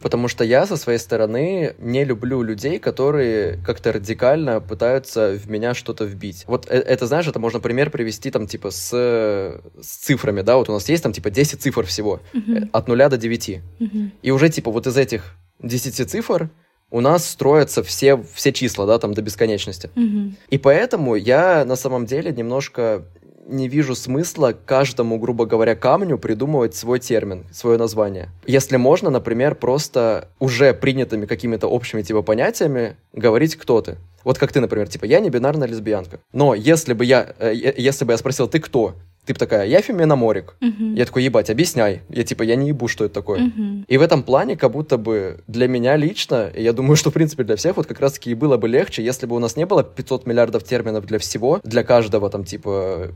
Потому 0.00 0.28
что 0.28 0.44
я 0.44 0.66
со 0.66 0.76
своей 0.76 0.98
стороны 0.98 1.74
не 1.78 2.04
люблю 2.04 2.42
людей, 2.42 2.78
которые 2.78 3.58
как-то 3.64 3.92
радикально 3.92 4.60
пытаются 4.60 5.38
в 5.42 5.50
меня 5.50 5.74
что-то 5.74 6.04
вбить. 6.04 6.44
Вот 6.46 6.66
э- 6.70 6.78
это, 6.78 7.06
знаешь, 7.06 7.26
это 7.26 7.38
можно 7.38 7.60
пример 7.60 7.90
привести 7.90 8.30
там 8.30 8.46
типа 8.46 8.70
с, 8.70 8.90
с 8.90 9.86
цифрами, 9.86 10.42
да, 10.42 10.56
вот 10.56 10.68
у 10.68 10.72
нас 10.72 10.88
есть 10.88 11.02
там 11.02 11.12
типа 11.12 11.30
10 11.30 11.60
цифр 11.62 11.86
всего, 11.86 12.20
э, 12.34 12.66
от 12.72 12.88
0 12.88 13.08
до 13.08 13.16
9. 13.16 13.60
Мгм. 13.78 14.12
И 14.22 14.30
уже 14.30 14.48
типа 14.48 14.70
вот 14.70 14.86
из 14.86 14.96
этих 14.96 15.34
10 15.60 16.10
цифр 16.10 16.50
у 16.92 17.00
нас 17.00 17.28
строятся 17.28 17.82
все, 17.82 18.22
все 18.34 18.52
числа, 18.52 18.86
да, 18.86 18.98
там 18.98 19.14
до 19.14 19.22
бесконечности. 19.22 19.90
Мгм. 19.96 20.36
И 20.50 20.58
поэтому 20.58 21.16
я 21.16 21.64
на 21.64 21.74
самом 21.74 22.06
деле 22.06 22.30
немножко 22.30 23.04
не 23.46 23.66
вижу 23.66 23.94
смысла 23.96 24.54
каждому, 24.66 25.18
грубо 25.18 25.46
говоря, 25.46 25.74
камню 25.74 26.18
придумывать 26.18 26.76
свой 26.76 27.00
термин, 27.00 27.46
свое 27.52 27.76
название. 27.76 28.28
Если 28.46 28.76
можно, 28.76 29.10
например, 29.10 29.54
просто 29.56 30.28
уже 30.38 30.74
принятыми 30.74 31.26
какими-то 31.26 31.66
общими 31.66 32.02
типа 32.02 32.22
понятиями 32.22 32.96
говорить, 33.12 33.56
кто 33.56 33.80
ты. 33.80 33.96
Вот 34.22 34.38
как 34.38 34.52
ты, 34.52 34.60
например, 34.60 34.86
типа, 34.86 35.06
я 35.06 35.18
не 35.18 35.30
бинарная 35.30 35.66
лесбиянка. 35.66 36.20
Но 36.32 36.54
если 36.54 36.92
бы 36.92 37.04
я, 37.04 37.34
э, 37.38 37.52
если 37.76 38.04
бы 38.04 38.12
я 38.12 38.18
спросил, 38.18 38.46
ты 38.46 38.60
кто? 38.60 38.94
Ты 39.24 39.34
бы 39.34 39.38
такая, 39.38 39.66
я 39.66 39.80
Фемина 39.80 40.16
Морик. 40.16 40.56
Мгм. 40.60 40.94
Я 40.94 41.06
такой, 41.06 41.22
ебать, 41.22 41.48
объясняй. 41.48 42.02
Я 42.08 42.24
типа, 42.24 42.42
я 42.42 42.56
не 42.56 42.68
ебу, 42.68 42.88
что 42.88 43.04
это 43.04 43.14
такое. 43.14 43.40
Мгм. 43.40 43.84
И 43.86 43.96
в 43.96 44.02
этом 44.02 44.24
плане, 44.24 44.56
как 44.56 44.72
будто 44.72 44.98
бы 44.98 45.40
для 45.46 45.68
меня 45.68 45.96
лично, 45.96 46.50
и 46.52 46.62
я 46.62 46.72
думаю, 46.72 46.96
что, 46.96 47.10
в 47.10 47.14
принципе, 47.14 47.44
для 47.44 47.54
всех, 47.54 47.76
вот 47.76 47.86
как 47.86 48.00
раз-таки 48.00 48.30
и 48.32 48.34
было 48.34 48.56
бы 48.56 48.68
легче, 48.68 49.04
если 49.04 49.26
бы 49.26 49.36
у 49.36 49.38
нас 49.38 49.56
не 49.56 49.64
было 49.64 49.84
500 49.84 50.26
миллиардов 50.26 50.64
терминов 50.64 51.06
для 51.06 51.20
всего, 51.20 51.60
для 51.62 51.84
каждого 51.84 52.30
там, 52.30 52.44
типа, 52.44 53.10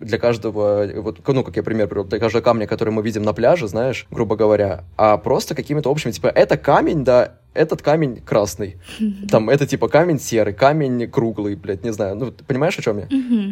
для 0.00 0.18
каждого, 0.18 0.86
вот, 0.96 1.20
ну, 1.26 1.44
как 1.44 1.56
я 1.56 1.62
пример 1.62 1.88
привел, 1.88 2.04
для 2.04 2.18
каждого 2.18 2.42
камня, 2.42 2.66
который 2.66 2.90
мы 2.90 3.02
видим 3.02 3.22
на 3.22 3.32
пляже, 3.32 3.68
знаешь, 3.68 4.06
грубо 4.10 4.36
говоря, 4.36 4.84
а 4.96 5.16
просто 5.18 5.54
какими-то 5.54 5.90
общими, 5.90 6.10
типа, 6.10 6.28
это 6.28 6.56
камень, 6.56 7.04
да, 7.04 7.38
этот 7.52 7.82
камень 7.82 8.20
красный, 8.20 8.78
там, 9.30 9.50
это, 9.50 9.66
типа, 9.66 9.88
камень 9.88 10.18
серый, 10.18 10.54
камень 10.54 11.08
круглый, 11.08 11.54
блядь, 11.54 11.84
не 11.84 11.92
знаю, 11.92 12.16
ну, 12.16 12.30
ты 12.30 12.44
понимаешь, 12.44 12.78
о 12.78 12.82
чем 12.82 12.98
я? 12.98 13.06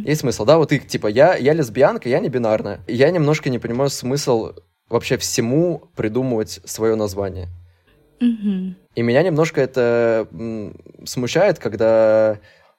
Есть 0.04 0.22
смысл, 0.22 0.44
да? 0.44 0.58
Вот 0.58 0.70
ты, 0.70 0.78
типа, 0.78 1.08
я, 1.08 1.36
я 1.36 1.52
лесбиянка, 1.52 2.08
я 2.08 2.20
не 2.20 2.28
бинарная. 2.28 2.80
Я 2.86 3.10
немножко 3.10 3.50
не 3.50 3.58
понимаю 3.58 3.90
смысл 3.90 4.52
вообще 4.88 5.16
всему 5.18 5.90
придумывать 5.96 6.60
свое 6.64 6.94
название. 6.94 7.48
И 8.94 9.02
меня 9.02 9.22
немножко 9.22 9.60
это 9.60 10.26
смущает, 11.04 11.58
когда 11.58 12.38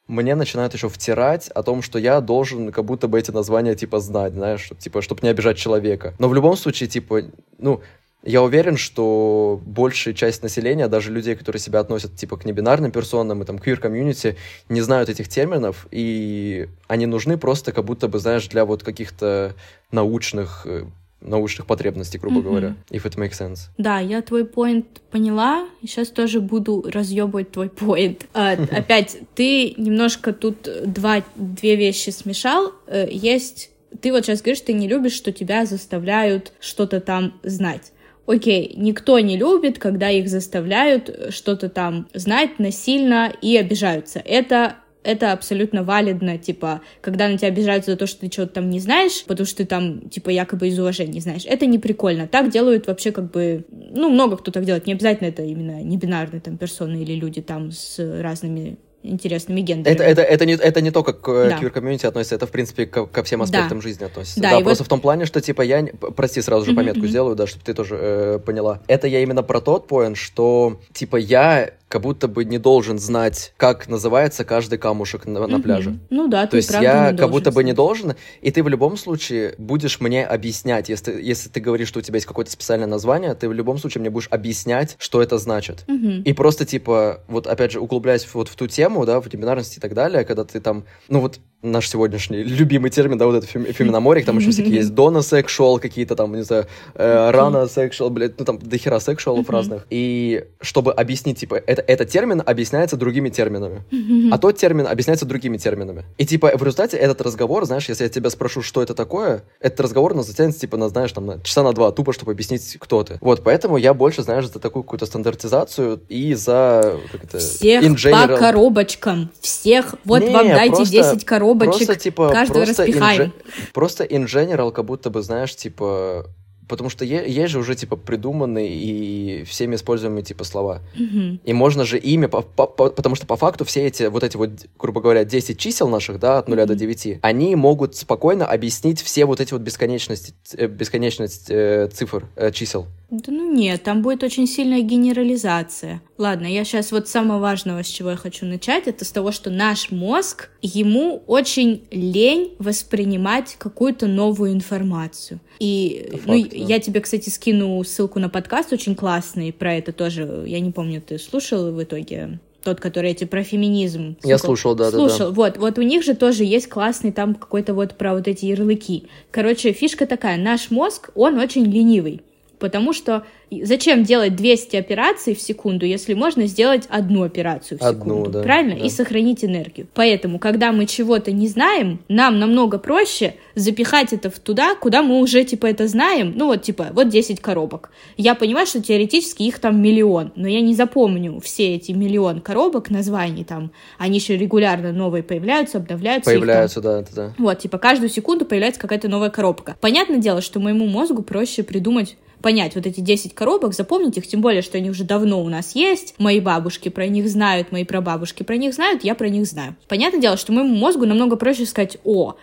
мне 0.09 0.33
начинают 0.33 0.73
еще 0.73 0.89
втирать 0.89 1.49
о 1.49 1.61
том, 1.61 1.83
что 1.83 1.99
я 1.99 2.19
должен 2.19 2.71
как 2.71 2.83
будто 2.83 3.07
бы 3.07 3.19
эти 3.19 3.29
названия, 3.29 3.75
типа, 3.75 3.99
знать, 3.99 4.33
знаешь, 4.33 4.61
чтоб, 4.61 4.77
типа, 4.79 5.01
чтобы 5.03 5.21
не 5.21 5.29
обижать 5.29 5.57
человека. 5.57 6.15
Но 6.17 6.27
в 6.27 6.33
любом 6.33 6.57
случае, 6.57 6.89
типа, 6.89 7.21
ну, 7.59 7.81
я 8.23 8.41
уверен, 8.41 8.75
что 8.75 9.61
большая 9.63 10.15
часть 10.15 10.41
населения, 10.41 10.87
даже 10.87 11.11
людей, 11.11 11.35
которые 11.35 11.61
себя 11.61 11.79
относят, 11.79 12.15
типа, 12.15 12.37
к 12.37 12.45
небинарным 12.45 12.91
персонам 12.91 13.43
и 13.43 13.45
там 13.45 13.59
квир-комьюнити, 13.59 14.35
не 14.67 14.81
знают 14.81 15.09
этих 15.09 15.29
терминов, 15.29 15.87
и 15.91 16.67
они 16.87 17.05
нужны 17.05 17.37
просто 17.37 17.71
как 17.71 17.85
будто 17.85 18.07
бы, 18.07 18.17
знаешь, 18.17 18.47
для 18.47 18.65
вот 18.65 18.83
каких-то 18.83 19.53
научных 19.91 20.63
э, 20.65 20.85
научных 21.21 21.65
потребностей, 21.67 22.17
грубо 22.17 22.39
Мгм. 22.39 22.49
говоря, 22.49 22.75
if 22.91 23.03
it 23.03 23.15
makes 23.17 23.33
sense. 23.39 23.69
Да, 23.77 23.99
я 23.99 24.21
твой 24.21 24.45
поинт 24.45 24.85
поняла, 25.11 25.67
сейчас 25.81 26.09
тоже 26.09 26.39
буду 26.39 26.85
разъебывать 26.91 27.51
твой 27.51 27.69
поинт. 27.69 28.25
А, 28.33 28.51
опять, 28.71 29.17
ты 29.35 29.73
немножко 29.77 30.31
тут 30.33 30.67
два, 30.85 31.23
две 31.35 31.75
вещи 31.75 32.09
смешал. 32.11 32.71
Э, 32.87 33.07
Есть 33.11 33.71
ты 34.01 34.11
вот 34.11 34.23
сейчас 34.25 34.41
говоришь, 34.41 34.61
ты 34.61 34.73
не 34.73 34.87
любишь, 34.87 35.13
что 35.13 35.31
тебя 35.31 35.65
заставляют 35.65 36.53
что-то 36.59 36.99
там 37.01 37.39
знать. 37.43 37.91
Окей, 38.27 38.73
никто 38.77 39.17
не 39.19 39.35
любит, 39.37 39.79
когда 39.79 40.11
их 40.11 40.29
заставляют 40.29 41.33
что-то 41.33 41.67
там 41.69 42.07
знать 42.13 42.59
насильно 42.59 43.33
и 43.41 43.57
обижаются. 43.57 44.19
Это 44.19 44.75
это 45.03 45.31
абсолютно 45.31 45.83
валидно, 45.83 46.37
типа, 46.37 46.81
когда 47.01 47.27
на 47.27 47.37
тебя 47.37 47.47
обижаются 47.47 47.91
за 47.91 47.97
то, 47.97 48.07
что 48.07 48.21
ты 48.21 48.31
что-то 48.31 48.53
там 48.53 48.69
не 48.69 48.79
знаешь, 48.79 49.23
потому 49.25 49.45
что 49.45 49.57
ты 49.57 49.65
там, 49.65 50.09
типа, 50.09 50.29
якобы 50.29 50.67
из 50.67 50.77
уважения 50.77 51.21
знаешь. 51.21 51.45
Это 51.45 51.65
не 51.65 51.79
прикольно. 51.79 52.27
Так 52.27 52.49
делают 52.49 52.87
вообще 52.87 53.11
как 53.11 53.31
бы, 53.31 53.65
ну, 53.69 54.09
много 54.09 54.37
кто 54.37 54.51
так 54.51 54.65
делает. 54.65 54.87
Не 54.87 54.93
обязательно 54.93 55.27
это 55.29 55.43
именно 55.43 55.81
не 55.81 55.97
бинарные 55.97 56.41
там 56.41 56.57
персоны 56.57 57.01
или 57.01 57.13
люди 57.13 57.41
там 57.41 57.71
с 57.71 57.97
разными 58.21 58.77
интересными 59.01 59.61
гендерами. 59.61 59.95
Это, 59.95 60.03
это, 60.03 60.21
это, 60.21 60.45
не, 60.45 60.53
это 60.53 60.81
не 60.81 60.91
то, 60.91 61.03
как 61.03 61.21
да. 61.25 61.57
квир-комьюнити 61.57 62.05
относится, 62.05 62.35
это, 62.35 62.47
в 62.47 62.51
принципе, 62.51 62.85
ко, 62.85 63.05
ко 63.05 63.23
всем 63.23 63.41
аспектам 63.41 63.77
да. 63.77 63.81
жизни 63.81 64.03
относится. 64.03 64.41
Да, 64.41 64.51
да 64.51 64.59
просто 64.59 64.83
вот... 64.83 64.87
в 64.87 64.89
том 64.89 64.99
плане, 64.99 65.25
что, 65.25 65.39
типа, 65.41 65.61
я... 65.61 65.85
Прости, 66.15 66.41
сразу 66.41 66.65
же 66.65 66.73
пометку 66.73 67.03
mm-hmm. 67.03 67.07
сделаю, 67.07 67.35
да, 67.35 67.47
чтобы 67.47 67.63
ты 67.63 67.73
тоже 67.73 67.97
э, 67.97 68.39
поняла. 68.45 68.81
Это 68.87 69.07
я 69.07 69.21
именно 69.21 69.41
про 69.41 69.61
тот 69.61 69.87
поинт, 69.87 70.17
что, 70.17 70.81
типа, 70.91 71.15
я 71.15 71.71
как 71.89 72.01
будто 72.01 72.27
бы 72.27 72.45
не 72.45 72.59
должен 72.59 72.99
знать, 72.99 73.53
как 73.57 73.89
называется 73.89 74.45
каждый 74.45 74.77
камушек 74.77 75.25
на, 75.25 75.45
на 75.47 75.59
пляже. 75.59 75.97
Ну 76.09 76.27
да, 76.27 76.45
То 76.47 76.57
есть 76.57 76.71
я 76.71 77.13
как 77.13 77.31
будто 77.31 77.51
бы 77.51 77.63
не 77.63 77.73
должен, 77.73 78.13
и 78.41 78.51
ты 78.51 78.63
в 78.63 78.69
любом 78.69 78.95
случае 78.95 79.55
будешь 79.57 79.99
мне 79.99 80.23
объяснять, 80.23 80.87
если, 80.87 81.19
если 81.21 81.49
ты 81.49 81.59
говоришь, 81.59 81.87
что 81.87 81.99
у 81.99 82.01
тебя 82.01 82.17
есть 82.17 82.27
какое-то 82.27 82.51
специальное 82.51 82.87
название, 82.87 83.33
ты 83.33 83.49
в 83.49 83.53
любом 83.53 83.79
случае 83.79 84.01
мне 84.01 84.11
будешь 84.11 84.27
объяснять, 84.29 84.95
что 84.99 85.21
это 85.21 85.39
значит. 85.39 85.83
Угу. 85.87 86.23
И 86.25 86.33
просто 86.33 86.65
типа, 86.65 87.21
вот 87.27 87.47
опять 87.47 87.71
же, 87.71 87.79
углубляясь 87.79 88.27
вот 88.33 88.47
в 88.47 88.55
ту 88.55 88.67
тему, 88.67 89.05
да, 89.05 89.19
в 89.19 89.27
бинарности 89.27 89.79
и 89.79 89.81
так 89.81 89.95
далее, 89.95 90.23
когда 90.25 90.43
ты 90.43 90.59
там, 90.59 90.85
ну 91.07 91.21
вот 91.21 91.39
наш 91.61 91.89
сегодняшний 91.89 92.43
любимый 92.43 92.89
термин, 92.89 93.17
да, 93.17 93.25
вот 93.25 93.35
это 93.35 93.47
фем, 93.47 93.65
феминоморик, 93.65 94.25
там 94.25 94.37
еще 94.37 94.51
всякие 94.51 94.75
есть 94.75 94.93
дона 94.93 95.21
сексуал, 95.21 95.79
какие-то 95.79 96.15
там, 96.15 96.33
не 96.35 96.43
знаю, 96.43 96.67
э, 96.95 97.31
рано 97.31 97.67
сексуал, 97.67 98.09
блядь, 98.09 98.39
ну 98.39 98.45
там 98.45 98.59
дохера 98.59 98.99
сексуалов 98.99 99.49
разных. 99.49 99.85
И 99.89 100.45
чтобы 100.61 100.93
объяснить, 100.93 101.39
типа, 101.39 101.55
это, 101.55 101.81
этот 101.81 102.09
термин 102.09 102.41
объясняется 102.45 102.95
другими 102.95 103.29
терминами, 103.29 103.83
а 104.31 104.37
тот 104.37 104.57
термин 104.57 104.87
объясняется 104.87 105.25
другими 105.25 105.57
терминами. 105.57 106.05
И 106.17 106.25
типа 106.25 106.51
в 106.55 106.63
результате 106.63 106.97
этот 106.97 107.21
разговор, 107.21 107.65
знаешь, 107.65 107.89
если 107.89 108.03
я 108.03 108.09
тебя 108.09 108.29
спрошу, 108.29 108.61
что 108.61 108.81
это 108.81 108.93
такое, 108.93 109.43
этот 109.59 109.81
разговор 109.81 110.13
на 110.13 110.23
затянется, 110.23 110.61
типа, 110.61 110.77
на, 110.77 110.87
знаешь, 110.89 111.11
там, 111.11 111.25
на 111.25 111.41
часа 111.41 111.63
на 111.63 111.73
два, 111.73 111.91
тупо, 111.91 112.13
чтобы 112.13 112.31
объяснить, 112.31 112.77
кто 112.79 113.03
ты. 113.03 113.17
Вот, 113.19 113.43
поэтому 113.43 113.77
я 113.77 113.93
больше, 113.93 114.23
знаешь, 114.23 114.47
за 114.47 114.59
такую 114.59 114.83
какую-то 114.83 115.05
стандартизацию 115.05 115.99
и 116.07 116.33
за... 116.35 116.95
Как 117.11 117.23
это, 117.25 117.37
Всех 117.39 117.83
по 118.11 118.27
коробочкам. 118.37 119.29
Всех, 119.41 119.95
вот 120.05 120.21
Не, 120.21 120.29
вам 120.29 120.47
дайте 120.47 120.75
просто... 120.77 120.93
10 120.93 121.25
коробочек 121.25 121.48
коробочек, 121.53 121.87
просто, 121.87 121.95
типа, 121.95 122.29
каждого 122.29 122.65
просто 122.65 122.83
распихаем. 122.83 123.21
In, 123.21 123.31
просто 123.73 124.03
in 124.03 124.25
general, 124.25 124.71
как 124.71 124.85
будто 124.85 125.09
бы, 125.09 125.21
знаешь, 125.21 125.55
типа, 125.55 126.27
потому 126.69 126.89
что 126.89 127.03
есть 127.03 127.51
же 127.51 127.59
уже, 127.59 127.75
типа, 127.75 127.95
придуманные 127.97 128.69
и 128.69 129.43
всеми 129.43 129.75
используемые, 129.75 130.23
типа, 130.23 130.43
слова. 130.43 130.81
Mm-hmm. 130.97 131.39
И 131.43 131.53
можно 131.53 131.83
же 131.83 131.97
ими, 131.97 132.27
по, 132.27 132.41
по, 132.41 132.67
по, 132.67 132.89
потому 132.91 133.15
что 133.15 133.25
по 133.25 133.35
факту 133.35 133.65
все 133.65 133.87
эти, 133.87 134.03
вот 134.03 134.23
эти 134.23 134.37
вот, 134.37 134.51
грубо 134.77 135.01
говоря, 135.01 135.25
10 135.25 135.57
чисел 135.57 135.89
наших, 135.89 136.19
да, 136.19 136.37
от 136.37 136.47
0 136.47 136.57
mm-hmm. 136.57 136.65
до 136.65 136.75
9, 136.75 137.19
они 137.21 137.55
могут 137.55 137.95
спокойно 137.95 138.45
объяснить 138.45 139.01
все 139.01 139.25
вот 139.25 139.41
эти 139.41 139.51
вот 139.53 139.61
бесконечности, 139.61 140.33
э, 140.55 140.67
бесконечность 140.67 141.49
э, 141.49 141.89
цифр, 141.91 142.27
э, 142.35 142.51
чисел. 142.51 142.87
Да 143.11 143.31
ну 143.31 143.51
нет, 143.51 143.83
там 143.83 144.01
будет 144.01 144.23
очень 144.23 144.45
сильная 144.45 144.81
генерализация. 144.81 146.01
Ладно, 146.17 146.45
я 146.45 146.63
сейчас 146.63 146.91
вот 146.91 147.07
самое 147.07 147.39
важное, 147.39 147.81
с 147.81 147.87
чего 147.87 148.11
я 148.11 148.15
хочу 148.15 148.45
начать, 148.45 148.87
это 148.87 149.03
с 149.03 149.11
того, 149.11 149.31
что 149.31 149.49
наш 149.49 149.89
мозг, 149.89 150.49
ему 150.61 151.23
очень 151.25 151.83
лень 151.89 152.53
воспринимать 152.59 153.55
какую-то 153.57 154.05
новую 154.05 154.53
информацию. 154.53 155.39
И 155.59 156.11
ну, 156.25 156.43
да. 156.43 156.49
я 156.51 156.79
тебе, 156.79 157.01
кстати, 157.01 157.29
скину 157.29 157.83
ссылку 157.83 158.19
на 158.19 158.29
подкаст 158.29 158.71
очень 158.73 158.95
классный 158.95 159.51
про 159.51 159.73
это 159.73 159.91
тоже. 159.91 160.43
Я 160.45 160.59
не 160.59 160.71
помню, 160.71 161.01
ты 161.01 161.17
слушал 161.17 161.71
в 161.71 161.81
итоге? 161.81 162.39
тот, 162.61 162.81
который 162.81 163.11
эти 163.11 163.23
про 163.23 163.41
феминизм. 163.41 164.17
Я 164.21 164.37
слушал, 164.37 164.75
да, 164.75 164.91
слушал. 164.91 165.17
да, 165.17 165.25
да. 165.25 165.31
Вот, 165.31 165.57
вот 165.57 165.77
у 165.79 165.81
них 165.81 166.03
же 166.03 166.13
тоже 166.13 166.43
есть 166.43 166.67
классный 166.67 167.13
там 167.13 167.35
какой-то 167.35 167.73
вот 167.73 167.97
про 167.97 168.13
вот 168.13 168.27
эти 168.27 168.45
ярлыки. 168.45 169.05
Короче, 169.31 169.71
фишка 169.71 170.05
такая: 170.05 170.37
наш 170.37 170.69
мозг, 170.69 171.09
он 171.15 171.39
очень 171.39 171.65
ленивый. 171.65 172.21
Потому 172.59 172.93
что 172.93 173.23
зачем 173.49 174.03
делать 174.03 174.35
200 174.35 174.75
операций 174.75 175.33
в 175.33 175.41
секунду, 175.41 175.85
если 175.85 176.13
можно 176.13 176.45
сделать 176.45 176.85
одну 176.89 177.23
операцию 177.23 177.79
в 177.79 177.81
одну, 177.81 178.03
секунду, 178.03 178.29
да, 178.29 178.43
правильно? 178.43 178.75
Да. 178.75 178.85
И 178.85 178.89
сохранить 178.89 179.43
энергию. 179.43 179.87
Поэтому, 179.93 180.39
когда 180.39 180.71
мы 180.71 180.85
чего-то 180.85 181.31
не 181.31 181.47
знаем, 181.47 181.99
нам 182.09 182.39
намного 182.39 182.77
проще 182.77 183.35
запихать 183.55 184.13
это 184.13 184.29
в 184.29 184.39
туда, 184.39 184.75
куда 184.75 185.01
мы 185.01 185.19
уже, 185.19 185.43
типа, 185.43 185.65
это 185.67 185.87
знаем. 185.87 186.33
Ну, 186.35 186.47
вот, 186.47 186.61
типа, 186.61 186.87
вот 186.91 187.09
10 187.09 187.39
коробок. 187.39 187.91
Я 188.17 188.35
понимаю, 188.35 188.67
что 188.67 188.81
теоретически 188.81 189.43
их 189.43 189.59
там 189.59 189.81
миллион, 189.81 190.31
но 190.35 190.47
я 190.47 190.61
не 190.61 190.75
запомню 190.75 191.39
все 191.39 191.75
эти 191.75 191.91
миллион 191.93 192.41
коробок, 192.41 192.89
названий 192.89 193.43
там. 193.43 193.71
Они 193.97 194.17
еще 194.17 194.37
регулярно 194.37 194.91
новые 194.91 195.23
появляются, 195.23 195.77
обновляются. 195.77 196.29
Появляются, 196.29 196.81
да, 196.81 196.99
это 196.99 197.15
да. 197.15 197.33
Вот, 197.37 197.59
типа, 197.59 197.77
каждую 197.77 198.09
секунду 198.09 198.45
появляется 198.45 198.81
какая-то 198.81 199.07
новая 199.07 199.29
коробка. 199.29 199.77
Понятное 199.79 200.17
дело, 200.17 200.41
что 200.41 200.59
моему 200.59 200.87
мозгу 200.87 201.23
проще 201.23 201.63
придумать 201.63 202.17
понять 202.41 202.75
вот 202.75 202.85
эти 202.85 202.99
10 202.99 203.33
коробок, 203.33 203.73
запомнить 203.73 204.17
их, 204.17 204.27
тем 204.27 204.41
более, 204.41 204.61
что 204.61 204.77
они 204.77 204.89
уже 204.89 205.03
давно 205.03 205.41
у 205.41 205.49
нас 205.49 205.75
есть, 205.75 206.15
мои 206.17 206.39
бабушки 206.39 206.89
про 206.89 207.07
них 207.07 207.27
знают, 207.29 207.71
мои 207.71 207.83
прабабушки 207.83 208.43
про 208.43 208.57
них 208.57 208.73
знают, 208.73 209.03
я 209.03 209.15
про 209.15 209.29
них 209.29 209.45
знаю. 209.45 209.75
Понятное 209.87 210.21
дело, 210.21 210.37
что 210.37 210.51
моему 210.51 210.75
мозгу 210.75 211.05
намного 211.05 211.35
проще 211.35 211.65
сказать, 211.65 211.97
о, 212.03 212.35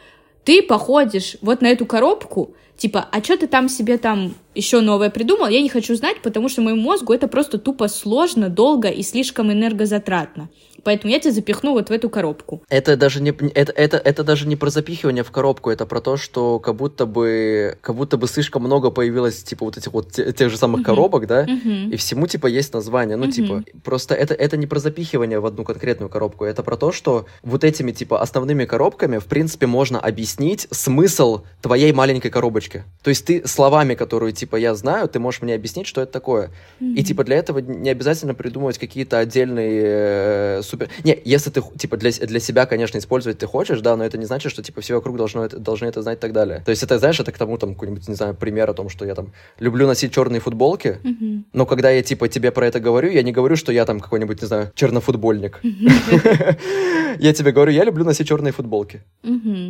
ты 0.44 0.62
походишь 0.62 1.36
вот 1.40 1.60
на 1.60 1.66
эту 1.68 1.86
коробку, 1.86 2.54
типа, 2.76 3.08
а 3.10 3.22
что 3.22 3.36
ты 3.36 3.46
там 3.46 3.68
себе 3.68 3.98
там 3.98 4.34
еще 4.54 4.80
новое 4.80 5.10
придумал, 5.10 5.48
я 5.48 5.60
не 5.60 5.68
хочу 5.68 5.94
знать, 5.94 6.20
потому 6.22 6.48
что 6.48 6.62
моему 6.62 6.82
мозгу 6.82 7.12
это 7.12 7.28
просто 7.28 7.58
тупо 7.58 7.88
сложно, 7.88 8.48
долго 8.48 8.88
и 8.88 9.02
слишком 9.02 9.50
энергозатратно 9.50 10.48
поэтому 10.86 11.12
я 11.12 11.18
тебя 11.18 11.32
запихну 11.32 11.72
вот 11.72 11.88
в 11.88 11.92
эту 11.92 12.08
коробку. 12.08 12.62
Это 12.68 12.96
даже 12.96 13.20
не, 13.20 13.30
это, 13.30 13.72
это, 13.72 13.96
это 13.96 14.22
даже 14.22 14.46
не 14.46 14.54
про 14.54 14.70
запихивание 14.70 15.24
в 15.24 15.32
коробку, 15.32 15.68
это 15.70 15.84
про 15.84 16.00
то, 16.00 16.16
что 16.16 16.60
как 16.60 16.76
будто 16.76 17.06
бы, 17.06 17.76
как 17.80 17.96
будто 17.96 18.16
бы 18.16 18.28
слишком 18.28 18.62
много 18.62 18.92
появилось, 18.92 19.42
типа, 19.42 19.64
вот 19.64 19.76
этих 19.76 19.92
вот 19.92 20.12
те, 20.12 20.32
тех 20.32 20.48
же 20.48 20.56
самых 20.56 20.82
uh-huh. 20.82 20.84
коробок, 20.84 21.26
да, 21.26 21.44
uh-huh. 21.44 21.90
и 21.90 21.96
всему, 21.96 22.28
типа, 22.28 22.46
есть 22.46 22.72
название. 22.72 23.16
Ну, 23.16 23.26
uh-huh. 23.26 23.32
типа, 23.32 23.64
просто 23.82 24.14
это, 24.14 24.34
это 24.34 24.56
не 24.56 24.68
про 24.68 24.78
запихивание 24.78 25.40
в 25.40 25.46
одну 25.46 25.64
конкретную 25.64 26.08
коробку, 26.08 26.44
это 26.44 26.62
про 26.62 26.76
то, 26.76 26.92
что 26.92 27.26
вот 27.42 27.64
этими, 27.64 27.90
типа, 27.90 28.22
основными 28.22 28.64
коробками, 28.64 29.18
в 29.18 29.24
принципе, 29.24 29.66
можно 29.66 29.98
объяснить 29.98 30.68
смысл 30.70 31.42
твоей 31.62 31.92
маленькой 31.92 32.30
коробочки. 32.30 32.84
То 33.02 33.10
есть 33.10 33.24
ты 33.24 33.44
словами, 33.48 33.94
которые, 33.94 34.32
типа, 34.32 34.54
я 34.54 34.72
знаю, 34.76 35.08
ты 35.08 35.18
можешь 35.18 35.42
мне 35.42 35.54
объяснить, 35.56 35.88
что 35.88 36.00
это 36.00 36.12
такое. 36.12 36.52
Uh-huh. 36.80 36.94
И, 36.94 37.02
типа, 37.02 37.24
для 37.24 37.38
этого 37.38 37.58
не 37.58 37.90
обязательно 37.90 38.34
придумывать 38.34 38.78
какие-то 38.78 39.18
отдельные 39.18 39.82
э, 39.84 40.62
супер... 40.76 40.90
Не, 41.04 41.18
если 41.24 41.50
ты, 41.50 41.62
типа, 41.76 41.96
для, 41.96 42.10
для 42.10 42.40
себя, 42.40 42.66
конечно, 42.66 42.98
использовать 42.98 43.38
ты 43.38 43.46
хочешь, 43.46 43.80
да, 43.80 43.96
но 43.96 44.04
это 44.04 44.18
не 44.18 44.26
значит, 44.26 44.52
что, 44.52 44.62
типа, 44.62 44.80
все 44.80 44.94
вокруг 44.94 45.16
должно 45.16 45.44
это, 45.44 45.58
должны 45.58 45.86
это 45.86 46.02
знать 46.02 46.18
и 46.18 46.20
так 46.20 46.32
далее. 46.32 46.62
То 46.64 46.70
есть 46.70 46.82
это, 46.82 46.98
знаешь, 46.98 47.20
это 47.20 47.32
к 47.32 47.38
тому, 47.38 47.58
там, 47.58 47.74
какой-нибудь, 47.74 48.08
не 48.08 48.14
знаю, 48.14 48.34
пример 48.34 48.70
о 48.70 48.74
том, 48.74 48.88
что 48.88 49.04
я, 49.04 49.14
там, 49.14 49.32
люблю 49.58 49.86
носить 49.86 50.12
черные 50.12 50.40
футболки, 50.40 50.98
mm-hmm. 51.02 51.44
но 51.52 51.66
когда 51.66 51.90
я, 51.90 52.02
типа, 52.02 52.28
тебе 52.28 52.50
про 52.50 52.66
это 52.66 52.80
говорю, 52.80 53.10
я 53.10 53.22
не 53.22 53.32
говорю, 53.32 53.56
что 53.56 53.72
я, 53.72 53.84
там, 53.84 54.00
какой-нибудь, 54.00 54.40
не 54.42 54.46
знаю, 54.46 54.72
чернофутбольник. 54.74 55.60
Я 57.18 57.32
тебе 57.32 57.52
говорю, 57.52 57.72
я 57.72 57.84
люблю 57.84 58.04
носить 58.04 58.28
черные 58.28 58.52
футболки. 58.52 59.02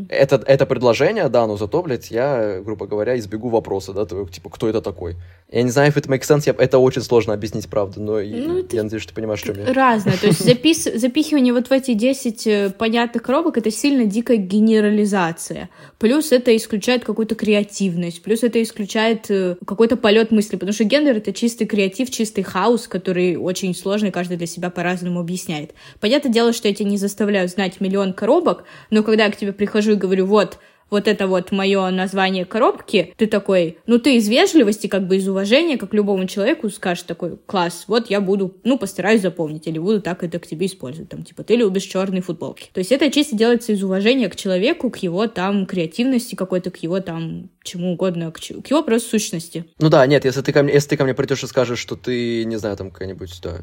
Это, 0.08 0.66
предложение, 0.66 1.28
да, 1.28 1.46
но 1.46 1.56
зато, 1.56 1.80
блядь, 1.82 2.10
я, 2.10 2.60
грубо 2.60 2.86
говоря, 2.86 3.16
избегу 3.18 3.48
вопроса, 3.48 3.92
да, 3.92 4.04
типа, 4.04 4.50
кто 4.50 4.68
это 4.68 4.80
такой? 4.80 5.16
Я 5.50 5.62
не 5.62 5.70
знаю, 5.70 5.92
if 5.92 5.96
it 5.96 6.08
makes 6.08 6.22
sense, 6.22 6.52
это 6.58 6.78
очень 6.78 7.02
сложно 7.02 7.34
объяснить, 7.34 7.68
правда, 7.68 8.00
но 8.00 8.14
ну, 8.14 8.18
я 8.18 8.82
надеюсь, 8.82 9.02
что 9.02 9.10
ты 9.10 9.14
понимаешь, 9.14 9.40
что 9.40 9.52
я. 9.52 9.72
Разное, 9.72 10.16
то 10.16 10.26
есть 10.26 10.44
запис 10.44 10.88
запихивание 10.98 11.52
вот 11.52 11.68
в 11.68 11.72
эти 11.72 11.94
10 11.94 12.46
э, 12.46 12.70
понятных 12.70 13.22
коробок— 13.22 13.56
это 13.58 13.70
сильно 13.70 14.04
дикая 14.04 14.36
генерализация. 14.36 15.70
Плюс 15.98 16.32
это 16.32 16.56
исключает 16.56 17.04
какую-то 17.04 17.34
креативность, 17.34 18.22
плюс 18.22 18.42
это 18.42 18.62
исключает 18.62 19.30
э, 19.30 19.56
какой-то 19.66 19.96
полет 19.96 20.30
мысли, 20.30 20.56
потому 20.56 20.72
что 20.72 20.84
гендер— 20.84 21.16
это 21.18 21.32
чистый 21.32 21.66
креатив, 21.66 22.10
чистый 22.10 22.42
хаос, 22.42 22.88
который 22.88 23.36
очень 23.36 23.74
сложный, 23.74 24.10
каждый 24.10 24.36
для 24.36 24.46
себя 24.46 24.70
по-разному 24.70 25.20
объясняет. 25.20 25.74
Понятное 26.00 26.32
дело, 26.32 26.52
что 26.52 26.68
я 26.68 26.74
тебя 26.74 26.88
не 26.88 26.98
заставляю 26.98 27.48
знать 27.48 27.80
миллион 27.80 28.12
коробок, 28.12 28.64
но 28.90 29.02
когда 29.02 29.24
я 29.24 29.30
к 29.30 29.36
тебе 29.36 29.52
прихожу 29.52 29.92
и 29.92 29.96
говорю, 29.96 30.26
вот, 30.26 30.58
вот 30.90 31.08
это 31.08 31.26
вот 31.26 31.52
мое 31.52 31.90
название 31.90 32.44
коробки, 32.44 33.14
ты 33.16 33.26
такой, 33.26 33.78
ну 33.86 33.98
ты 33.98 34.16
из 34.16 34.28
вежливости, 34.28 34.86
как 34.86 35.06
бы 35.06 35.16
из 35.16 35.28
уважения, 35.28 35.76
как 35.78 35.94
любому 35.94 36.26
человеку 36.26 36.70
скажешь 36.70 37.04
такой, 37.04 37.38
класс, 37.46 37.84
вот 37.88 38.10
я 38.10 38.20
буду, 38.20 38.56
ну 38.64 38.78
постараюсь 38.78 39.22
запомнить, 39.22 39.66
или 39.66 39.78
буду 39.78 40.00
так 40.00 40.22
это 40.22 40.38
к 40.38 40.46
тебе 40.46 40.66
использовать, 40.66 41.08
там, 41.08 41.24
типа, 41.24 41.42
ты 41.42 41.56
любишь 41.56 41.84
черные 41.84 42.22
футболки. 42.22 42.70
То 42.72 42.78
есть 42.78 42.92
это 42.92 43.10
чисто 43.10 43.36
делается 43.36 43.72
из 43.72 43.82
уважения 43.82 44.28
к 44.28 44.36
человеку, 44.36 44.90
к 44.90 44.98
его 44.98 45.26
там 45.26 45.66
креативности 45.66 46.34
какой-то, 46.34 46.70
к 46.70 46.76
его 46.82 47.00
там 47.00 47.50
чему 47.62 47.92
угодно, 47.92 48.30
к, 48.30 48.38
к 48.38 48.70
его 48.70 48.82
просто 48.82 49.10
сущности. 49.10 49.64
Ну 49.78 49.88
да, 49.88 50.06
нет, 50.06 50.24
если 50.24 50.42
ты 50.42 50.52
ко 50.52 50.62
мне, 50.62 50.72
если 50.72 50.90
ты 50.90 50.96
ко 50.96 51.04
мне 51.04 51.14
придешь 51.14 51.42
и 51.42 51.46
скажешь, 51.46 51.78
что 51.78 51.96
ты, 51.96 52.44
не 52.44 52.56
знаю, 52.56 52.76
там 52.76 52.90
какая-нибудь, 52.90 53.40
да, 53.42 53.62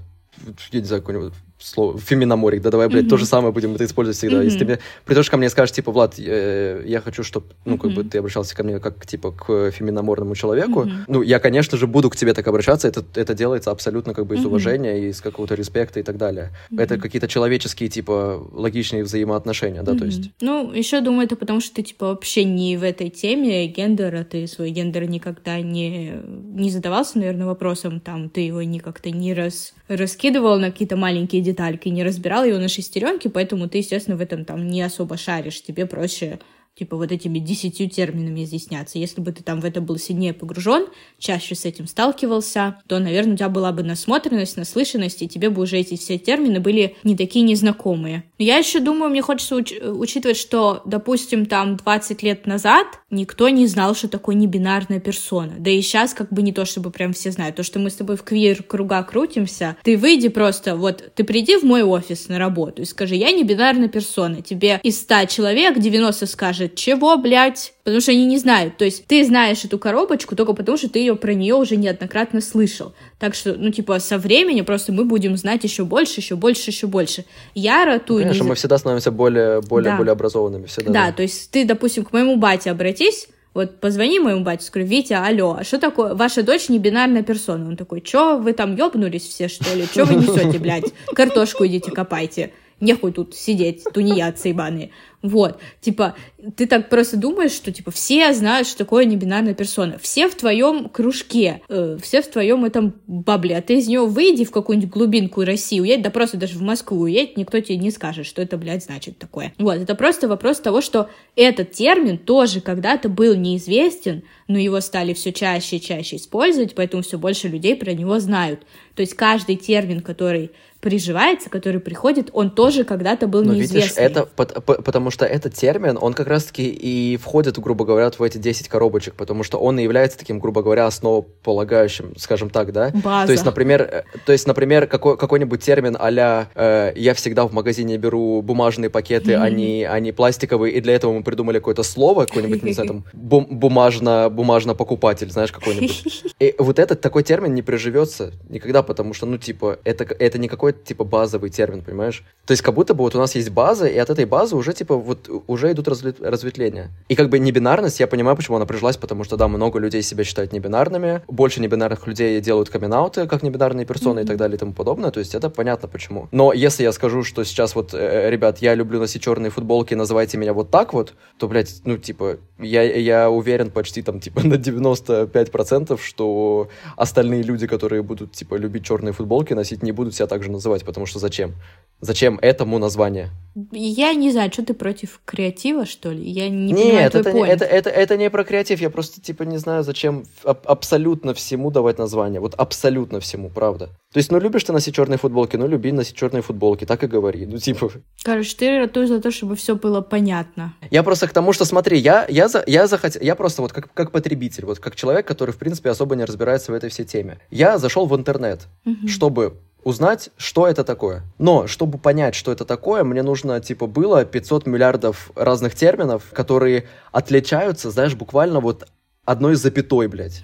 я 0.72 0.80
не 0.80 0.86
знаю, 0.86 1.02
какой-нибудь 1.02 1.34
слово, 1.64 1.98
феминоморик, 1.98 2.62
да, 2.62 2.72
давай, 2.72 2.90
блядь, 2.90 3.06
mm-hmm. 3.06 3.10
то 3.10 3.18
же 3.18 3.26
самое 3.26 3.54
будем 3.54 3.76
это 3.76 3.86
использовать 3.86 4.18
всегда. 4.18 4.42
Mm-hmm. 4.42 4.46
Если 4.46 4.60
ты 4.60 4.66
мне 4.66 4.80
придешь 5.06 5.30
ко 5.30 5.38
мне 5.38 5.48
и 5.48 5.50
скажешь, 5.50 5.74
типа, 5.74 5.92
Влад, 5.92 6.16
э, 6.20 6.84
я 6.86 7.00
хочу, 7.00 7.24
чтобы, 7.24 7.48
ну, 7.66 7.78
как 7.78 7.92
mm-hmm. 7.92 7.96
бы 7.96 8.04
ты 8.04 8.18
обращался 8.18 8.56
ко 8.56 8.64
мне 8.64 8.80
как, 8.80 9.06
типа, 9.06 9.32
к 9.32 9.72
феминоморному 9.72 10.36
человеку, 10.36 10.84
mm-hmm. 10.84 11.04
ну, 11.08 11.22
я, 11.22 11.40
конечно 11.40 11.78
же, 11.78 11.88
буду 11.88 12.10
к 12.10 12.16
тебе 12.16 12.34
так 12.34 12.48
обращаться, 12.48 12.88
это, 12.88 13.04
это 13.16 13.34
делается 13.34 13.72
абсолютно, 13.72 14.14
как 14.14 14.26
бы, 14.26 14.36
из 14.36 14.42
mm-hmm. 14.42 14.48
уважения, 14.48 15.10
из 15.10 15.22
какого-то 15.22 15.56
респекта 15.56 16.00
и 16.00 16.04
так 16.04 16.18
далее. 16.18 16.52
Mm-hmm. 16.72 16.82
Это 16.82 16.98
какие-то 16.98 17.28
человеческие, 17.28 17.90
типа, 17.90 18.46
логичные 18.52 19.04
взаимоотношения, 19.04 19.84
да, 19.84 19.94
mm-hmm. 19.94 20.00
то 20.00 20.06
есть. 20.06 20.32
Ну, 20.42 20.72
еще 20.72 21.00
думаю, 21.02 21.26
это 21.26 21.36
потому 21.36 21.62
что 21.62 21.76
ты, 21.76 21.84
типа, 21.84 22.08
вообще 22.08 22.44
не 22.44 22.76
в 22.76 22.84
этой 22.84 23.10
теме 23.10 23.68
гендера, 23.68 24.24
ты 24.24 24.48
свой 24.48 24.72
гендер 24.72 25.10
никогда 25.10 25.62
не, 25.62 26.14
не 26.28 26.70
задавался, 26.70 27.20
наверное, 27.20 27.46
вопросом, 27.46 28.00
там, 28.00 28.30
ты 28.30 28.42
его 28.42 28.62
не 28.64 28.80
как-то 28.80 29.12
не 29.12 29.34
раз, 29.34 29.74
раскидывал 29.88 30.60
на 30.60 30.72
какие-то 30.72 30.98
маленькие 30.98 31.42
детальки, 31.54 31.90
не 31.90 32.04
разбирал 32.04 32.44
его 32.44 32.58
на 32.58 32.68
шестеренки, 32.68 33.28
поэтому 33.28 33.70
ты, 33.70 33.78
естественно, 33.78 34.18
в 34.18 34.22
этом 34.22 34.44
там 34.44 34.68
не 34.68 34.82
особо 34.82 35.18
шаришь, 35.18 35.64
тебе 35.64 35.86
проще 35.86 36.40
типа 36.76 36.98
вот 36.98 37.12
этими 37.12 37.40
десятью 37.40 37.90
терминами 37.90 38.44
изъясняться. 38.44 38.98
Если 38.98 39.22
бы 39.22 39.32
ты 39.32 39.44
там 39.44 39.62
в 39.62 39.66
это 39.66 39.80
был 39.80 39.98
сильнее 39.98 40.34
погружен, 40.34 40.88
чаще 41.20 41.54
с 41.54 41.66
этим 41.66 41.88
сталкивался, 41.88 42.78
то, 42.88 43.00
наверное, 43.00 43.34
у 43.34 43.38
тебя 43.38 43.50
была 43.50 43.72
бы 43.72 43.84
насмотренность, 43.84 44.58
наслышанность, 44.58 45.22
и 45.22 45.28
тебе 45.28 45.50
бы 45.50 45.62
уже 45.62 45.78
эти 45.78 45.96
все 45.96 46.18
термины 46.18 46.60
были 46.60 46.96
не 47.04 47.16
такие 47.16 47.46
незнакомые. 47.46 48.24
Но 48.40 48.46
я 48.46 48.58
еще 48.58 48.80
думаю, 48.80 49.12
мне 49.12 49.22
хочется 49.22 49.56
уч- 49.56 49.88
учитывать, 49.88 50.38
что, 50.38 50.82
допустим, 50.86 51.46
там 51.46 51.78
20 51.78 52.24
лет 52.24 52.48
назад 52.48 52.88
никто 53.12 53.50
не 53.50 53.68
знал, 53.68 53.94
что 53.94 54.08
такое 54.08 54.36
небинарная 54.36 55.00
персона. 55.00 55.54
Да 55.60 55.70
и 55.70 55.82
сейчас 55.82 56.14
как 56.16 56.34
бы 56.34 56.42
не 56.42 56.54
то, 56.54 56.66
чтобы 56.66 56.90
прям 56.90 57.14
все 57.14 57.32
знают. 57.32 57.56
То, 57.56 57.64
что 57.64 57.78
мы 57.78 57.92
с 57.92 57.96
тобой 57.96 58.18
в 58.18 58.24
квир-круга 58.24 59.04
крутимся, 59.04 59.78
ты 59.84 59.96
выйди 59.96 60.30
просто, 60.30 60.76
вот, 60.76 61.12
ты 61.14 61.24
приди 61.24 61.58
в 61.58 61.64
мой 61.64 61.84
офис 61.84 62.30
на 62.30 62.40
работу 62.40 62.82
и 62.82 62.86
скажи, 62.86 63.16
я 63.16 63.32
не 63.32 63.44
бинарная 63.44 63.90
персона. 63.90 64.42
Тебе 64.42 64.80
из 64.82 65.00
100 65.02 65.26
человек 65.26 65.78
90 65.78 66.26
скажет, 66.26 66.63
скажет, 66.64 66.76
чего, 66.76 67.18
блядь? 67.18 67.74
Потому 67.84 68.02
что 68.02 68.12
они 68.12 68.26
не 68.26 68.38
знают. 68.38 68.78
То 68.78 68.86
есть 68.86 69.06
ты 69.08 69.24
знаешь 69.26 69.64
эту 69.66 69.78
коробочку 69.78 70.36
только 70.36 70.54
потому, 70.54 70.78
что 70.78 70.90
ты 70.90 71.00
ее 71.00 71.16
про 71.16 71.34
нее 71.34 71.56
уже 71.56 71.76
неоднократно 71.76 72.42
слышал. 72.42 72.94
Так 73.20 73.36
что, 73.36 73.54
ну, 73.54 73.72
типа, 73.72 74.00
со 74.00 74.18
временем 74.18 74.66
просто 74.66 74.92
мы 74.92 75.06
будем 75.06 75.36
знать 75.38 75.64
еще 75.64 75.84
больше, 75.84 76.22
еще 76.22 76.36
больше, 76.36 76.70
еще 76.70 76.88
больше. 76.88 77.26
Я 77.56 77.86
ратую... 77.86 78.20
Ну, 78.20 78.24
конечно, 78.24 78.44
не... 78.44 78.50
мы 78.50 78.56
всегда 78.56 78.78
становимся 78.78 79.12
более, 79.12 79.62
более, 79.62 79.92
да. 79.92 79.98
более 79.98 80.12
образованными. 80.14 80.66
Всегда, 80.66 80.92
да, 80.92 81.06
да, 81.08 81.12
то 81.12 81.22
есть 81.22 81.52
ты, 81.52 81.66
допустим, 81.66 82.06
к 82.06 82.14
моему 82.14 82.38
бате 82.38 82.72
обратись, 82.72 83.28
вот 83.54 83.80
позвони 83.80 84.20
моему 84.20 84.44
батю, 84.44 84.64
скажи, 84.64 84.86
Витя, 84.86 85.14
алло, 85.14 85.58
а 85.60 85.64
что 85.64 85.78
такое? 85.78 86.16
Ваша 86.16 86.42
дочь 86.42 86.70
не 86.70 86.80
бинарная 86.80 87.22
персона. 87.22 87.68
Он 87.68 87.78
такой, 87.78 88.02
чё, 88.02 88.40
вы 88.40 88.54
там 88.54 88.76
ёбнулись 88.76 89.28
все, 89.28 89.48
что 89.48 89.76
ли? 89.76 89.86
Чё 89.94 90.06
вы 90.06 90.16
несете, 90.16 90.58
блядь? 90.58 90.92
Картошку 91.14 91.66
идите 91.68 91.92
копайте. 91.92 92.52
Нехуй 92.84 93.14
тут 93.14 93.34
сидеть, 93.34 93.86
тунеядцы 93.94 94.50
ебаные. 94.50 94.92
Вот, 95.22 95.58
типа, 95.80 96.16
ты 96.58 96.68
так 96.68 96.90
просто 96.90 97.16
думаешь, 97.16 97.54
что, 97.54 97.72
типа, 97.72 97.92
все 97.92 98.34
знают, 98.34 98.68
что 98.68 98.80
такое 98.80 99.06
небинарная 99.06 99.54
персона. 99.54 99.98
Все 100.02 100.28
в 100.28 100.36
твоем 100.36 100.90
кружке, 100.90 101.62
э, 101.70 101.98
все 102.02 102.22
в 102.22 102.28
твоем 102.28 102.66
этом 102.66 102.96
бабле, 103.08 103.56
а 103.56 103.62
ты 103.62 103.78
из 103.78 103.88
него 103.88 104.06
выйди 104.06 104.44
в 104.44 104.52
какую-нибудь 104.52 104.90
глубинку 104.90 105.46
России, 105.46 105.80
уедь, 105.80 106.02
да 106.02 106.10
просто 106.10 106.36
даже 106.36 106.58
в 106.58 106.62
Москву 106.62 107.00
уедь, 107.00 107.38
никто 107.38 107.62
тебе 107.62 107.78
не 107.78 107.90
скажет, 107.90 108.26
что 108.26 108.42
это, 108.42 108.58
блядь, 108.58 108.84
значит 108.84 109.18
такое. 109.18 109.54
Вот, 109.58 109.78
это 109.78 109.96
просто 109.96 110.28
вопрос 110.28 110.60
того, 110.60 110.82
что 110.82 111.10
этот 111.38 111.72
термин 111.72 112.18
тоже 112.18 112.60
когда-то 112.60 113.08
был 113.08 113.34
неизвестен, 113.34 114.24
но 114.50 114.60
его 114.60 114.82
стали 114.82 115.14
все 115.14 115.32
чаще 115.32 115.78
и 115.78 115.82
чаще 115.82 116.18
использовать, 116.18 116.76
поэтому 116.76 117.02
все 117.02 117.18
больше 117.18 117.48
людей 117.48 117.78
про 117.78 117.94
него 117.94 118.20
знают. 118.20 118.64
То 118.94 119.02
есть 119.02 119.14
каждый 119.14 119.56
термин, 119.56 120.02
который 120.02 120.52
приживается, 120.84 121.50
который 121.50 121.80
приходит, 121.80 122.30
он 122.34 122.52
тоже 122.52 122.84
когда-то 122.84 123.26
был 123.28 123.42
Но 123.42 123.54
неизвестный. 123.54 124.04
Видишь, 124.04 124.18
это 124.18 124.26
потому 124.26 125.12
что 125.12 125.26
этот 125.26 125.54
термин, 125.54 125.98
он 126.00 126.14
как 126.14 126.28
раз-таки 126.28 126.68
и 126.68 127.16
входит, 127.16 127.58
грубо 127.58 127.86
говоря, 127.86 128.12
в 128.12 128.22
эти 128.22 128.38
10 128.38 128.68
коробочек, 128.68 129.14
потому 129.14 129.44
что 129.44 129.58
он 129.58 129.80
и 129.80 129.84
является 129.84 130.18
таким, 130.20 130.40
грубо 130.40 130.62
говоря, 130.62 130.86
основополагающим, 130.86 132.14
скажем 132.18 132.50
так, 132.50 132.74
да? 132.74 132.92
База. 132.94 133.28
То 133.28 133.32
есть, 133.32 133.46
например, 133.46 133.82
э, 133.82 134.04
то 134.26 134.34
есть, 134.34 134.46
например 134.46 134.88
какой, 134.88 135.18
какой-нибудь 135.18 135.64
термин 135.64 135.96
а 135.98 136.50
э, 136.54 136.92
«я 136.98 137.14
всегда 137.14 137.48
в 137.48 137.54
магазине 137.54 137.98
беру 137.98 138.42
бумажные 138.42 138.90
пакеты, 138.90 139.32
mm-hmm. 139.32 139.42
а, 139.42 139.50
не, 139.50 139.84
а 139.86 140.00
не 140.02 140.12
пластиковые», 140.12 140.74
и 140.74 140.82
для 140.82 140.96
этого 140.96 141.14
мы 141.14 141.24
придумали 141.24 141.60
какое-то 141.60 141.84
слово, 141.84 142.26
какой-нибудь, 142.26 142.62
не 142.62 142.74
знаю, 142.74 142.90
там, 142.90 143.06
бум- 143.14 143.48
бумажно, 143.50 144.30
бумажно-покупатель, 144.30 145.32
знаешь, 145.32 145.54
какой-нибудь. 145.54 146.26
И 146.40 146.56
вот 146.58 146.78
этот 146.78 147.00
такой 147.00 147.24
термин 147.24 147.54
не 147.54 147.62
приживется 147.62 148.34
никогда, 148.50 148.84
потому 148.84 149.14
что, 149.14 149.26
ну, 149.26 149.38
типа, 149.38 149.80
это, 149.86 150.04
это 150.04 150.38
не 150.38 150.50
какой 150.50 150.73
какой-то 150.74 150.88
типа 150.88 151.04
базовый 151.04 151.50
термин, 151.50 151.82
понимаешь? 151.82 152.24
То 152.46 152.52
есть 152.52 152.62
как 152.62 152.76
будто 152.76 152.94
бы 152.94 153.04
вот 153.04 153.16
у 153.16 153.20
нас 153.20 153.36
есть 153.36 153.50
база, 153.50 153.88
и 153.88 153.98
от 153.98 154.10
этой 154.10 154.26
базы 154.26 154.56
уже 154.56 154.74
типа 154.74 154.96
вот 154.96 155.30
уже 155.48 155.72
идут 155.72 155.88
разветвления. 155.88 156.90
И 157.08 157.16
как 157.16 157.30
бы 157.30 157.40
небинарность, 157.40 158.00
я 158.00 158.08
понимаю, 158.08 158.36
почему 158.36 158.58
она 158.58 158.66
прижилась, 158.66 158.98
потому 158.98 159.24
что 159.24 159.38
да, 159.38 159.48
много 159.48 159.80
людей 159.80 160.02
себя 160.02 160.24
считают 160.24 160.52
небинарными, 160.52 161.22
больше 161.28 161.62
небинарных 161.62 162.06
людей 162.08 162.42
делают 162.42 162.70
камин 162.70 162.94
как 162.94 163.44
небинарные 163.44 163.86
персоны 163.86 164.20
mm-hmm. 164.20 164.24
и 164.24 164.28
так 164.28 164.38
далее 164.38 164.56
и 164.56 164.60
тому 164.60 164.74
подобное, 164.74 165.12
то 165.12 165.20
есть 165.20 165.36
это 165.36 165.50
понятно 165.50 165.88
почему. 165.88 166.28
Но 166.32 166.54
если 166.54 166.84
я 166.84 166.92
скажу, 166.92 167.24
что 167.24 167.44
сейчас 167.44 167.76
вот, 167.76 167.94
э, 167.94 168.30
ребят, 168.30 168.60
я 168.60 168.76
люблю 168.76 169.00
носить 169.00 169.24
черные 169.24 169.50
футболки, 169.50 169.96
называйте 169.96 170.38
меня 170.38 170.54
вот 170.54 170.70
так 170.70 170.94
вот, 170.94 171.14
то, 171.38 171.48
блядь, 171.48 171.82
ну 171.86 171.98
типа, 171.98 172.38
я, 172.60 172.84
я 172.84 173.30
уверен 173.30 173.72
почти 173.72 174.02
там 174.02 174.20
типа 174.20 174.46
на 174.46 174.56
95%, 174.56 176.00
что 176.02 176.68
остальные 176.98 177.44
люди, 177.44 177.68
которые 177.68 178.04
будут 178.04 178.34
типа 178.34 178.56
любить 178.56 178.86
черные 178.86 179.14
футболки 179.14 179.54
носить, 179.54 179.82
не 179.82 179.92
будут 179.92 180.14
себя 180.14 180.28
так 180.28 180.44
же 180.44 180.52
называть 180.52 180.63
называть, 180.64 180.86
потому 180.86 181.06
что 181.06 181.20
зачем? 181.20 181.54
Зачем 182.00 182.40
этому 182.42 182.80
название? 182.80 183.30
Я 183.72 184.14
не 184.14 184.32
знаю, 184.32 184.52
что 184.52 184.66
ты 184.66 184.74
против 184.74 185.22
креатива, 185.26 185.86
что 185.86 186.12
ли? 186.12 186.28
Я 186.30 186.50
не 186.50 186.74
Нет, 186.74 186.76
понимаю 186.76 187.08
это, 187.08 187.34
не, 187.34 187.48
это, 187.48 187.66
это, 187.66 187.90
это 187.90 188.18
не 188.18 188.30
про 188.30 188.44
креатив, 188.44 188.82
я 188.82 188.90
просто, 188.90 189.22
типа, 189.22 189.44
не 189.44 189.58
знаю, 189.58 189.84
зачем 189.84 190.26
аб- 190.44 190.66
абсолютно 190.66 191.34
всему 191.34 191.70
давать 191.70 192.00
название. 192.00 192.42
Вот 192.42 192.56
абсолютно 192.56 193.20
всему, 193.20 193.50
правда. 193.50 193.88
То 194.12 194.18
есть, 194.18 194.32
ну, 194.32 194.40
любишь 194.40 194.64
ты 194.64 194.74
носить 194.74 194.96
черные 194.96 195.18
футболки, 195.18 195.56
ну, 195.56 195.68
люби 195.68 195.92
носить 195.92 196.16
черные 196.16 196.42
футболки, 196.42 196.86
так 196.86 197.04
и 197.04 197.08
говори. 197.08 197.46
Ну, 197.46 197.58
типа... 197.58 197.92
Короче, 198.24 198.56
ты 198.58 198.80
ратуешь 198.80 199.10
за 199.10 199.22
то, 199.22 199.32
чтобы 199.32 199.56
все 199.56 199.76
было 199.76 200.02
понятно. 200.02 200.74
Я 200.92 201.04
просто 201.04 201.28
к 201.28 201.34
тому, 201.34 201.54
что, 201.54 201.64
смотри, 201.64 202.00
я, 202.00 202.26
я, 202.28 202.48
за, 202.48 202.64
я 202.68 202.88
захотел... 202.88 203.22
Я 203.22 203.36
просто 203.36 203.62
вот 203.62 203.72
как, 203.72 203.94
как 203.94 204.12
потребитель, 204.12 204.66
вот 204.66 204.80
как 204.80 204.96
человек, 204.96 205.28
который, 205.28 205.52
в 205.52 205.58
принципе, 205.58 205.90
особо 205.90 206.16
не 206.16 206.26
разбирается 206.26 206.72
в 206.72 206.76
этой 206.76 206.90
всей 206.90 207.06
теме. 207.06 207.40
Я 207.52 207.78
зашел 207.78 208.08
в 208.08 208.16
интернет, 208.16 208.68
угу. 208.86 209.08
чтобы 209.08 209.58
узнать, 209.84 210.30
что 210.38 210.68
это 210.68 210.84
такое. 210.84 211.24
Но, 211.38 211.68
чтобы 211.68 211.98
понять, 211.98 212.36
что 212.36 212.52
это 212.52 212.66
такое, 212.66 213.04
мне 213.04 213.24
нужно, 213.24 213.60
типа, 213.60 213.88
было 213.88 214.26
500 214.26 214.66
миллиардов 214.66 215.32
разных 215.36 215.76
терминов, 215.76 216.24
которые 216.34 216.86
отличаются, 217.12 217.92
знаешь, 217.92 218.16
буквально 218.16 218.60
вот 218.60 218.88
одной 219.26 219.56
запятой, 219.56 220.08
блядь. 220.08 220.44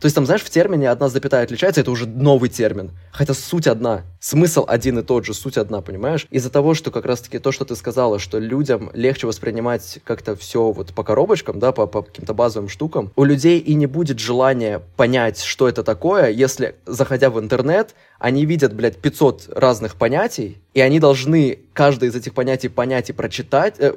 То 0.00 0.06
есть 0.06 0.14
там, 0.14 0.24
знаешь, 0.24 0.42
в 0.42 0.50
термине 0.50 0.88
одна 0.90 1.08
запятая 1.08 1.42
отличается, 1.42 1.80
это 1.80 1.90
уже 1.90 2.06
новый 2.06 2.48
термин. 2.48 2.92
Хотя 3.10 3.34
суть 3.34 3.66
одна. 3.66 4.02
Смысл 4.20 4.64
один 4.68 4.98
и 5.00 5.02
тот 5.02 5.24
же, 5.24 5.34
суть 5.34 5.56
одна, 5.56 5.80
понимаешь? 5.80 6.26
Из-за 6.30 6.50
того, 6.50 6.74
что 6.74 6.90
как 6.90 7.06
раз-таки 7.06 7.38
то, 7.38 7.50
что 7.50 7.64
ты 7.64 7.74
сказала, 7.74 8.18
что 8.18 8.38
людям 8.38 8.90
легче 8.94 9.26
воспринимать 9.26 9.98
как-то 10.04 10.36
все 10.36 10.70
вот 10.70 10.94
по 10.94 11.02
коробочкам, 11.02 11.58
да, 11.58 11.72
по, 11.72 11.86
по 11.86 12.02
каким-то 12.02 12.32
базовым 12.32 12.68
штукам, 12.68 13.10
у 13.16 13.24
людей 13.24 13.58
и 13.58 13.74
не 13.74 13.86
будет 13.86 14.20
желания 14.20 14.80
понять, 14.96 15.40
что 15.40 15.68
это 15.68 15.82
такое, 15.82 16.30
если, 16.30 16.76
заходя 16.86 17.30
в 17.30 17.40
интернет, 17.40 17.96
они 18.20 18.44
видят, 18.44 18.74
блядь, 18.74 18.98
500 18.98 19.48
разных 19.56 19.96
понятий, 19.96 20.58
и 20.74 20.80
они 20.80 21.00
должны 21.00 21.58
каждое 21.72 22.10
из 22.10 22.14
этих 22.14 22.34
понятий 22.34 22.68
понять 22.68 23.08
и 23.08 23.12
прочитать, 23.12 23.76
э, 23.78 23.92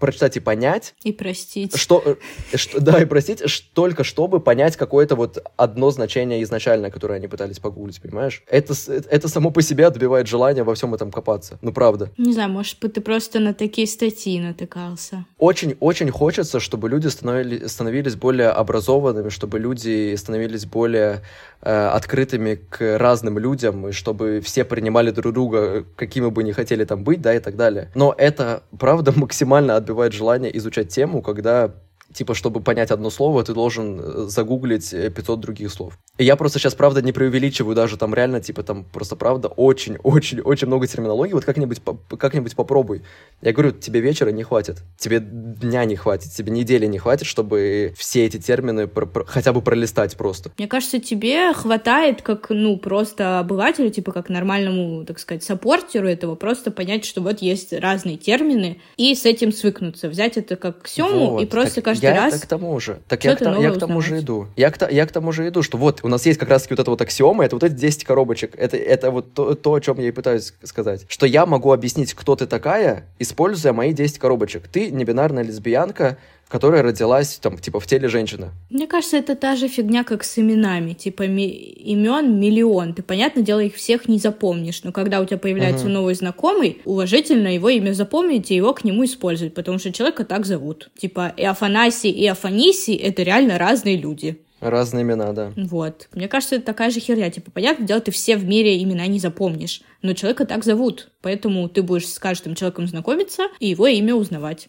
прочитать 0.00 0.38
и 0.38 0.40
понять. 0.40 0.94
И 1.04 1.12
простить. 1.12 1.76
Что, 1.76 2.02
э, 2.04 2.56
что, 2.56 2.80
да, 2.80 3.00
и 3.00 3.04
простить, 3.04 3.42
только 3.74 4.02
чтобы 4.02 4.40
понять 4.40 4.76
какое-то 4.76 5.14
вот 5.14 5.44
одно 5.56 5.90
значение 5.90 6.42
изначальное, 6.42 6.90
которое 6.90 7.16
они 7.16 7.28
пытались 7.28 7.58
погуглить, 7.58 8.00
понимаешь? 8.00 8.42
Это, 8.48 8.74
это 8.88 9.28
само 9.28 9.50
по 9.50 9.60
себе 9.60 9.86
отбивает 9.86 10.26
желание 10.26 10.64
во 10.64 10.74
всем 10.74 10.94
этом 10.94 11.12
копаться. 11.12 11.58
Ну, 11.60 11.72
правда. 11.72 12.10
Не 12.16 12.32
знаю, 12.32 12.50
может 12.50 12.78
быть, 12.80 12.94
ты 12.94 13.02
просто 13.02 13.38
на 13.38 13.52
такие 13.52 13.86
статьи 13.86 14.40
натыкался. 14.40 15.26
Очень-очень 15.38 16.10
хочется, 16.10 16.60
чтобы 16.60 16.88
люди 16.88 17.08
становились, 17.08 17.70
становились 17.70 18.16
более 18.16 18.48
образованными, 18.48 19.28
чтобы 19.28 19.58
люди 19.58 20.14
становились 20.16 20.64
более 20.64 21.22
э, 21.60 21.88
открытыми 21.88 22.54
к 22.54 22.98
разным 22.98 23.38
людям, 23.38 23.65
и 23.88 23.92
чтобы 23.92 24.40
все 24.40 24.64
принимали 24.64 25.10
друг 25.10 25.32
друга, 25.32 25.84
какими 25.96 26.28
бы 26.28 26.42
ни 26.42 26.52
хотели 26.52 26.84
там 26.84 27.04
быть, 27.04 27.20
да, 27.20 27.34
и 27.34 27.38
так 27.38 27.56
далее. 27.56 27.90
Но 27.94 28.14
это, 28.16 28.62
правда, 28.78 29.12
максимально 29.16 29.76
отбивает 29.76 30.12
желание 30.12 30.56
изучать 30.56 30.88
тему, 30.88 31.22
когда 31.22 31.72
типа, 32.12 32.34
чтобы 32.34 32.60
понять 32.60 32.90
одно 32.90 33.10
слово, 33.10 33.44
ты 33.44 33.54
должен 33.54 34.00
э, 34.00 34.24
загуглить 34.28 34.90
500 34.90 35.40
других 35.40 35.70
слов. 35.70 35.98
И 36.18 36.24
я 36.24 36.36
просто 36.36 36.58
сейчас, 36.58 36.74
правда, 36.74 37.02
не 37.02 37.12
преувеличиваю 37.12 37.74
даже 37.74 37.96
там 37.96 38.14
реально, 38.14 38.40
типа, 38.40 38.62
там 38.62 38.84
просто, 38.84 39.16
правда, 39.16 39.48
очень-очень-очень 39.48 40.66
много 40.66 40.86
терминологии. 40.86 41.32
Вот 41.32 41.44
как-нибудь 41.44 41.80
как 42.18 42.32
попробуй. 42.56 43.02
Я 43.42 43.52
говорю, 43.52 43.72
тебе 43.72 44.00
вечера 44.00 44.30
не 44.30 44.42
хватит, 44.42 44.78
тебе 44.98 45.20
дня 45.20 45.84
не 45.84 45.96
хватит, 45.96 46.32
тебе 46.32 46.50
недели 46.50 46.86
не 46.86 46.98
хватит, 46.98 47.26
чтобы 47.26 47.92
все 47.96 48.24
эти 48.24 48.38
термины 48.38 48.86
про- 48.86 49.06
про- 49.06 49.24
хотя 49.24 49.52
бы 49.52 49.60
пролистать 49.60 50.16
просто. 50.16 50.50
Мне 50.58 50.68
кажется, 50.68 50.98
тебе 50.98 51.52
хватает 51.52 52.22
как, 52.22 52.46
ну, 52.50 52.78
просто 52.78 53.38
обывателю, 53.40 53.90
типа 53.90 54.12
как 54.12 54.28
нормальному, 54.28 55.04
так 55.04 55.18
сказать, 55.18 55.44
саппортеру 55.44 56.08
этого, 56.08 56.34
просто 56.34 56.70
понять, 56.70 57.04
что 57.04 57.20
вот 57.20 57.42
есть 57.42 57.72
разные 57.72 58.16
термины, 58.16 58.80
и 58.96 59.14
с 59.14 59.26
этим 59.26 59.52
свыкнуться, 59.52 60.08
взять 60.08 60.36
это 60.36 60.56
как 60.56 60.82
ксему 60.82 61.32
Вот, 61.32 61.42
и 61.42 61.46
просто 61.46 61.82
так 61.82 61.95
каждый 62.00 62.16
я 62.16 62.24
раз... 62.24 62.34
это 62.34 62.42
к 62.42 62.48
тому 62.48 62.78
же. 62.80 63.00
Так 63.08 63.24
я 63.24 63.36
к, 63.36 63.40
я 63.40 63.70
к 63.70 63.78
тому 63.78 64.00
же 64.00 64.18
иду. 64.18 64.48
Я 64.56 64.70
к, 64.70 64.90
я 64.90 65.06
к 65.06 65.12
тому 65.12 65.32
же 65.32 65.48
иду, 65.48 65.62
что 65.62 65.78
вот 65.78 66.00
у 66.02 66.08
нас 66.08 66.24
есть 66.26 66.38
как 66.38 66.48
раз-таки 66.48 66.74
вот 66.74 66.80
эта 66.80 66.90
вот 66.90 67.00
аксиома, 67.00 67.44
это 67.44 67.56
вот 67.56 67.64
эти 67.64 67.74
10 67.74 68.04
коробочек. 68.04 68.54
Это, 68.56 68.76
это 68.76 69.10
вот 69.10 69.32
то, 69.34 69.54
то, 69.54 69.74
о 69.74 69.80
чем 69.80 69.98
я 69.98 70.08
и 70.08 70.10
пытаюсь 70.10 70.54
сказать. 70.62 71.06
Что 71.08 71.26
я 71.26 71.46
могу 71.46 71.72
объяснить, 71.72 72.14
кто 72.14 72.36
ты 72.36 72.46
такая, 72.46 73.06
используя 73.18 73.72
мои 73.72 73.92
10 73.92 74.18
коробочек. 74.18 74.68
Ты 74.68 74.90
не 74.90 75.04
бинарная 75.04 75.42
лесбиянка, 75.42 76.18
которая 76.48 76.82
родилась 76.82 77.36
там 77.42 77.58
типа 77.58 77.80
в 77.80 77.86
теле 77.86 78.08
женщины. 78.08 78.50
Мне 78.70 78.86
кажется, 78.86 79.16
это 79.16 79.34
та 79.36 79.56
же 79.56 79.68
фигня, 79.68 80.04
как 80.04 80.24
с 80.24 80.38
именами. 80.38 80.92
Типа 80.92 81.26
ми- 81.26 81.48
имен 81.48 82.38
миллион. 82.40 82.94
Ты, 82.94 83.02
понятное 83.02 83.42
дело, 83.42 83.60
их 83.60 83.74
всех 83.74 84.08
не 84.08 84.18
запомнишь. 84.18 84.82
Но 84.84 84.92
когда 84.92 85.20
у 85.20 85.24
тебя 85.24 85.38
появляется 85.38 85.84
Мгм. 85.86 85.94
новый 85.94 86.14
знакомый, 86.14 86.80
уважительно 86.84 87.48
его 87.48 87.68
имя 87.68 87.92
запомнить 87.92 88.50
и 88.50 88.54
его 88.54 88.72
к 88.74 88.84
нему 88.84 89.04
использовать, 89.04 89.54
потому 89.54 89.78
что 89.78 89.92
человека 89.92 90.24
так 90.24 90.46
зовут. 90.46 90.90
Типа 90.96 91.32
и 91.36 91.44
Афанасий, 91.44 92.10
и 92.10 92.26
Афанисий— 92.26 92.94
это 92.96 93.22
реально 93.22 93.58
разные 93.58 93.96
люди. 93.96 94.40
Разные 94.60 95.02
имена, 95.02 95.32
да. 95.32 95.52
Вот. 95.56 96.08
Мне 96.14 96.28
кажется, 96.28 96.56
это 96.56 96.64
такая 96.64 96.90
же 96.90 96.98
херня. 96.98 97.28
Типа, 97.30 97.50
понятное 97.50 97.86
дело, 97.86 98.00
ты 98.00 98.10
все 98.10 98.36
в 98.38 98.44
мире 98.46 98.82
имена 98.82 99.06
не 99.06 99.18
запомнишь, 99.18 99.82
но 100.00 100.14
человека 100.14 100.46
так 100.46 100.64
зовут. 100.64 101.10
Поэтому 101.20 101.68
ты 101.68 101.82
будешь 101.82 102.08
с 102.08 102.18
каждым 102.18 102.54
человеком 102.54 102.86
знакомиться 102.86 103.48
и 103.60 103.68
его 103.68 103.86
имя 103.86 104.14
узнавать. 104.14 104.66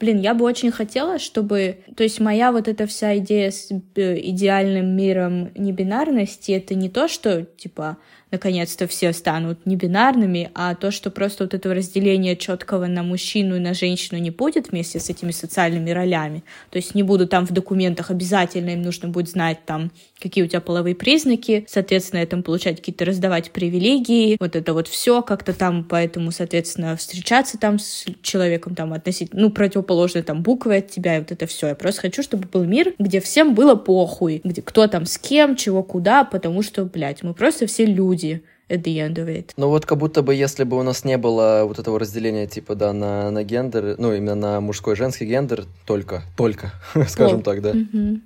Блин, 0.00 0.20
я 0.20 0.34
бы 0.34 0.44
очень 0.44 0.70
хотела, 0.70 1.18
чтобы... 1.18 1.78
То 1.96 2.04
есть 2.04 2.20
моя 2.20 2.52
вот 2.52 2.68
эта 2.68 2.86
вся 2.86 3.18
идея 3.18 3.50
с 3.50 3.70
э, 3.70 4.20
идеальным 4.28 4.96
миром 4.96 5.50
небинарности, 5.56 6.52
это 6.52 6.76
не 6.76 6.88
то, 6.88 7.08
что, 7.08 7.44
типа, 7.56 7.96
наконец-то 8.30 8.86
все 8.86 9.12
станут 9.12 9.64
небинарными, 9.66 10.50
а 10.54 10.74
то, 10.74 10.90
что 10.90 11.10
просто 11.10 11.44
вот 11.44 11.54
этого 11.54 11.74
разделения 11.74 12.36
четкого 12.36 12.86
на 12.86 13.02
мужчину 13.02 13.56
и 13.56 13.60
на 13.60 13.74
женщину 13.74 14.20
не 14.20 14.30
будет 14.30 14.70
вместе 14.70 15.00
с 15.00 15.08
этими 15.08 15.30
социальными 15.30 15.90
ролями. 15.90 16.44
То 16.70 16.76
есть 16.76 16.94
не 16.94 17.02
буду 17.02 17.26
там 17.26 17.46
в 17.46 17.52
документах 17.52 18.10
обязательно, 18.10 18.70
им 18.70 18.82
нужно 18.82 19.08
будет 19.08 19.28
знать 19.28 19.64
там, 19.64 19.90
какие 20.20 20.44
у 20.44 20.46
тебя 20.46 20.60
половые 20.60 20.94
признаки, 20.94 21.64
соответственно, 21.68 22.20
этому 22.20 22.42
получать 22.42 22.76
какие-то 22.76 23.04
раздавать 23.04 23.50
привилегии, 23.50 24.36
вот 24.38 24.56
это 24.56 24.74
вот 24.74 24.88
все 24.88 25.22
как-то 25.22 25.52
там, 25.52 25.84
поэтому, 25.84 26.30
соответственно, 26.30 26.96
встречаться 26.96 27.58
там 27.58 27.78
с 27.78 28.04
человеком 28.22 28.74
там 28.74 28.92
относительно, 28.92 29.42
ну, 29.42 29.50
противоположной 29.88 30.22
там 30.22 30.42
буквы 30.42 30.76
от 30.76 30.90
тебя, 30.90 31.16
и 31.16 31.20
вот 31.20 31.32
это 31.32 31.46
все. 31.46 31.68
Я 31.68 31.74
просто 31.74 32.02
хочу, 32.02 32.22
чтобы 32.22 32.46
был 32.46 32.64
мир, 32.64 32.94
где 32.98 33.20
всем 33.20 33.54
было 33.54 33.74
похуй, 33.74 34.40
где 34.44 34.62
кто 34.62 34.86
там 34.86 35.06
с 35.06 35.18
кем, 35.18 35.56
чего 35.56 35.82
куда, 35.82 36.24
потому 36.24 36.62
что, 36.62 36.84
блядь, 36.84 37.22
мы 37.22 37.34
просто 37.34 37.66
все 37.66 37.86
люди 37.86 38.42
at 38.68 38.82
the 38.82 38.98
end 38.98 39.14
of 39.14 39.28
it. 39.28 39.52
Ну 39.56 39.68
вот 39.68 39.86
как 39.86 39.98
будто 39.98 40.22
бы, 40.22 40.34
если 40.34 40.64
бы 40.64 40.78
у 40.78 40.82
нас 40.82 41.04
не 41.04 41.16
было 41.16 41.64
вот 41.64 41.78
этого 41.78 41.98
разделения, 41.98 42.46
типа, 42.46 42.74
да, 42.74 42.92
на, 42.92 43.30
на 43.30 43.42
гендер, 43.42 43.94
ну, 43.98 44.12
именно 44.12 44.34
на 44.34 44.60
мужской 44.60 44.92
и 44.92 44.96
женский 44.96 45.24
гендер, 45.24 45.64
только, 45.86 46.22
только, 46.36 46.72
скажем 47.08 47.42
так, 47.42 47.62
да, 47.62 47.72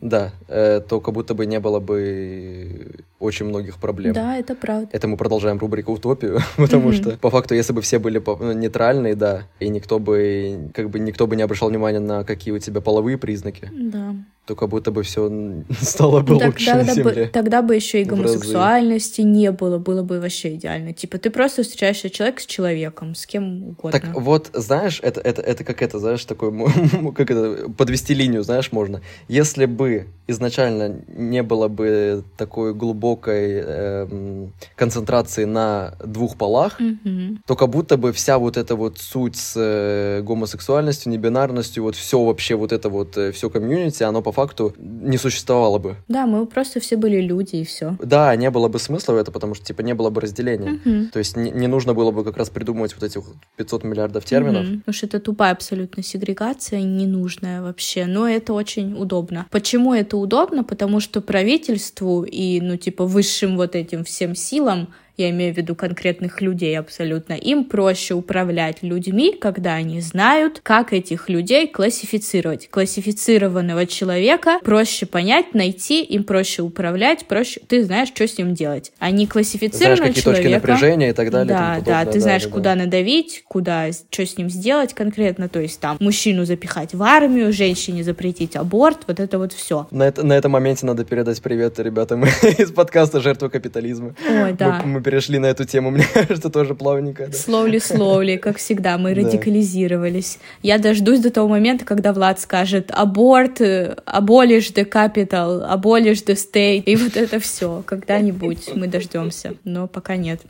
да, 0.00 0.32
э, 0.48 0.80
то 0.80 1.00
как 1.00 1.14
будто 1.14 1.34
бы 1.34 1.46
не 1.46 1.60
было 1.60 1.78
бы 1.78 3.04
очень 3.22 3.46
многих 3.46 3.76
проблем. 3.76 4.12
Да, 4.14 4.36
это 4.36 4.54
правда. 4.54 4.88
Это 4.92 5.06
мы 5.08 5.16
продолжаем 5.16 5.58
рубрику 5.58 5.92
«Утопию», 5.92 6.40
потому 6.56 6.92
что, 6.92 7.16
по 7.18 7.30
факту, 7.30 7.54
если 7.54 7.72
бы 7.72 7.80
все 7.80 7.98
были 7.98 8.22
ну, 8.26 8.52
нейтральные, 8.52 9.14
да, 9.14 9.42
и 9.60 9.68
никто 9.68 9.98
бы, 9.98 10.70
как 10.74 10.90
бы, 10.90 10.98
никто 10.98 11.26
бы 11.26 11.36
не 11.36 11.42
обращал 11.42 11.68
внимания 11.68 12.00
на 12.00 12.24
какие 12.24 12.52
у 12.52 12.58
тебя 12.58 12.80
половые 12.80 13.16
признаки, 13.18 13.70
Да. 13.72 14.14
то 14.46 14.56
как 14.56 14.68
будто 14.68 14.90
бы 14.90 15.02
все 15.02 15.30
стало 15.80 16.20
бы 16.20 16.38
Так- 16.38 16.48
лучше 16.48 16.74
на 16.74 16.84
тогда, 16.84 16.94
бы, 16.94 17.10
Земле. 17.14 17.30
тогда 17.32 17.62
бы 17.62 17.74
еще 17.76 18.02
и 18.02 18.04
гомосексуальности 18.04 19.20
не 19.22 19.50
было, 19.52 19.78
было 19.78 20.02
бы 20.02 20.20
вообще 20.20 20.54
идеально. 20.56 20.92
Типа 20.92 21.18
ты 21.18 21.30
просто 21.30 21.62
встречаешься 21.62 22.10
человек 22.10 22.40
с 22.40 22.46
человеком, 22.46 23.14
с 23.14 23.26
кем 23.26 23.68
угодно. 23.68 23.92
Так 23.92 24.14
вот, 24.14 24.50
знаешь, 24.52 25.00
это, 25.02 25.20
это, 25.20 25.42
это 25.42 25.64
как 25.64 25.82
это, 25.82 25.98
знаешь, 25.98 26.24
такой, 26.24 26.52
как 27.14 27.30
это, 27.30 27.70
подвести 27.70 28.14
линию, 28.14 28.42
знаешь, 28.42 28.72
можно. 28.72 29.00
Если 29.28 29.66
бы 29.66 30.06
изначально 30.26 31.00
не 31.08 31.42
было 31.42 31.68
бы 31.68 32.24
такой 32.36 32.74
глубокой 32.74 33.11
эм, 33.16 34.52
концентрации 34.76 35.44
на 35.44 35.94
двух 36.04 36.36
полах, 36.36 36.78
Мгм. 36.80 37.42
то 37.46 37.56
как 37.56 37.68
будто 37.70 37.96
бы 37.96 38.12
вся 38.12 38.38
вот 38.38 38.56
эта 38.56 38.76
вот 38.76 38.98
суть 38.98 39.36
с 39.36 39.54
э, 39.56 40.22
гомосексуальностью, 40.22 41.12
небинарностью, 41.12 41.82
вот 41.82 41.96
все 41.96 42.22
вообще 42.22 42.54
вот 42.54 42.72
это 42.72 42.88
вот, 42.88 43.16
все 43.34 43.50
комьюнити, 43.50 44.02
оно 44.02 44.22
по 44.22 44.32
факту 44.32 44.74
не 44.78 45.18
существовало 45.18 45.78
бы. 45.78 45.96
Да, 46.08 46.26
мы 46.26 46.46
просто 46.46 46.80
все 46.80 46.96
были 46.96 47.20
люди 47.20 47.56
и 47.56 47.64
все. 47.64 47.96
Да, 48.02 48.34
не 48.36 48.50
было 48.50 48.68
бы 48.68 48.78
смысла 48.78 49.12
в 49.14 49.16
это, 49.16 49.30
потому 49.32 49.54
что, 49.54 49.64
типа, 49.64 49.82
не 49.82 49.94
было 49.94 50.10
бы 50.10 50.20
разделения. 50.20 50.80
То 51.12 51.18
есть 51.18 51.36
не, 51.36 51.50
не 51.50 51.66
нужно 51.66 51.94
было 51.94 52.10
бы 52.10 52.24
как 52.24 52.36
раз 52.36 52.50
придумывать 52.50 52.94
вот 52.94 53.02
этих 53.02 53.24
вот 53.26 53.36
500 53.56 53.84
миллиардов 53.84 54.24
терминов. 54.24 54.66
Потому 54.66 54.92
что 54.94 55.06
это 55.06 55.20
тупая 55.20 55.52
абсолютно 55.52 56.02
сегрегация, 56.02 56.80
ненужная 56.82 57.62
вообще. 57.62 58.06
Но 58.06 58.28
это 58.28 58.52
очень 58.52 58.94
удобно. 58.94 59.46
Почему 59.50 59.94
это 59.94 60.16
удобно? 60.16 60.64
Потому 60.64 61.00
что 61.00 61.20
правительству 61.20 62.22
и, 62.24 62.60
ну, 62.60 62.76
типа, 62.76 63.01
высшим 63.06 63.56
вот 63.56 63.74
этим 63.74 64.04
всем 64.04 64.34
силам 64.34 64.92
я 65.16 65.30
имею 65.30 65.54
в 65.54 65.56
виду 65.56 65.74
конкретных 65.74 66.40
людей 66.40 66.78
абсолютно, 66.78 67.34
им 67.34 67.64
проще 67.64 68.14
управлять 68.14 68.82
людьми, 68.82 69.36
когда 69.38 69.74
они 69.74 70.00
знают, 70.00 70.60
как 70.62 70.92
этих 70.92 71.28
людей 71.28 71.66
классифицировать. 71.68 72.68
Классифицированного 72.70 73.86
человека 73.86 74.58
проще 74.64 75.06
понять, 75.06 75.54
найти, 75.54 76.02
им 76.02 76.24
проще 76.24 76.62
управлять, 76.62 77.26
проще... 77.26 77.60
Ты 77.66 77.84
знаешь, 77.84 78.08
что 78.08 78.26
с 78.26 78.38
ним 78.38 78.54
делать. 78.54 78.92
А 78.98 79.10
не 79.10 79.16
Знаешь, 79.16 79.30
классифицированного 79.30 80.08
какие 80.08 80.22
точки 80.22 80.42
человека... 80.42 80.68
напряжения 80.68 81.10
и 81.10 81.12
так 81.12 81.30
далее. 81.30 81.54
Да, 81.54 81.80
да, 81.84 82.04
ты 82.10 82.20
знаешь, 82.20 82.42
да, 82.42 82.48
да. 82.48 82.54
куда 82.54 82.74
надавить, 82.74 83.44
куда, 83.46 83.90
что 83.92 84.26
с 84.26 84.36
ним 84.38 84.48
сделать 84.50 84.94
конкретно, 84.94 85.48
то 85.48 85.60
есть 85.60 85.80
там 85.80 85.96
мужчину 86.00 86.44
запихать 86.44 86.94
в 86.94 87.02
армию, 87.02 87.52
женщине 87.52 88.02
запретить 88.04 88.56
аборт, 88.56 89.00
вот 89.06 89.20
это 89.20 89.38
вот 89.38 89.52
все. 89.52 89.86
На, 89.90 90.04
это, 90.04 90.24
на 90.24 90.32
этом 90.32 90.52
моменте 90.52 90.86
надо 90.86 91.04
передать 91.04 91.40
привет 91.42 91.78
ребятам 91.78 92.24
из 92.42 92.72
подкаста 92.72 93.20
«Жертва 93.20 93.48
капитализма». 93.48 94.14
Ой, 94.28 94.52
да. 94.52 94.80
Мы, 94.84 94.92
мы 94.92 95.01
перешли 95.02 95.38
на 95.38 95.46
эту 95.46 95.64
тему, 95.64 95.90
мне 95.92 96.04
кажется, 96.12 96.50
тоже 96.50 96.74
плавненько. 96.74 97.26
да. 97.26 97.32
Slowly, 97.32 97.76
slowly, 97.76 98.38
как 98.38 98.58
всегда, 98.58 98.98
мы 98.98 99.14
радикализировались. 99.14 100.38
Я 100.62 100.78
дождусь 100.78 101.20
до 101.20 101.30
того 101.30 101.48
момента, 101.48 101.84
когда 101.84 102.12
Влад 102.12 102.40
скажет 102.40 102.90
аборт, 102.92 103.60
abolish 103.60 104.72
the 104.74 104.88
capital, 104.88 105.68
abolish 105.68 106.24
the 106.24 106.34
state, 106.34 106.84
и 106.84 106.96
вот 106.96 107.16
это 107.16 107.38
все. 107.38 107.82
Когда-нибудь 107.84 108.70
мы 108.74 108.86
дождемся, 108.86 109.54
но 109.64 109.86
пока 109.86 110.16
нет. 110.16 110.40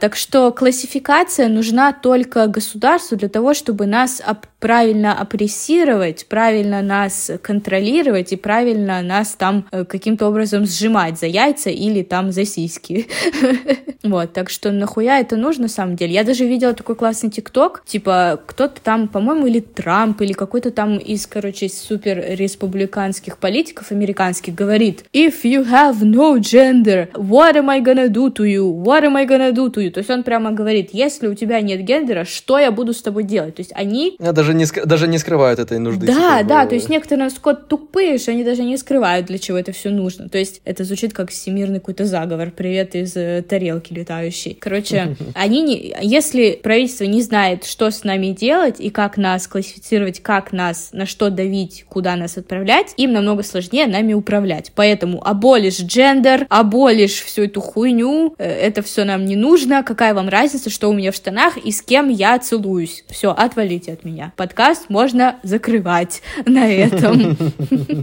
Так 0.00 0.16
что 0.16 0.52
классификация 0.52 1.48
нужна 1.48 1.92
только 1.92 2.46
государству 2.46 3.16
для 3.16 3.28
того, 3.28 3.54
чтобы 3.54 3.86
нас 3.86 4.22
правильно 4.60 5.18
опрессировать, 5.18 6.26
правильно 6.28 6.82
нас 6.82 7.30
контролировать 7.42 8.32
и 8.32 8.36
правильно 8.36 9.02
нас 9.02 9.34
там 9.34 9.66
э, 9.70 9.84
каким-то 9.84 10.28
образом 10.28 10.66
сжимать 10.66 11.18
за 11.18 11.26
яйца 11.26 11.70
или 11.70 12.02
там 12.02 12.32
за 12.32 12.44
сиськи. 12.44 13.06
Вот, 14.04 14.32
так 14.32 14.48
что 14.48 14.70
нахуя 14.70 15.18
это 15.18 15.36
нужно 15.36 15.64
на 15.64 15.68
самом 15.68 15.96
деле? 15.96 16.14
Я 16.14 16.22
даже 16.22 16.46
видела 16.46 16.72
такой 16.72 16.94
классный 16.94 17.30
тикток, 17.30 17.82
типа 17.84 18.40
кто-то 18.46 18.80
там, 18.80 19.08
по-моему, 19.08 19.46
или 19.48 19.60
Трамп, 19.60 20.22
или 20.22 20.32
какой-то 20.32 20.70
там 20.70 20.98
из, 20.98 21.26
короче, 21.26 21.68
супер 21.68 22.24
республиканских 22.28 23.38
политиков 23.38 23.90
американских 23.90 24.54
говорит 24.54 25.04
If 25.12 25.42
you 25.42 25.68
have 25.68 26.00
no 26.00 26.38
gender, 26.38 27.10
what 27.12 27.56
am 27.56 27.68
I 27.68 27.80
gonna 27.80 28.08
do 28.08 28.32
to 28.34 28.44
you? 28.44 28.64
What 28.72 29.02
am 29.02 29.16
I 29.16 29.26
gonna 29.26 29.52
do 29.52 29.68
to 29.72 29.82
you? 29.82 29.87
То 29.90 29.98
есть 29.98 30.10
он 30.10 30.22
прямо 30.22 30.52
говорит, 30.52 30.90
если 30.92 31.26
у 31.28 31.34
тебя 31.34 31.60
нет 31.60 31.80
гендера, 31.82 32.24
что 32.24 32.58
я 32.58 32.70
буду 32.70 32.92
с 32.92 33.02
тобой 33.02 33.24
делать? 33.24 33.56
То 33.56 33.60
есть 33.60 33.72
они 33.74 34.16
А, 34.20 34.32
Даже 34.32 34.54
не, 34.54 34.64
ск- 34.64 34.84
даже 34.86 35.08
не 35.08 35.18
скрывают 35.18 35.58
этой 35.58 35.78
нужды. 35.78 36.06
да, 36.06 36.38
типа, 36.38 36.48
да, 36.48 36.66
то 36.66 36.74
есть 36.74 36.88
некоторые 36.88 37.24
насколько 37.24 37.60
тупые, 37.62 38.18
что 38.18 38.30
они 38.32 38.44
даже 38.44 38.62
не 38.62 38.76
скрывают, 38.76 39.26
для 39.26 39.38
чего 39.38 39.58
это 39.58 39.72
все 39.72 39.90
нужно. 39.90 40.28
То 40.28 40.38
есть 40.38 40.60
это 40.64 40.84
звучит 40.84 41.12
как 41.12 41.30
всемирный 41.30 41.78
какой-то 41.80 42.04
заговор. 42.04 42.50
Привет 42.50 42.94
из 42.94 43.16
э, 43.16 43.42
тарелки 43.48 43.92
летающей. 43.92 44.54
Короче, 44.58 45.16
они 45.34 45.62
не... 45.62 45.94
Если 46.02 46.58
правительство 46.62 47.04
не 47.04 47.22
знает, 47.22 47.64
что 47.64 47.90
с 47.90 48.04
нами 48.04 48.28
делать 48.28 48.76
и 48.80 48.90
как 48.90 49.16
нас 49.16 49.46
классифицировать, 49.46 50.20
как 50.20 50.52
нас, 50.52 50.90
на 50.92 51.06
что 51.06 51.30
давить, 51.30 51.84
куда 51.88 52.16
нас 52.16 52.36
отправлять, 52.36 52.94
им 52.96 53.12
намного 53.12 53.42
сложнее 53.42 53.86
нами 53.86 54.12
управлять. 54.14 54.72
Поэтому 54.74 55.26
аболишь 55.26 55.80
джендер, 55.80 56.46
аболишь 56.48 57.22
всю 57.22 57.44
эту 57.44 57.60
хуйню, 57.60 58.34
э, 58.38 58.44
это 58.48 58.82
все 58.82 59.04
нам 59.04 59.24
не 59.24 59.36
нужно. 59.36 59.77
Какая 59.82 60.14
вам 60.14 60.28
разница, 60.28 60.70
что 60.70 60.88
у 60.88 60.92
меня 60.92 61.12
в 61.12 61.14
штанах 61.14 61.56
и 61.56 61.72
с 61.72 61.82
кем 61.82 62.08
я 62.08 62.38
целуюсь? 62.38 63.04
Все, 63.08 63.30
отвалите 63.30 63.92
от 63.92 64.04
меня. 64.04 64.32
Подкаст 64.36 64.88
можно 64.88 65.36
закрывать 65.42 66.22
на 66.46 66.70
этом. 66.70 67.36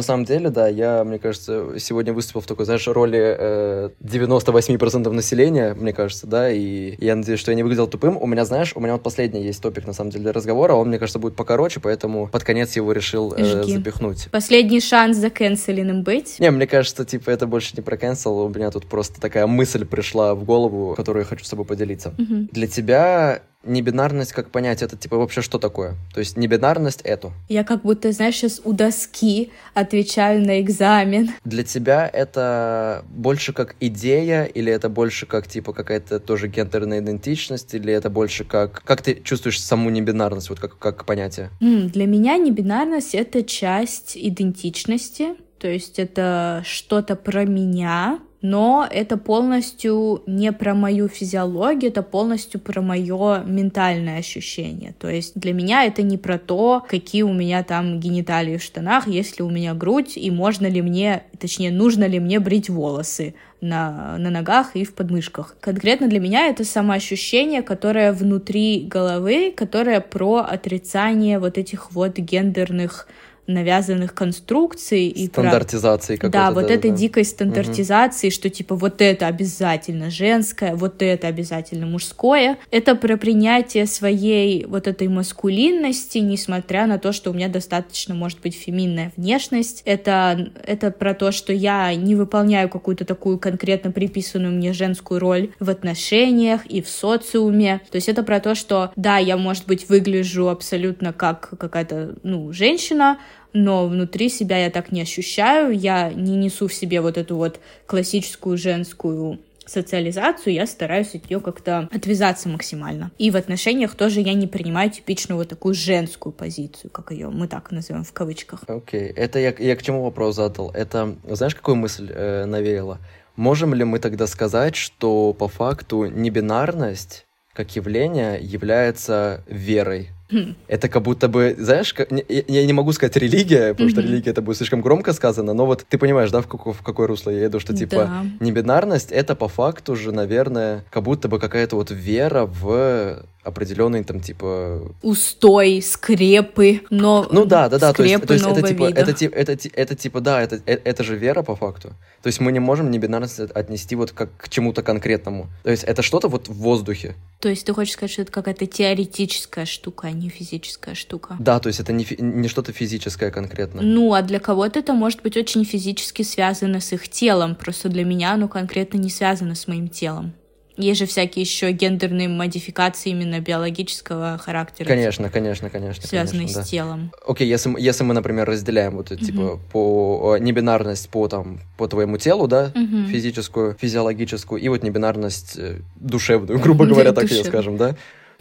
На 0.00 0.04
самом 0.04 0.24
деле, 0.24 0.48
да, 0.48 0.66
я, 0.66 1.04
мне 1.04 1.18
кажется, 1.18 1.78
сегодня 1.78 2.14
выступил 2.14 2.40
в 2.40 2.46
такой, 2.46 2.64
знаешь, 2.64 2.88
роли 2.88 3.36
э, 3.38 3.90
98% 4.00 5.12
населения, 5.12 5.74
мне 5.74 5.92
кажется, 5.92 6.26
да, 6.26 6.50
и 6.50 6.96
я 7.04 7.14
надеюсь, 7.14 7.38
что 7.38 7.50
я 7.50 7.54
не 7.54 7.62
выглядел 7.62 7.86
тупым. 7.86 8.16
У 8.16 8.26
меня, 8.26 8.46
знаешь, 8.46 8.72
у 8.74 8.80
меня 8.80 8.94
вот 8.94 9.02
последний 9.02 9.42
есть 9.42 9.60
топик, 9.60 9.86
на 9.86 9.92
самом 9.92 10.08
деле, 10.08 10.22
для 10.22 10.32
разговора, 10.32 10.72
он, 10.72 10.88
мне 10.88 10.98
кажется, 10.98 11.18
будет 11.18 11.36
покороче, 11.36 11.80
поэтому 11.80 12.28
под 12.28 12.44
конец 12.44 12.76
его 12.76 12.92
решил 12.92 13.34
э, 13.36 13.62
запихнуть. 13.62 14.28
Последний 14.30 14.80
шанс 14.80 15.18
за 15.18 15.24
закенселенным 15.24 16.02
быть? 16.02 16.40
Не, 16.40 16.50
мне 16.50 16.66
кажется, 16.66 17.04
типа, 17.04 17.28
это 17.28 17.46
больше 17.46 17.74
не 17.76 17.82
про 17.82 17.98
cancel, 17.98 18.46
у 18.46 18.48
меня 18.48 18.70
тут 18.70 18.86
просто 18.86 19.20
такая 19.20 19.46
мысль 19.46 19.84
пришла 19.84 20.34
в 20.34 20.44
голову, 20.44 20.94
которую 20.94 21.24
я 21.24 21.28
хочу 21.28 21.44
с 21.44 21.50
тобой 21.50 21.66
поделиться. 21.66 22.14
Угу. 22.16 22.48
Для 22.52 22.66
тебя 22.66 23.42
Небинарность 23.62 24.32
как 24.32 24.50
понять, 24.50 24.80
это 24.82 24.96
типа 24.96 25.18
вообще 25.18 25.42
что 25.42 25.58
такое? 25.58 25.96
То 26.14 26.20
есть 26.20 26.36
небинарность 26.38 27.02
эту. 27.02 27.32
Я 27.48 27.62
как 27.62 27.82
будто, 27.82 28.10
знаешь, 28.12 28.36
сейчас 28.36 28.60
у 28.64 28.72
доски 28.72 29.52
отвечаю 29.74 30.40
на 30.40 30.60
экзамен. 30.62 31.30
Для 31.44 31.62
тебя 31.62 32.08
это 32.10 33.04
больше 33.10 33.52
как 33.52 33.76
идея, 33.80 34.44
или 34.44 34.72
это 34.72 34.88
больше 34.88 35.26
как 35.26 35.46
типа 35.46 35.74
какая-то 35.74 36.20
тоже 36.20 36.48
гендерная 36.48 37.00
идентичность, 37.00 37.74
или 37.74 37.92
это 37.92 38.08
больше 38.08 38.44
как... 38.44 38.82
Как 38.82 39.02
ты 39.02 39.20
чувствуешь 39.22 39.60
саму 39.60 39.90
небинарность, 39.90 40.48
вот 40.48 40.58
как, 40.58 40.78
как 40.78 41.04
понятие? 41.04 41.50
Mm, 41.60 41.90
для 41.90 42.06
меня 42.06 42.38
небинарность— 42.38 43.14
это 43.16 43.42
часть 43.42 44.16
идентичности, 44.16 45.34
то 45.58 45.68
есть 45.68 45.98
это 45.98 46.62
что-то 46.64 47.14
про 47.14 47.44
меня, 47.44 48.20
но 48.42 48.88
это 48.90 49.16
полностью 49.16 50.22
не 50.26 50.52
про 50.52 50.74
мою 50.74 51.08
физиологию, 51.08 51.90
это 51.90 52.02
полностью 52.02 52.60
про 52.60 52.80
мое 52.80 53.42
ментальное 53.44 54.18
ощущение. 54.18 54.94
То 54.98 55.08
есть 55.10 55.32
для 55.38 55.52
меня 55.52 55.84
это 55.84 56.02
не 56.02 56.16
про 56.16 56.38
то, 56.38 56.84
какие 56.88 57.22
у 57.22 57.32
меня 57.32 57.62
там 57.62 58.00
гениталии 58.00 58.56
в 58.56 58.62
штанах, 58.62 59.06
есть 59.06 59.38
ли 59.38 59.44
у 59.44 59.50
меня 59.50 59.74
грудь, 59.74 60.16
и 60.16 60.30
можно 60.30 60.66
ли 60.66 60.80
мне, 60.80 61.24
точнее, 61.38 61.70
нужно 61.70 62.04
ли 62.04 62.18
мне 62.18 62.40
брить 62.40 62.70
волосы 62.70 63.34
на, 63.60 64.16
на 64.18 64.30
ногах 64.30 64.74
и 64.74 64.84
в 64.84 64.94
подмышках. 64.94 65.54
Конкретно 65.60 66.08
для 66.08 66.20
меня 66.20 66.46
это 66.46 66.64
самоощущение, 66.64 67.62
которое 67.62 68.12
внутри 68.12 68.86
головы, 68.88 69.52
которое 69.54 70.00
про 70.00 70.38
отрицание 70.38 71.38
вот 71.38 71.58
этих 71.58 71.92
вот 71.92 72.16
гендерных 72.16 73.06
навязанных 73.52 74.14
конструкций 74.14 75.08
и 75.08 75.26
стандартизации 75.26 76.16
про... 76.16 76.28
да 76.28 76.50
вот 76.50 76.68
да, 76.68 76.74
этой 76.74 76.90
да. 76.90 76.96
дикой 76.96 77.24
стандартизации 77.24 78.28
угу. 78.28 78.34
что 78.34 78.50
типа 78.50 78.74
вот 78.74 79.00
это 79.00 79.26
обязательно 79.26 80.10
женское 80.10 80.74
вот 80.74 81.02
это 81.02 81.28
обязательно 81.28 81.86
мужское 81.86 82.58
это 82.70 82.94
про 82.94 83.16
принятие 83.16 83.86
своей 83.86 84.64
вот 84.66 84.86
этой 84.86 85.08
маскулинности 85.08 86.18
несмотря 86.18 86.86
на 86.86 86.98
то 86.98 87.12
что 87.12 87.30
у 87.30 87.34
меня 87.34 87.48
достаточно 87.48 88.14
может 88.14 88.40
быть 88.40 88.54
феминная 88.54 89.12
внешность 89.16 89.82
это 89.84 90.50
это 90.64 90.90
про 90.90 91.14
то 91.14 91.32
что 91.32 91.52
я 91.52 91.94
не 91.94 92.14
выполняю 92.14 92.68
какую-то 92.68 93.04
такую 93.04 93.38
конкретно 93.38 93.90
приписанную 93.90 94.54
мне 94.54 94.72
женскую 94.72 95.20
роль 95.20 95.50
в 95.60 95.70
отношениях 95.70 96.66
и 96.66 96.82
в 96.82 96.88
социуме 96.88 97.80
то 97.90 97.96
есть 97.96 98.08
это 98.08 98.22
про 98.22 98.40
то 98.40 98.54
что 98.54 98.92
да 98.96 99.18
я 99.18 99.36
может 99.36 99.66
быть 99.66 99.88
выгляжу 99.88 100.48
абсолютно 100.48 101.12
как 101.12 101.50
какая-то 101.58 102.14
ну 102.22 102.52
женщина 102.52 103.18
но 103.52 103.86
внутри 103.86 104.28
себя 104.28 104.58
я 104.58 104.70
так 104.70 104.92
не 104.92 105.02
ощущаю, 105.02 105.76
я 105.76 106.12
не 106.12 106.36
несу 106.36 106.68
в 106.68 106.74
себе 106.74 107.00
вот 107.00 107.18
эту 107.18 107.36
вот 107.36 107.60
классическую 107.86 108.56
женскую 108.56 109.38
социализацию, 109.70 110.54
я 110.54 110.66
стараюсь 110.66 111.14
от 111.14 111.30
нее 111.30 111.40
как-то 111.40 111.88
отвязаться 111.92 112.48
максимально. 112.48 113.10
И 113.18 113.30
в 113.30 113.36
отношениях 113.36 113.94
тоже 113.94 114.20
я 114.20 114.34
не 114.34 114.46
принимаю 114.46 114.90
типичную 114.90 115.38
вот 115.38 115.48
такую 115.48 115.74
женскую 115.74 116.32
позицию, 116.32 116.90
как 116.90 117.12
ее 117.12 117.30
мы 117.30 117.46
так 117.46 117.70
называем 117.70 118.04
в 118.04 118.12
кавычках. 118.12 118.64
Окей, 118.66 119.08
okay. 119.08 119.14
это 119.14 119.38
я, 119.38 119.54
я 119.56 119.76
к 119.76 119.82
чему 119.82 120.02
вопрос 120.02 120.36
задал? 120.36 120.70
Это, 120.72 121.14
знаешь, 121.28 121.54
какую 121.54 121.76
мысль 121.76 122.10
э, 122.12 122.44
навеяла? 122.46 122.98
Можем 123.36 123.72
ли 123.72 123.84
мы 123.84 124.00
тогда 124.00 124.26
сказать, 124.26 124.74
что 124.76 125.32
по 125.32 125.48
факту 125.48 126.06
небинарность 126.06 127.26
как 127.54 127.74
явление 127.76 128.38
является 128.42 129.42
верой? 129.46 130.10
Это 130.68 130.88
как 130.88 131.02
будто 131.02 131.28
бы, 131.28 131.54
знаешь, 131.58 131.92
как, 131.94 132.08
я 132.28 132.66
не 132.66 132.72
могу 132.72 132.92
сказать 132.92 133.16
религия, 133.16 133.72
потому 133.72 133.90
что 133.90 134.00
религия 134.00 134.30
это 134.30 134.42
будет 134.42 134.56
слишком 134.56 134.80
громко 134.80 135.12
сказано, 135.12 135.54
но 135.54 135.66
вот 135.66 135.84
ты 135.88 135.98
понимаешь, 135.98 136.30
да, 136.30 136.40
в, 136.40 136.46
какое, 136.46 136.72
в 136.72 136.82
какое 136.82 137.06
русло 137.06 137.30
я 137.30 137.46
иду, 137.46 137.60
что 137.60 137.74
типа 137.74 137.96
да. 137.96 138.24
небинарность 138.40 139.12
это 139.12 139.34
по 139.34 139.48
факту 139.48 139.96
же, 139.96 140.12
наверное, 140.12 140.84
как 140.90 141.02
будто 141.02 141.28
бы 141.28 141.38
какая-то 141.38 141.76
вот 141.76 141.90
вера 141.90 142.46
в 142.46 143.24
определенный 143.42 144.04
там 144.04 144.20
типа 144.20 144.82
устой 145.02 145.80
скрепы 145.80 146.82
но 146.90 147.26
ну 147.30 147.46
да 147.46 147.70
да 147.70 147.78
да 147.78 147.92
то 147.94 148.02
есть, 148.02 148.26
то 148.26 148.34
есть 148.34 148.46
это 148.46 148.62
типа 148.62 148.88
вида. 148.88 149.00
это 149.00 149.12
типа 149.14 149.34
это, 149.34 149.52
это, 149.52 149.68
это 149.72 149.94
типа 149.94 150.20
да 150.20 150.42
это 150.42 150.60
это, 150.66 150.82
это 150.84 151.04
же 151.04 151.16
вера 151.16 151.42
по 151.42 151.56
факту 151.56 151.88
то 152.22 152.26
есть 152.26 152.40
мы 152.40 152.52
не 152.52 152.58
можем 152.58 152.90
небинарность 152.90 153.40
отнести 153.40 153.96
вот 153.96 154.12
как 154.12 154.36
к 154.36 154.50
чему-то 154.50 154.82
конкретному 154.82 155.48
то 155.62 155.70
есть 155.70 155.84
это 155.84 156.02
что-то 156.02 156.28
вот 156.28 156.48
в 156.48 156.54
воздухе 156.54 157.14
то 157.40 157.48
есть 157.48 157.64
ты 157.64 157.72
хочешь 157.72 157.94
сказать 157.94 158.10
что 158.10 158.22
это 158.22 158.32
какая-то 158.32 158.66
теоретическая 158.66 159.64
штука 159.64 160.08
а 160.08 160.10
не 160.20 160.28
физическая 160.28 160.94
штука 160.94 161.36
да 161.38 161.58
то 161.58 161.68
есть 161.68 161.80
это 161.80 161.92
не 161.92 162.06
не 162.18 162.48
что-то 162.48 162.72
физическое 162.72 163.30
конкретно 163.30 163.82
ну 163.82 164.12
а 164.12 164.22
для 164.22 164.38
кого-то 164.38 164.78
это 164.78 164.92
может 164.92 165.22
быть 165.22 165.36
очень 165.36 165.64
физически 165.64 166.22
связано 166.22 166.80
с 166.80 166.92
их 166.92 167.08
телом 167.08 167.54
просто 167.54 167.88
для 167.88 168.04
меня 168.04 168.32
оно 168.32 168.48
конкретно 168.48 168.98
не 168.98 169.10
связано 169.10 169.54
с 169.54 169.66
моим 169.66 169.88
телом 169.88 170.34
есть 170.80 170.98
же 170.98 171.06
всякие 171.06 171.42
еще 171.42 171.72
гендерные 171.72 172.28
модификации 172.28 173.10
именно 173.10 173.40
биологического 173.40 174.38
характера. 174.38 174.86
Конечно, 174.86 175.28
конечно, 175.28 175.70
конечно. 175.70 176.06
Связанные 176.06 176.46
конечно, 176.46 176.62
с 176.62 176.64
да. 176.64 176.70
телом. 176.70 177.12
Окей, 177.26 177.48
если, 177.48 177.74
если 177.78 178.04
мы, 178.04 178.14
например, 178.14 178.48
разделяем 178.48 178.96
вот 178.96 179.10
угу. 179.10 179.24
типа 179.24 179.60
по 179.72 180.36
небинарность 180.38 181.08
по 181.10 181.28
там 181.28 181.60
по 181.76 181.86
твоему 181.88 182.16
телу, 182.18 182.48
да, 182.48 182.72
угу. 182.74 183.06
физическую, 183.08 183.76
физиологическую, 183.78 184.60
и 184.60 184.68
вот 184.68 184.82
небинарность 184.82 185.56
э, 185.58 185.80
душевную, 185.96 186.58
грубо 186.62 186.86
говоря, 186.86 187.12
так 187.12 187.30
ее 187.30 187.44
скажем, 187.44 187.76
да. 187.76 187.96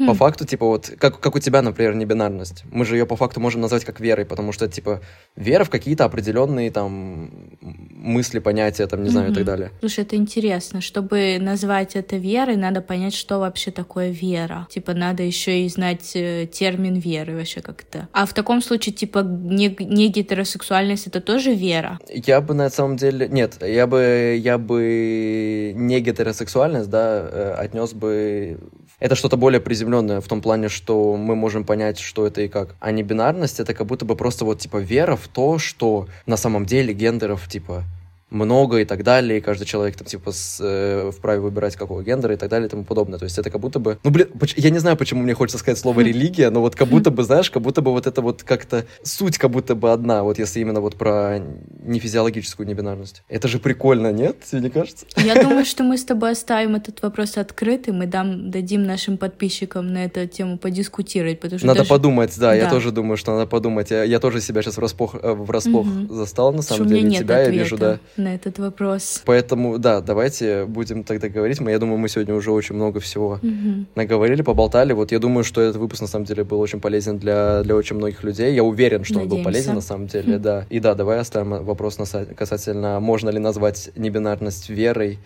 По 0.08 0.14
факту, 0.14 0.46
типа, 0.46 0.66
вот, 0.66 0.92
как, 0.98 1.20
как 1.20 1.36
у 1.36 1.40
тебя, 1.40 1.62
например, 1.62 1.96
небинарность. 1.96 2.64
Мы 2.72 2.86
же 2.86 2.96
ее 2.96 3.06
по 3.06 3.16
факту 3.16 3.40
можем 3.40 3.62
назвать 3.62 3.86
как 3.86 4.00
верой, 4.00 4.26
потому 4.26 4.52
что, 4.52 4.68
типа, 4.68 5.02
вера 5.36 5.64
в 5.64 5.70
какие-то 5.70 6.06
определенные 6.06 6.72
там 6.72 7.32
мысли, 7.62 8.40
понятия, 8.40 8.88
там, 8.88 9.04
не 9.04 9.10
знаю, 9.10 9.32
и 9.32 9.34
так 9.34 9.44
далее. 9.44 9.72
Слушай, 9.80 10.04
это 10.06 10.16
интересно. 10.16 10.82
Чтобы 10.82 11.38
назвать 11.40 11.96
это 11.96 12.18
верой, 12.18 12.56
надо 12.56 12.82
понять, 12.82 13.14
что 13.14 13.40
вообще 13.40 13.72
такое 13.72 14.10
вера. 14.10 14.68
Типа, 14.70 14.94
надо 14.94 15.24
еще 15.24 15.62
и 15.62 15.70
знать 15.70 16.12
э, 16.16 16.48
термин 16.52 16.96
веры 16.96 17.36
вообще 17.36 17.62
как-то. 17.62 18.08
А 18.14 18.26
в 18.26 18.34
таком 18.34 18.62
случае, 18.62 18.94
типа, 18.94 19.20
не, 19.20 19.76
не 19.80 20.10
гетеросексуальность 20.10 21.08
это 21.08 21.22
тоже 21.22 21.54
вера? 21.54 22.00
Я 22.10 22.42
бы 22.42 22.54
на 22.54 22.70
самом 22.70 22.98
деле... 22.98 23.28
Нет, 23.28 23.58
я 23.62 23.88
бы, 23.88 24.40
я 24.40 24.58
бы 24.58 25.74
не 25.76 26.00
гетеросексуальность, 26.00 26.90
да, 26.90 27.28
э, 27.32 27.54
отнес 27.58 27.94
бы 27.94 28.60
это 29.00 29.16
что-то 29.16 29.38
более 29.38 29.62
приземленное 29.62 29.89
в 29.98 30.28
том 30.28 30.42
плане, 30.42 30.70
что 30.70 31.16
мы 31.18 31.36
можем 31.36 31.64
понять, 31.64 32.00
что 32.00 32.26
это 32.26 32.42
и 32.42 32.48
как. 32.48 32.76
А 32.80 32.92
не 32.92 33.04
бинарность— 33.04 33.60
это 33.62 33.74
как 33.74 33.88
будто 33.88 34.06
бы 34.06 34.16
просто 34.16 34.46
вот, 34.46 34.60
типа, 34.60 34.78
вера 34.78 35.16
в 35.16 35.28
то, 35.28 35.60
что 35.60 36.08
на 36.26 36.38
самом 36.38 36.66
деле 36.66 36.94
гендеров, 36.94 37.48
типа, 37.48 37.84
много 38.30 38.80
и 38.80 38.86
так 38.86 39.04
далее, 39.04 39.40
и 39.40 39.42
каждый 39.42 39.66
человек 39.66 39.96
там 39.96 40.06
типа 40.08 40.32
с, 40.32 40.60
э, 40.62 41.12
вправе 41.12 41.42
выбирать 41.42 41.76
какого 41.76 42.04
гендера 42.04 42.34
и 42.34 42.38
так 42.38 42.50
далее 42.50 42.68
и 42.68 42.70
тому 42.70 42.84
подобное. 42.84 43.18
То 43.18 43.26
есть 43.26 43.38
это 43.38 43.50
как 43.50 43.60
будто 43.60 43.80
бы... 43.80 43.98
Ну, 44.04 44.12
блин, 44.12 44.30
я 44.56 44.70
не 44.70 44.80
знаю, 44.80 44.98
почему 44.98 45.24
мне 45.24 45.34
хочется 45.34 45.58
сказать 45.58 45.80
слово 45.80 46.02
религия, 46.02 46.50
но 46.50 46.62
вот 46.62 46.76
как 46.76 46.88
будто 46.88 47.12
бы, 47.12 47.24
знаешь, 47.24 47.50
как 47.50 47.62
будто 47.62 47.82
бы 47.82 47.92
вот 47.92 48.08
это 48.08 48.22
вот 48.22 48.44
как-то... 48.44 48.86
Суть 49.04 49.38
как 49.38 49.52
будто 49.52 49.76
бы 49.76 49.92
одна, 49.92 50.24
вот 50.24 50.38
если 50.38 50.60
именно 50.60 50.82
вот 50.82 50.96
про 50.96 51.40
нефизиологическую 51.84 52.68
небинарность. 52.68 53.24
Это 53.30 53.48
же 53.48 53.60
прикольно, 53.60 54.12
нет? 54.12 54.38
Тебе 54.44 54.62
не 54.62 54.70
кажется? 54.70 55.06
Я 55.18 55.42
думаю, 55.42 55.66
что 55.66 55.84
мы 55.84 55.98
с 55.98 56.04
тобой 56.04 56.32
оставим 56.32 56.76
этот 56.76 57.02
вопрос 57.02 57.38
открытым 57.38 58.04
и 58.04 58.06
дам, 58.06 58.52
дадим 58.52 58.84
нашим 58.84 59.18
подписчикам 59.18 59.88
на 59.88 60.06
эту 60.06 60.28
тему 60.28 60.58
подискутировать, 60.58 61.40
потому 61.40 61.60
что 61.60 61.68
Надо 61.68 61.80
даже... 61.80 61.90
подумать, 61.90 62.34
да, 62.38 62.50
да, 62.50 62.56
я 62.56 62.70
тоже 62.70 62.92
думаю, 62.92 63.18
что 63.18 63.34
надо 63.34 63.48
подумать. 63.48 63.92
Я, 63.92 64.04
я 64.04 64.20
тоже 64.20 64.42
себя 64.42 64.62
сейчас 64.62 64.78
врасплох, 64.78 65.16
э, 65.22 65.34
врасплох 65.34 65.88
угу. 65.88 66.14
застал, 66.14 66.54
на 66.54 66.62
самом 66.62 66.86
что 66.86 66.96
деле. 66.96 67.10
Тебя 67.10 67.36
ответа. 67.36 67.52
я 67.52 67.64
вижу, 67.64 67.78
да 67.78 68.00
на 68.20 68.36
этот 68.36 68.60
вопрос. 68.60 69.22
Поэтому, 69.26 69.80
да, 69.80 70.02
давайте 70.02 70.66
будем 70.66 71.04
тогда 71.04 71.30
говорить. 71.30 71.60
Мы, 71.60 71.72
я 71.72 71.80
думаю, 71.80 71.98
мы 71.98 72.10
сегодня 72.10 72.36
уже 72.36 72.52
очень 72.52 72.76
много 72.76 73.00
всего 73.00 73.40
угу. 73.42 73.86
наговорили, 73.96 74.42
поболтали. 74.42 74.94
Вот 74.94 75.12
я 75.12 75.20
думаю, 75.20 75.44
что 75.44 75.62
этот 75.62 75.78
выпуск 75.78 76.02
на 76.02 76.08
самом 76.08 76.26
деле 76.26 76.44
был 76.44 76.60
очень 76.60 76.80
полезен 76.80 77.18
для, 77.18 77.64
для 77.64 77.76
очень 77.76 77.96
многих 77.96 78.24
людей. 78.24 78.54
Я 78.54 78.64
уверен, 78.64 79.04
что 79.04 79.16
Надеемся. 79.16 79.36
он 79.36 79.38
был 79.40 79.44
полезен 79.44 79.76
на 79.76 79.82
самом 79.82 80.08
деле, 80.08 80.38
хм. 80.38 80.42
да. 80.42 80.66
И 80.70 80.80
да, 80.80 80.96
давай 80.96 81.20
оставим 81.20 81.64
вопрос 81.64 81.98
касательно, 82.36 83.00
можно 83.00 83.30
ли 83.30 83.40
назвать 83.40 83.90
небинарность 83.96 84.70
верой 84.70 85.20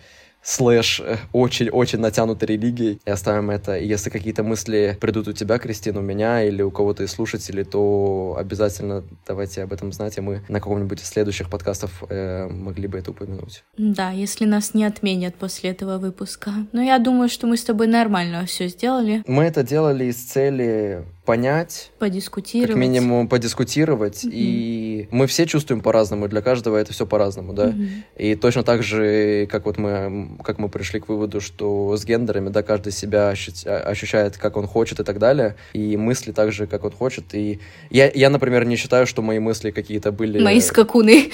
слэш 0.44 1.02
очень-очень 1.32 1.98
э, 1.98 2.02
натянутой 2.02 2.48
религией. 2.48 3.00
И 3.04 3.10
оставим 3.10 3.50
это. 3.50 3.76
И 3.76 3.86
если 3.86 4.10
какие-то 4.10 4.42
мысли 4.42 4.96
придут 5.00 5.28
у 5.28 5.32
тебя, 5.32 5.58
Кристина, 5.58 6.00
у 6.00 6.02
меня 6.02 6.42
или 6.42 6.62
у 6.62 6.70
кого-то 6.70 7.02
из 7.02 7.10
слушателей, 7.10 7.64
то 7.64 8.36
обязательно 8.38 9.02
давайте 9.26 9.62
об 9.62 9.72
этом 9.72 9.92
знать, 9.92 10.18
и 10.18 10.20
мы 10.20 10.42
на 10.48 10.60
каком-нибудь 10.60 11.00
из 11.00 11.08
следующих 11.08 11.50
подкастов 11.50 12.04
э, 12.08 12.46
могли 12.48 12.86
бы 12.86 12.98
это 12.98 13.10
упомянуть. 13.10 13.64
Да, 13.78 14.10
если 14.10 14.44
нас 14.44 14.74
не 14.74 14.84
отменят 14.84 15.34
после 15.34 15.70
этого 15.70 15.98
выпуска. 15.98 16.52
Но 16.72 16.82
я 16.82 16.98
думаю, 16.98 17.28
что 17.28 17.46
мы 17.46 17.56
с 17.56 17.64
тобой 17.64 17.86
нормально 17.86 18.44
все 18.46 18.68
сделали. 18.68 19.22
Мы 19.26 19.44
это 19.44 19.62
делали 19.62 20.04
из 20.04 20.16
цели 20.16 21.04
понять, 21.24 21.90
Подискутировать. 21.98 22.70
как 22.72 22.76
минимум 22.78 23.28
подискутировать, 23.28 24.24
Мгм. 24.24 24.32
и 24.34 25.08
мы 25.10 25.26
все 25.26 25.46
чувствуем 25.46 25.80
по-разному, 25.80 26.28
для 26.28 26.42
каждого 26.42 26.76
это 26.76 26.92
все 26.92 27.06
по-разному, 27.06 27.52
да. 27.52 27.66
Мгм. 27.68 27.88
И 28.16 28.34
точно 28.34 28.62
так 28.62 28.82
же, 28.82 29.46
как 29.50 29.64
вот 29.64 29.78
мы, 29.78 30.36
как 30.44 30.58
мы 30.58 30.68
пришли 30.68 31.00
к 31.00 31.08
выводу, 31.08 31.40
что 31.40 31.96
с 31.96 32.04
гендерами, 32.04 32.50
да, 32.50 32.62
каждый 32.62 32.92
себя 32.92 33.30
ощу- 33.32 33.66
а- 33.66 33.80
ощущает, 33.88 34.36
как 34.36 34.56
он 34.56 34.66
хочет 34.66 35.00
и 35.00 35.04
так 35.04 35.18
далее, 35.18 35.56
и 35.72 35.96
мысли 35.96 36.32
так 36.32 36.52
же, 36.52 36.66
как 36.66 36.84
он 36.84 36.92
хочет. 36.92 37.34
И 37.34 37.58
я, 37.90 38.10
я 38.14 38.28
например, 38.30 38.64
не 38.66 38.76
считаю, 38.76 39.06
что 39.06 39.22
мои 39.22 39.38
мысли 39.38 39.70
какие-то 39.70 40.12
были... 40.12 40.40
Мои 40.42 40.60
скакуны. 40.60 41.30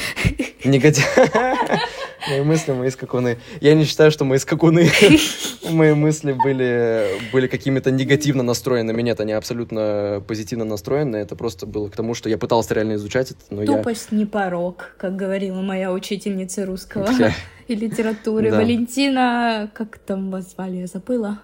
Негатив... 0.65 1.05
Мои 2.29 2.43
мысли, 2.43 2.73
мои 2.73 2.91
скакуны. 2.91 3.39
Я 3.63 3.73
не 3.75 3.85
считаю, 3.87 4.11
что 4.11 4.27
мои 4.27 4.37
скакуны, 4.39 4.91
мои 5.71 5.95
мысли 5.95 6.33
были, 6.33 7.07
были 7.33 7.47
какими-то 7.47 7.91
негативно 7.91 8.43
настроенными. 8.43 9.01
Нет, 9.01 9.21
они 9.21 9.33
абсолютно 9.33 9.80
позитивно 10.27 10.65
настроены. 10.65 11.17
Это 11.17 11.37
просто 11.37 11.67
было 11.67 11.89
к 11.89 11.97
тому, 11.97 12.15
что 12.15 12.29
я 12.29 12.39
пытался 12.39 12.75
реально 12.75 12.95
изучать 12.95 13.33
это, 13.33 13.41
но 13.51 13.63
я... 13.63 13.77
Тупость 13.77 14.13
не 14.13 14.27
порог, 14.27 14.95
как 14.99 15.17
говорила 15.17 15.61
моя 15.61 15.93
учительница 15.93 16.67
русского 16.67 17.09
Я- 17.19 17.33
и 17.69 17.75
литературы. 17.75 18.51
Валентина, 18.51 19.71
как 19.75 19.99
там 19.99 20.31
вас 20.31 20.53
звали, 20.53 20.77
я 20.77 20.87
забыла. 20.87 21.43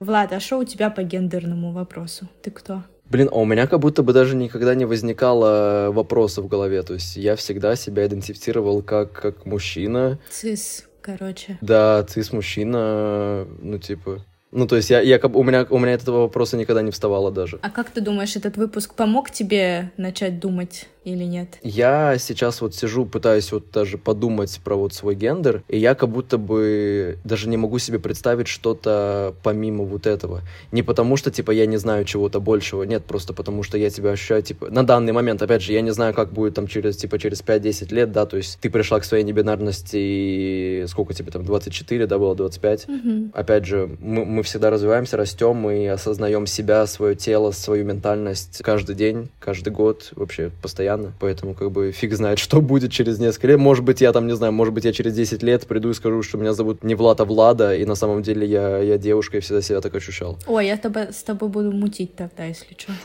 Влад, 0.00 0.32
а 0.32 0.40
что 0.40 0.58
у 0.58 0.64
тебя 0.64 0.90
по 0.90 1.02
гендерному 1.02 1.72
вопросу? 1.72 2.28
Ты 2.42 2.50
кто? 2.50 2.82
Блин, 3.12 3.28
а 3.30 3.36
у 3.36 3.44
меня 3.44 3.66
как 3.66 3.78
будто 3.78 4.02
бы 4.02 4.12
даже 4.12 4.34
никогда 4.34 4.74
не 4.74 4.84
возникало 4.84 5.90
вопроса 5.92 6.40
в 6.42 6.48
голове. 6.48 6.82
То 6.82 6.94
есть 6.94 7.16
я 7.16 7.36
всегда 7.36 7.76
себя 7.76 8.06
идентифицировал 8.06 8.82
как, 8.82 9.12
как 9.12 9.46
мужчина. 9.46 10.18
Цис, 10.30 10.88
короче. 11.02 11.58
Да, 11.60 12.02
цис-мужчина, 12.04 13.46
ну 13.60 13.78
типа... 13.78 14.24
Ну, 14.52 14.66
то 14.66 14.76
есть 14.76 14.90
я, 14.90 15.00
я, 15.00 15.18
у, 15.18 15.42
меня, 15.42 15.66
у 15.68 15.78
меня 15.78 15.94
этого 15.94 16.20
вопроса 16.22 16.58
никогда 16.58 16.82
не 16.82 16.90
вставало 16.90 17.32
даже. 17.32 17.58
А 17.62 17.70
как 17.70 17.90
ты 17.90 18.02
думаешь, 18.02 18.36
этот 18.36 18.58
выпуск 18.58 18.94
помог 18.94 19.30
тебе 19.30 19.90
начать 19.96 20.38
думать 20.38 20.88
или 21.04 21.24
нет? 21.24 21.58
Я 21.62 22.16
сейчас 22.18 22.60
вот 22.60 22.74
сижу, 22.74 23.04
пытаюсь 23.04 23.50
вот 23.52 23.70
даже 23.72 23.98
подумать 23.98 24.60
про 24.62 24.76
вот 24.76 24.94
свой 24.94 25.14
гендер, 25.14 25.62
и 25.68 25.78
я 25.78 25.94
как 25.94 26.08
будто 26.08 26.38
бы 26.38 27.18
даже 27.24 27.48
не 27.48 27.56
могу 27.56 27.78
себе 27.78 27.98
представить 27.98 28.48
что-то 28.48 29.34
помимо 29.42 29.84
вот 29.84 30.06
этого. 30.06 30.42
Не 30.70 30.82
потому 30.82 31.16
что, 31.16 31.30
типа, 31.30 31.50
я 31.50 31.66
не 31.66 31.76
знаю 31.76 32.04
чего-то 32.04 32.40
большего, 32.40 32.84
нет, 32.84 33.04
просто 33.04 33.32
потому 33.32 33.62
что 33.62 33.76
я 33.78 33.90
тебя 33.90 34.10
ощущаю, 34.10 34.42
типа, 34.42 34.70
на 34.70 34.86
данный 34.86 35.12
момент, 35.12 35.42
опять 35.42 35.62
же, 35.62 35.72
я 35.72 35.80
не 35.80 35.90
знаю, 35.90 36.14
как 36.14 36.32
будет 36.32 36.54
там 36.54 36.66
через, 36.66 36.96
типа, 36.96 37.18
через 37.18 37.42
5-10 37.42 37.92
лет, 37.92 38.12
да, 38.12 38.26
то 38.26 38.36
есть 38.36 38.58
ты 38.60 38.70
пришла 38.70 39.00
к 39.00 39.04
своей 39.04 39.24
небинарности, 39.24 39.96
и 39.96 40.84
сколько 40.86 41.14
тебе 41.14 41.32
там, 41.32 41.44
24, 41.44 42.06
да, 42.06 42.18
было 42.18 42.34
25? 42.34 42.88
Мгм. 42.88 43.32
Опять 43.34 43.66
же, 43.66 43.96
мы, 44.00 44.24
мы 44.24 44.42
всегда 44.42 44.70
развиваемся, 44.70 45.16
растем, 45.16 45.56
мы 45.56 45.88
осознаем 45.88 46.46
себя, 46.46 46.86
свое 46.86 47.16
тело, 47.16 47.50
свою 47.50 47.84
ментальность 47.84 48.62
каждый 48.62 48.94
день, 48.94 49.28
каждый 49.40 49.72
год, 49.72 50.12
вообще 50.14 50.50
постоянно. 50.62 50.91
Поэтому 51.20 51.54
как 51.54 51.70
бы 51.70 51.92
фиг 51.92 52.14
знает, 52.14 52.38
что 52.40 52.60
будет 52.60 52.92
через 52.92 53.18
несколько 53.18 53.48
лет. 53.48 53.58
Может 53.58 53.84
быть, 53.84 54.00
я 54.00 54.12
там, 54.12 54.26
не 54.26 54.34
знаю, 54.34 54.52
может 54.52 54.74
быть, 54.74 54.84
я 54.84 54.92
через 54.92 55.14
10 55.14 55.42
лет 55.42 55.66
приду 55.66 55.90
и 55.90 55.94
скажу, 55.94 56.22
что 56.22 56.38
меня 56.38 56.52
зовут 56.52 56.84
не 56.84 56.94
Влад, 56.94 57.20
а 57.20 57.24
Влада, 57.24 57.74
и 57.74 57.84
на 57.84 57.94
самом 57.94 58.22
деле 58.22 58.46
я, 58.46 58.78
я 58.78 58.98
девушка 58.98 59.38
и 59.38 59.40
всегда 59.40 59.62
себя 59.62 59.80
так 59.80 59.94
ощущал. 59.94 60.38
Ой, 60.46 60.66
я 60.66 60.76
с 60.76 61.22
тобой 61.22 61.48
буду 61.48 61.72
мутить 61.72 62.14
тогда, 62.16 62.44
если 62.44 62.76
что. 62.76 62.92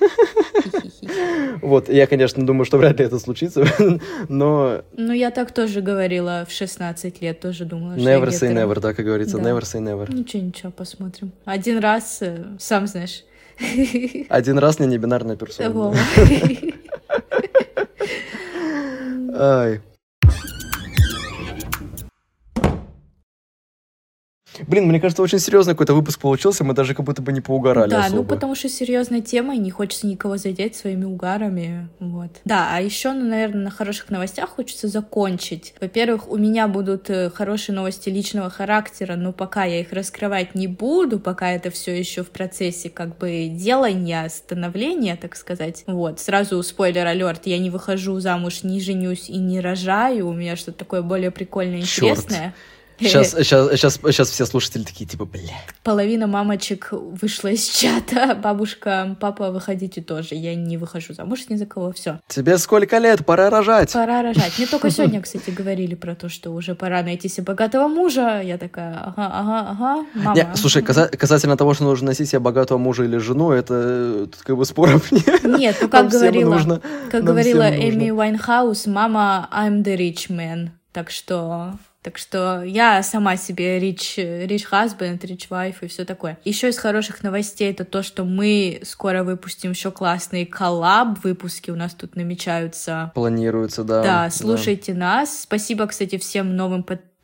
Вот, 1.61 1.89
я, 1.89 2.07
конечно, 2.07 2.45
думаю, 2.45 2.65
что 2.65 2.77
вряд 2.77 2.99
ли 2.99 3.05
это 3.05 3.19
случится, 3.19 3.65
но 4.29 4.83
Ну, 4.95 5.13
я 5.13 5.31
так 5.31 5.53
тоже 5.53 5.81
говорила 5.81 6.45
в 6.47 6.51
16 6.51 7.21
лет, 7.21 7.39
тоже 7.39 7.65
думала, 7.65 7.97
что 7.97 8.09
never 8.09 8.27
say 8.27 8.53
never, 8.53 8.79
да, 8.79 8.93
как 8.93 9.05
говорится, 9.05 9.37
never 9.37 9.61
say 9.61 9.81
never. 9.81 10.13
Ничего, 10.13 10.43
ничего, 10.43 10.71
посмотрим. 10.71 11.31
Один 11.45 11.79
раз, 11.79 12.19
э, 12.21 12.43
сам 12.59 12.87
знаешь. 12.87 13.23
Один 14.29 14.59
раз 14.59 14.79
не 14.79 14.87
небинарная 14.87 15.35
персона. 15.35 15.95
I. 19.37 19.79
Блин, 24.65 24.87
мне 24.87 24.99
кажется, 24.99 25.21
очень 25.21 25.39
серьезный 25.39 25.73
какой-то 25.73 25.93
выпуск 25.93 26.19
получился, 26.19 26.63
мы 26.63 26.73
даже 26.73 26.95
как 26.95 27.05
будто 27.05 27.21
бы 27.21 27.31
не 27.31 27.41
поугорали 27.41 27.89
Да, 27.89 28.05
особо. 28.05 28.17
ну 28.17 28.23
потому 28.23 28.55
что 28.55 28.69
серьезная 28.69 29.21
тема, 29.21 29.55
и 29.55 29.59
не 29.59 29.71
хочется 29.71 30.07
никого 30.07 30.37
задеть 30.37 30.75
своими 30.75 31.05
угарами. 31.05 31.89
Вот. 31.99 32.31
Да, 32.45 32.69
а 32.71 32.81
еще, 32.81 33.11
ну, 33.13 33.25
наверное, 33.27 33.63
на 33.65 33.69
хороших 33.69 34.09
новостях 34.09 34.49
хочется 34.49 34.87
закончить. 34.87 35.73
Во-первых, 35.79 36.29
у 36.29 36.37
меня 36.37 36.67
будут 36.67 37.09
э, 37.09 37.29
хорошие 37.29 37.75
новости 37.75 38.09
личного 38.09 38.49
характера, 38.49 39.15
но 39.15 39.33
пока 39.33 39.65
я 39.65 39.81
их 39.81 39.91
раскрывать 39.93 40.55
не 40.55 40.67
буду, 40.67 41.19
пока 41.19 41.51
это 41.51 41.69
все 41.69 41.97
еще 41.97 42.23
в 42.23 42.29
процессе 42.29 42.89
как 42.89 43.17
бы 43.17 43.47
делания, 43.51 44.27
становления, 44.29 45.15
так 45.15 45.35
сказать. 45.35 45.83
Вот, 45.87 46.19
сразу 46.19 46.61
спойлер 46.63 47.05
алерт, 47.05 47.45
я 47.45 47.57
не 47.57 47.69
выхожу 47.69 48.19
замуж, 48.19 48.63
не 48.63 48.79
женюсь 48.79 49.29
и 49.29 49.37
не 49.37 49.59
рожаю, 49.59 50.27
у 50.27 50.33
меня 50.33 50.55
что-то 50.55 50.79
такое 50.79 51.01
более 51.01 51.31
прикольное, 51.31 51.81
Чёрт. 51.81 52.19
интересное. 52.19 52.55
Сейчас, 52.99 53.31
сейчас, 53.31 53.71
сейчас, 53.71 53.99
сейчас 54.01 54.29
все 54.29 54.45
слушатели 54.45 54.83
такие, 54.83 55.05
типа, 55.05 55.25
бля. 55.25 55.53
Половина 55.83 56.27
мамочек 56.27 56.89
вышла 56.91 57.49
из 57.49 57.65
чата. 57.67 58.35
Бабушка, 58.43 59.15
папа, 59.19 59.51
выходите 59.51 60.01
тоже. 60.01 60.35
Я 60.35 60.55
не 60.55 60.77
выхожу 60.77 61.13
замуж 61.13 61.45
ни 61.49 61.55
за 61.55 61.65
кого. 61.65 61.91
Все. 61.91 62.19
Тебе 62.27 62.57
сколько 62.57 62.97
лет? 62.97 63.25
Пора 63.25 63.49
рожать. 63.49 63.93
Пора 63.93 64.21
рожать. 64.23 64.57
Мне 64.57 64.67
только 64.67 64.89
сегодня, 64.91 65.21
кстати, 65.21 65.49
говорили 65.49 65.95
про 65.95 66.15
то, 66.15 66.29
что 66.29 66.51
уже 66.51 66.75
пора 66.75 67.03
найти 67.03 67.29
себе 67.29 67.45
богатого 67.45 67.87
мужа. 67.87 68.41
Я 68.41 68.57
такая, 68.57 68.95
ага, 68.97 69.27
ага, 69.33 69.67
ага, 69.71 70.05
мама. 70.15 70.35
Не, 70.35 70.55
слушай, 70.55 70.81
каза- 70.81 71.09
касательно 71.09 71.57
того, 71.57 71.73
что 71.73 71.83
нужно 71.83 72.07
найти 72.07 72.25
себе 72.25 72.39
богатого 72.39 72.77
мужа 72.77 73.03
или 73.03 73.17
жену, 73.17 73.51
это 73.51 74.27
тут 74.27 74.41
как 74.43 74.57
бы 74.57 74.65
споров 74.65 75.11
нет. 75.11 75.43
Нет, 75.43 75.77
ну 75.81 75.89
как 75.89 76.09
говорила, 76.09 76.53
нужно. 76.55 76.81
как 77.11 77.23
нам 77.23 77.25
говорила. 77.25 77.69
Эми 77.69 78.09
Уайнхаус, 78.09 78.87
мама, 78.87 79.49
I'm 79.51 79.83
the 79.83 79.95
rich 79.97 80.29
man. 80.29 80.69
Так 80.93 81.11
что 81.11 81.73
так 82.07 82.17
что 82.17 82.63
я 82.63 83.03
сама 83.03 83.35
себе 83.35 83.79
rich, 83.79 84.15
rich 84.15 84.71
husband, 84.71 85.19
rich 85.19 85.49
wife 85.49 85.75
и 85.81 85.87
все 85.87 86.05
такое. 86.05 86.39
Еще 86.45 86.69
из 86.69 86.77
хороших 86.77 87.21
новостей 87.21 87.69
это 87.69 87.83
то, 87.83 88.01
что 88.01 88.23
мы 88.23 88.79
скоро 88.83 89.25
выпустим 89.25 89.71
еще 89.71 89.91
классные 89.91 90.45
коллаб 90.45 91.21
выпуски 91.21 91.69
у 91.69 91.75
нас 91.75 91.93
тут 91.93 92.15
намечаются. 92.15 93.11
Планируется, 93.13 93.83
да. 93.83 94.03
Да, 94.03 94.29
слушайте 94.29 94.93
нас. 94.93 95.41
Спасибо, 95.41 95.85
кстати, 95.85 96.17
всем 96.17 96.55
новым 96.55 96.83
подписчикам, 96.83 97.16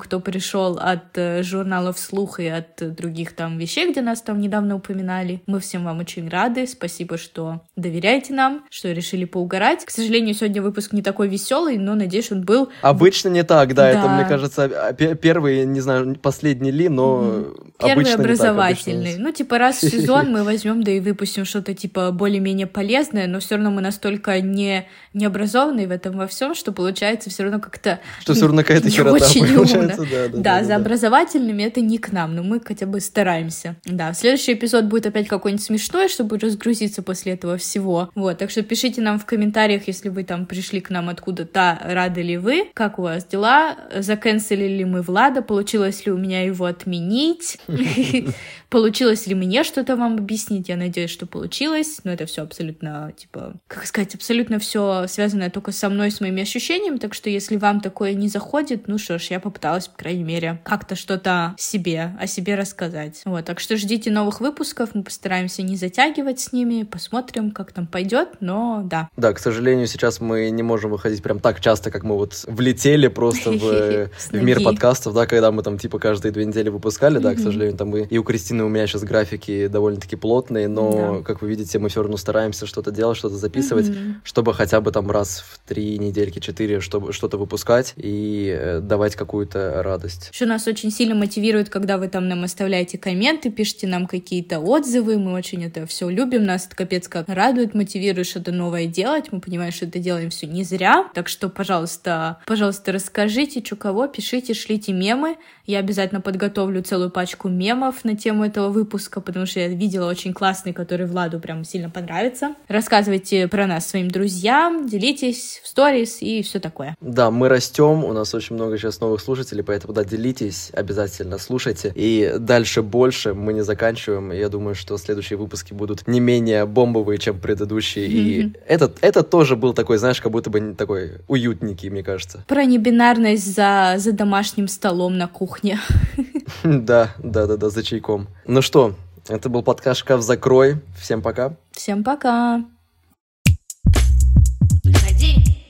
кто 0.00 0.20
пришел 0.20 0.78
от 0.80 1.16
э, 1.18 1.42
журналов 1.42 1.98
«Слух» 1.98 2.38
и 2.38 2.46
от 2.46 2.76
других 2.94 3.34
там 3.34 3.58
вещей, 3.58 3.90
где 3.90 4.00
нас 4.00 4.22
там 4.22 4.40
недавно 4.40 4.76
упоминали. 4.76 5.42
Мы 5.46 5.58
всем 5.60 5.84
вам 5.84 5.98
очень 5.98 6.28
рады. 6.28 6.66
Спасибо, 6.66 7.18
что 7.18 7.62
доверяете 7.76 8.34
нам, 8.34 8.64
что 8.70 8.92
решили 8.92 9.24
поугарать. 9.24 9.84
К 9.84 9.90
сожалению, 9.90 10.34
сегодня 10.34 10.62
выпуск 10.62 10.92
не 10.92 11.02
такой 11.02 11.28
веселый, 11.28 11.76
но, 11.78 11.94
надеюсь, 11.94 12.30
он 12.30 12.42
был 12.42 12.68
Обычно 12.82 13.28
не 13.30 13.42
так, 13.42 13.74
да, 13.74 13.88
это, 13.88 14.02
Да. 14.02 14.16
мне 14.16 14.24
кажется, 14.24 14.64
а, 14.64 14.92
пе- 14.92 15.14
первый, 15.16 15.64
не 15.66 15.80
знаю, 15.80 16.16
последний 16.16 16.70
ли, 16.70 16.88
но 16.88 17.44
Первый 17.78 17.92
обычно 17.92 18.10
не 18.10 18.16
так, 18.16 18.20
образовательный. 18.20 19.10
обычно. 19.10 19.24
ну, 19.24 19.32
типа, 19.32 19.58
раз 19.58 19.82
в 19.82 19.90
сезон 19.90 20.30
мы 20.30 20.44
возьмем, 20.44 20.82
да 20.84 20.92
и 20.92 21.00
выпустим 21.00 21.44
что-то, 21.44 21.74
типа, 21.74 22.12
более-менее 22.12 22.66
полезное, 22.66 23.26
но 23.26 23.40
все 23.40 23.56
равно 23.56 23.70
мы 23.70 23.80
настолько 23.82 24.40
не, 24.40 24.86
необразованные 25.14 25.88
в 25.88 25.90
этом 25.90 26.16
во 26.16 26.26
всем, 26.26 26.54
что 26.54 26.72
получается 26.72 27.30
все 27.30 27.42
равно 27.44 27.58
как-то 27.60 28.00
Что 28.20 28.34
все 28.34 28.42
равно 28.46 28.62
какая-то 28.62 28.88
не 28.90 29.05
херота 29.06 29.24
очень 29.24 29.42
умно. 29.42 29.56
получается, 29.56 30.06
да, 30.10 30.28
да, 30.28 30.38
Да, 30.60 30.64
за 30.64 30.76
образовательными 30.76 31.62
это 31.62 31.80
не 31.80 31.98
к 31.98 32.12
нам, 32.12 32.34
но 32.34 32.42
мы 32.42 32.60
хотя 32.60 32.86
бы 32.86 33.00
стараемся. 33.00 33.76
Да, 33.84 34.12
следующий 34.14 34.54
эпизод 34.54 34.84
будет 34.86 35.06
опять 35.06 35.28
какой-нибудь 35.28 35.64
смешной, 35.64 36.08
чтобы 36.08 36.38
разгрузиться 36.38 37.02
после 37.02 37.32
этого 37.32 37.56
всего. 37.56 38.10
Вот, 38.14 38.38
так 38.38 38.50
что 38.50 38.62
пишите 38.62 39.00
нам 39.00 39.18
в 39.18 39.24
комментариях, 39.24 39.86
если 39.86 40.08
вы 40.08 40.24
там 40.24 40.46
пришли 40.46 40.80
к 40.80 40.90
нам 40.90 41.08
откуда-то, 41.08 41.78
рады 41.84 42.22
ли 42.22 42.36
вы, 42.36 42.68
как 42.74 42.98
у 42.98 43.02
вас 43.02 43.24
дела, 43.24 43.76
заканцелили 43.96 44.78
ли 44.78 44.84
мы 44.84 45.02
Влада, 45.02 45.42
получилось 45.42 46.06
ли 46.06 46.12
у 46.12 46.16
меня 46.16 46.42
его 46.42 46.64
отменить, 46.64 47.58
получилось 48.70 49.26
ли 49.26 49.34
мне 49.34 49.64
что-то 49.64 49.96
вам 49.96 50.16
объяснить, 50.16 50.68
я 50.68 50.76
надеюсь, 50.76 51.10
что 51.10 51.26
получилось, 51.26 52.00
но 52.04 52.12
это 52.12 52.26
все 52.26 52.42
абсолютно, 52.42 53.12
типа, 53.16 53.54
как 53.68 53.86
сказать, 53.86 54.14
абсолютно 54.14 54.58
все 54.58 55.06
связанное 55.08 55.50
только 55.50 55.72
со 55.72 55.88
мной, 55.88 56.10
с 56.10 56.20
моими 56.20 56.42
ощущениями, 56.42 56.98
так 56.98 57.14
что 57.14 57.30
если 57.30 57.56
вам 57.56 57.80
такое 57.80 58.14
не 58.14 58.28
заходит, 58.28 58.88
ну 58.88 58.95
что 58.98 59.18
ж, 59.18 59.24
я 59.30 59.40
попыталась, 59.40 59.88
по 59.88 59.98
крайней 59.98 60.24
мере, 60.24 60.60
как-то 60.64 60.94
что-то 60.94 61.54
себе, 61.58 62.16
о 62.20 62.26
себе 62.26 62.54
рассказать. 62.54 63.22
Вот, 63.24 63.44
так 63.44 63.60
что 63.60 63.76
ждите 63.76 64.10
новых 64.10 64.40
выпусков, 64.40 64.90
мы 64.94 65.02
постараемся 65.02 65.62
не 65.62 65.76
затягивать 65.76 66.40
с 66.40 66.52
ними, 66.52 66.82
посмотрим, 66.84 67.50
как 67.50 67.72
там 67.72 67.86
пойдет, 67.86 68.28
но 68.40 68.82
да. 68.84 69.08
Да, 69.16 69.32
к 69.32 69.38
сожалению, 69.38 69.86
сейчас 69.86 70.20
мы 70.20 70.50
не 70.50 70.62
можем 70.62 70.90
выходить 70.90 71.22
прям 71.22 71.40
так 71.40 71.60
часто, 71.60 71.90
как 71.90 72.02
мы 72.02 72.16
вот 72.16 72.44
влетели 72.46 73.08
просто 73.08 73.52
в, 73.52 74.10
в 74.30 74.42
мир 74.42 74.62
подкастов, 74.62 75.14
да, 75.14 75.26
когда 75.26 75.52
мы 75.52 75.62
там 75.62 75.78
типа 75.78 75.98
каждые 75.98 76.32
две 76.32 76.44
недели 76.44 76.68
выпускали, 76.68 77.18
да, 77.18 77.34
к 77.34 77.38
сожалению, 77.38 77.76
там 77.76 77.96
и, 77.96 78.06
и 78.06 78.18
у 78.18 78.24
Кристины, 78.24 78.64
у 78.64 78.68
меня 78.68 78.86
сейчас 78.86 79.04
графики 79.04 79.66
довольно-таки 79.66 80.16
плотные, 80.16 80.68
но, 80.68 81.22
как 81.22 81.42
вы 81.42 81.48
видите, 81.48 81.78
мы 81.78 81.88
все 81.88 82.02
равно 82.02 82.16
стараемся 82.16 82.66
что-то 82.66 82.90
делать, 82.90 83.16
что-то 83.16 83.36
записывать, 83.36 83.90
чтобы 84.24 84.54
хотя 84.54 84.80
бы 84.80 84.90
там 84.92 85.10
раз 85.10 85.44
в 85.48 85.58
три 85.66 85.98
недельки, 85.98 86.38
четыре, 86.38 86.80
чтобы 86.80 87.12
что-то 87.12 87.38
выпускать. 87.38 87.94
И 87.96 88.56
э, 88.58 88.80
давать 88.86 89.16
какую-то 89.16 89.82
радость. 89.82 90.30
Еще 90.32 90.46
нас 90.46 90.66
очень 90.66 90.90
сильно 90.90 91.14
мотивирует, 91.14 91.68
когда 91.68 91.98
вы 91.98 92.08
там 92.08 92.28
нам 92.28 92.44
оставляете 92.44 92.98
комменты, 92.98 93.50
пишите 93.50 93.86
нам 93.86 94.06
какие-то 94.06 94.60
отзывы, 94.60 95.18
мы 95.18 95.32
очень 95.32 95.64
это 95.64 95.86
все 95.86 96.08
любим, 96.08 96.44
нас 96.44 96.66
это 96.66 96.76
капец 96.76 97.08
как 97.08 97.28
радует, 97.28 97.74
мотивирует 97.74 98.26
что-то 98.26 98.52
новое 98.52 98.86
делать, 98.86 99.32
мы 99.32 99.40
понимаем, 99.40 99.72
что 99.72 99.86
это 99.86 99.98
делаем 99.98 100.30
все 100.30 100.46
не 100.46 100.64
зря, 100.64 101.08
так 101.14 101.28
что, 101.28 101.48
пожалуйста, 101.48 102.38
пожалуйста, 102.46 102.92
расскажите, 102.92 103.62
что 103.64 103.76
кого, 103.76 104.06
пишите, 104.06 104.54
шлите 104.54 104.92
мемы, 104.92 105.36
я 105.66 105.78
обязательно 105.78 106.20
подготовлю 106.20 106.82
целую 106.82 107.10
пачку 107.10 107.48
мемов 107.48 108.04
на 108.04 108.16
тему 108.16 108.44
этого 108.44 108.68
выпуска, 108.68 109.20
потому 109.20 109.46
что 109.46 109.60
я 109.60 109.68
видела 109.68 110.08
очень 110.08 110.32
классный, 110.32 110.72
который 110.72 111.06
Владу 111.06 111.40
прям 111.40 111.64
сильно 111.64 111.90
понравится. 111.90 112.54
Рассказывайте 112.68 113.48
про 113.48 113.66
нас 113.66 113.88
своим 113.88 114.10
друзьям, 114.10 114.86
делитесь 114.88 115.60
в 115.62 115.68
сторис 115.68 116.18
и 116.20 116.42
все 116.42 116.60
такое. 116.60 116.96
Да, 117.00 117.30
мы 117.30 117.48
растем, 117.48 118.04
у 118.04 118.12
нас 118.12 118.34
очень 118.34 118.54
много 118.54 118.78
сейчас 118.78 119.00
новых 119.00 119.20
слушателей, 119.20 119.64
поэтому 119.64 119.92
да, 119.92 120.04
делитесь, 120.04 120.70
обязательно 120.72 121.38
слушайте. 121.38 121.92
И 121.94 122.34
дальше 122.38 122.82
больше 122.82 123.34
мы 123.34 123.52
не 123.52 123.62
заканчиваем. 123.62 124.32
Я 124.32 124.48
думаю, 124.48 124.74
что 124.74 124.96
следующие 124.98 125.36
выпуски 125.36 125.72
будут 125.72 126.06
не 126.06 126.20
менее 126.20 126.66
бомбовые, 126.66 127.18
чем 127.18 127.40
предыдущие. 127.40 128.06
И 128.06 128.52
этот, 128.66 128.98
этот 129.00 129.30
тоже 129.30 129.56
был 129.56 129.72
такой, 129.72 129.98
знаешь, 129.98 130.20
как 130.20 130.32
будто 130.32 130.50
бы 130.50 130.74
такой 130.74 131.14
уютненький, 131.28 131.90
мне 131.90 132.02
кажется. 132.02 132.44
Про 132.46 132.64
небинарность 132.64 133.54
за, 133.54 133.94
за 133.98 134.12
домашним 134.12 134.68
столом 134.68 135.18
на 135.18 135.28
кухне. 135.28 135.55
Да, 136.64 137.14
да, 137.18 137.46
да, 137.46 137.56
да, 137.56 137.70
за 137.70 137.82
чайком. 137.82 138.28
Ну 138.46 138.62
что, 138.62 138.94
это 139.28 139.48
был 139.48 139.62
подкаст 139.62 140.00
«Шкаф 140.00 140.22
закрой». 140.22 140.80
Всем 141.00 141.22
пока. 141.22 141.56
Всем 141.72 142.04
пока. 142.04 142.64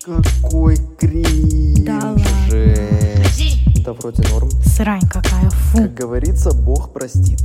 Какой 0.05 0.77
кринж. 0.99 1.81
Да 1.81 1.95
ладно. 1.95 2.25
Да 3.85 3.93
вроде 3.93 4.23
норм. 4.31 4.51
Срань 4.65 5.09
какая, 5.11 5.51
фу. 5.51 5.79
Как 5.79 5.95
говорится, 5.95 6.55
Бог 6.55 6.93
простит. 6.93 7.41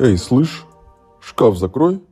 Эй, 0.00 0.16
слышь, 0.18 0.64
шкаф 1.20 1.56
закрой. 1.58 2.02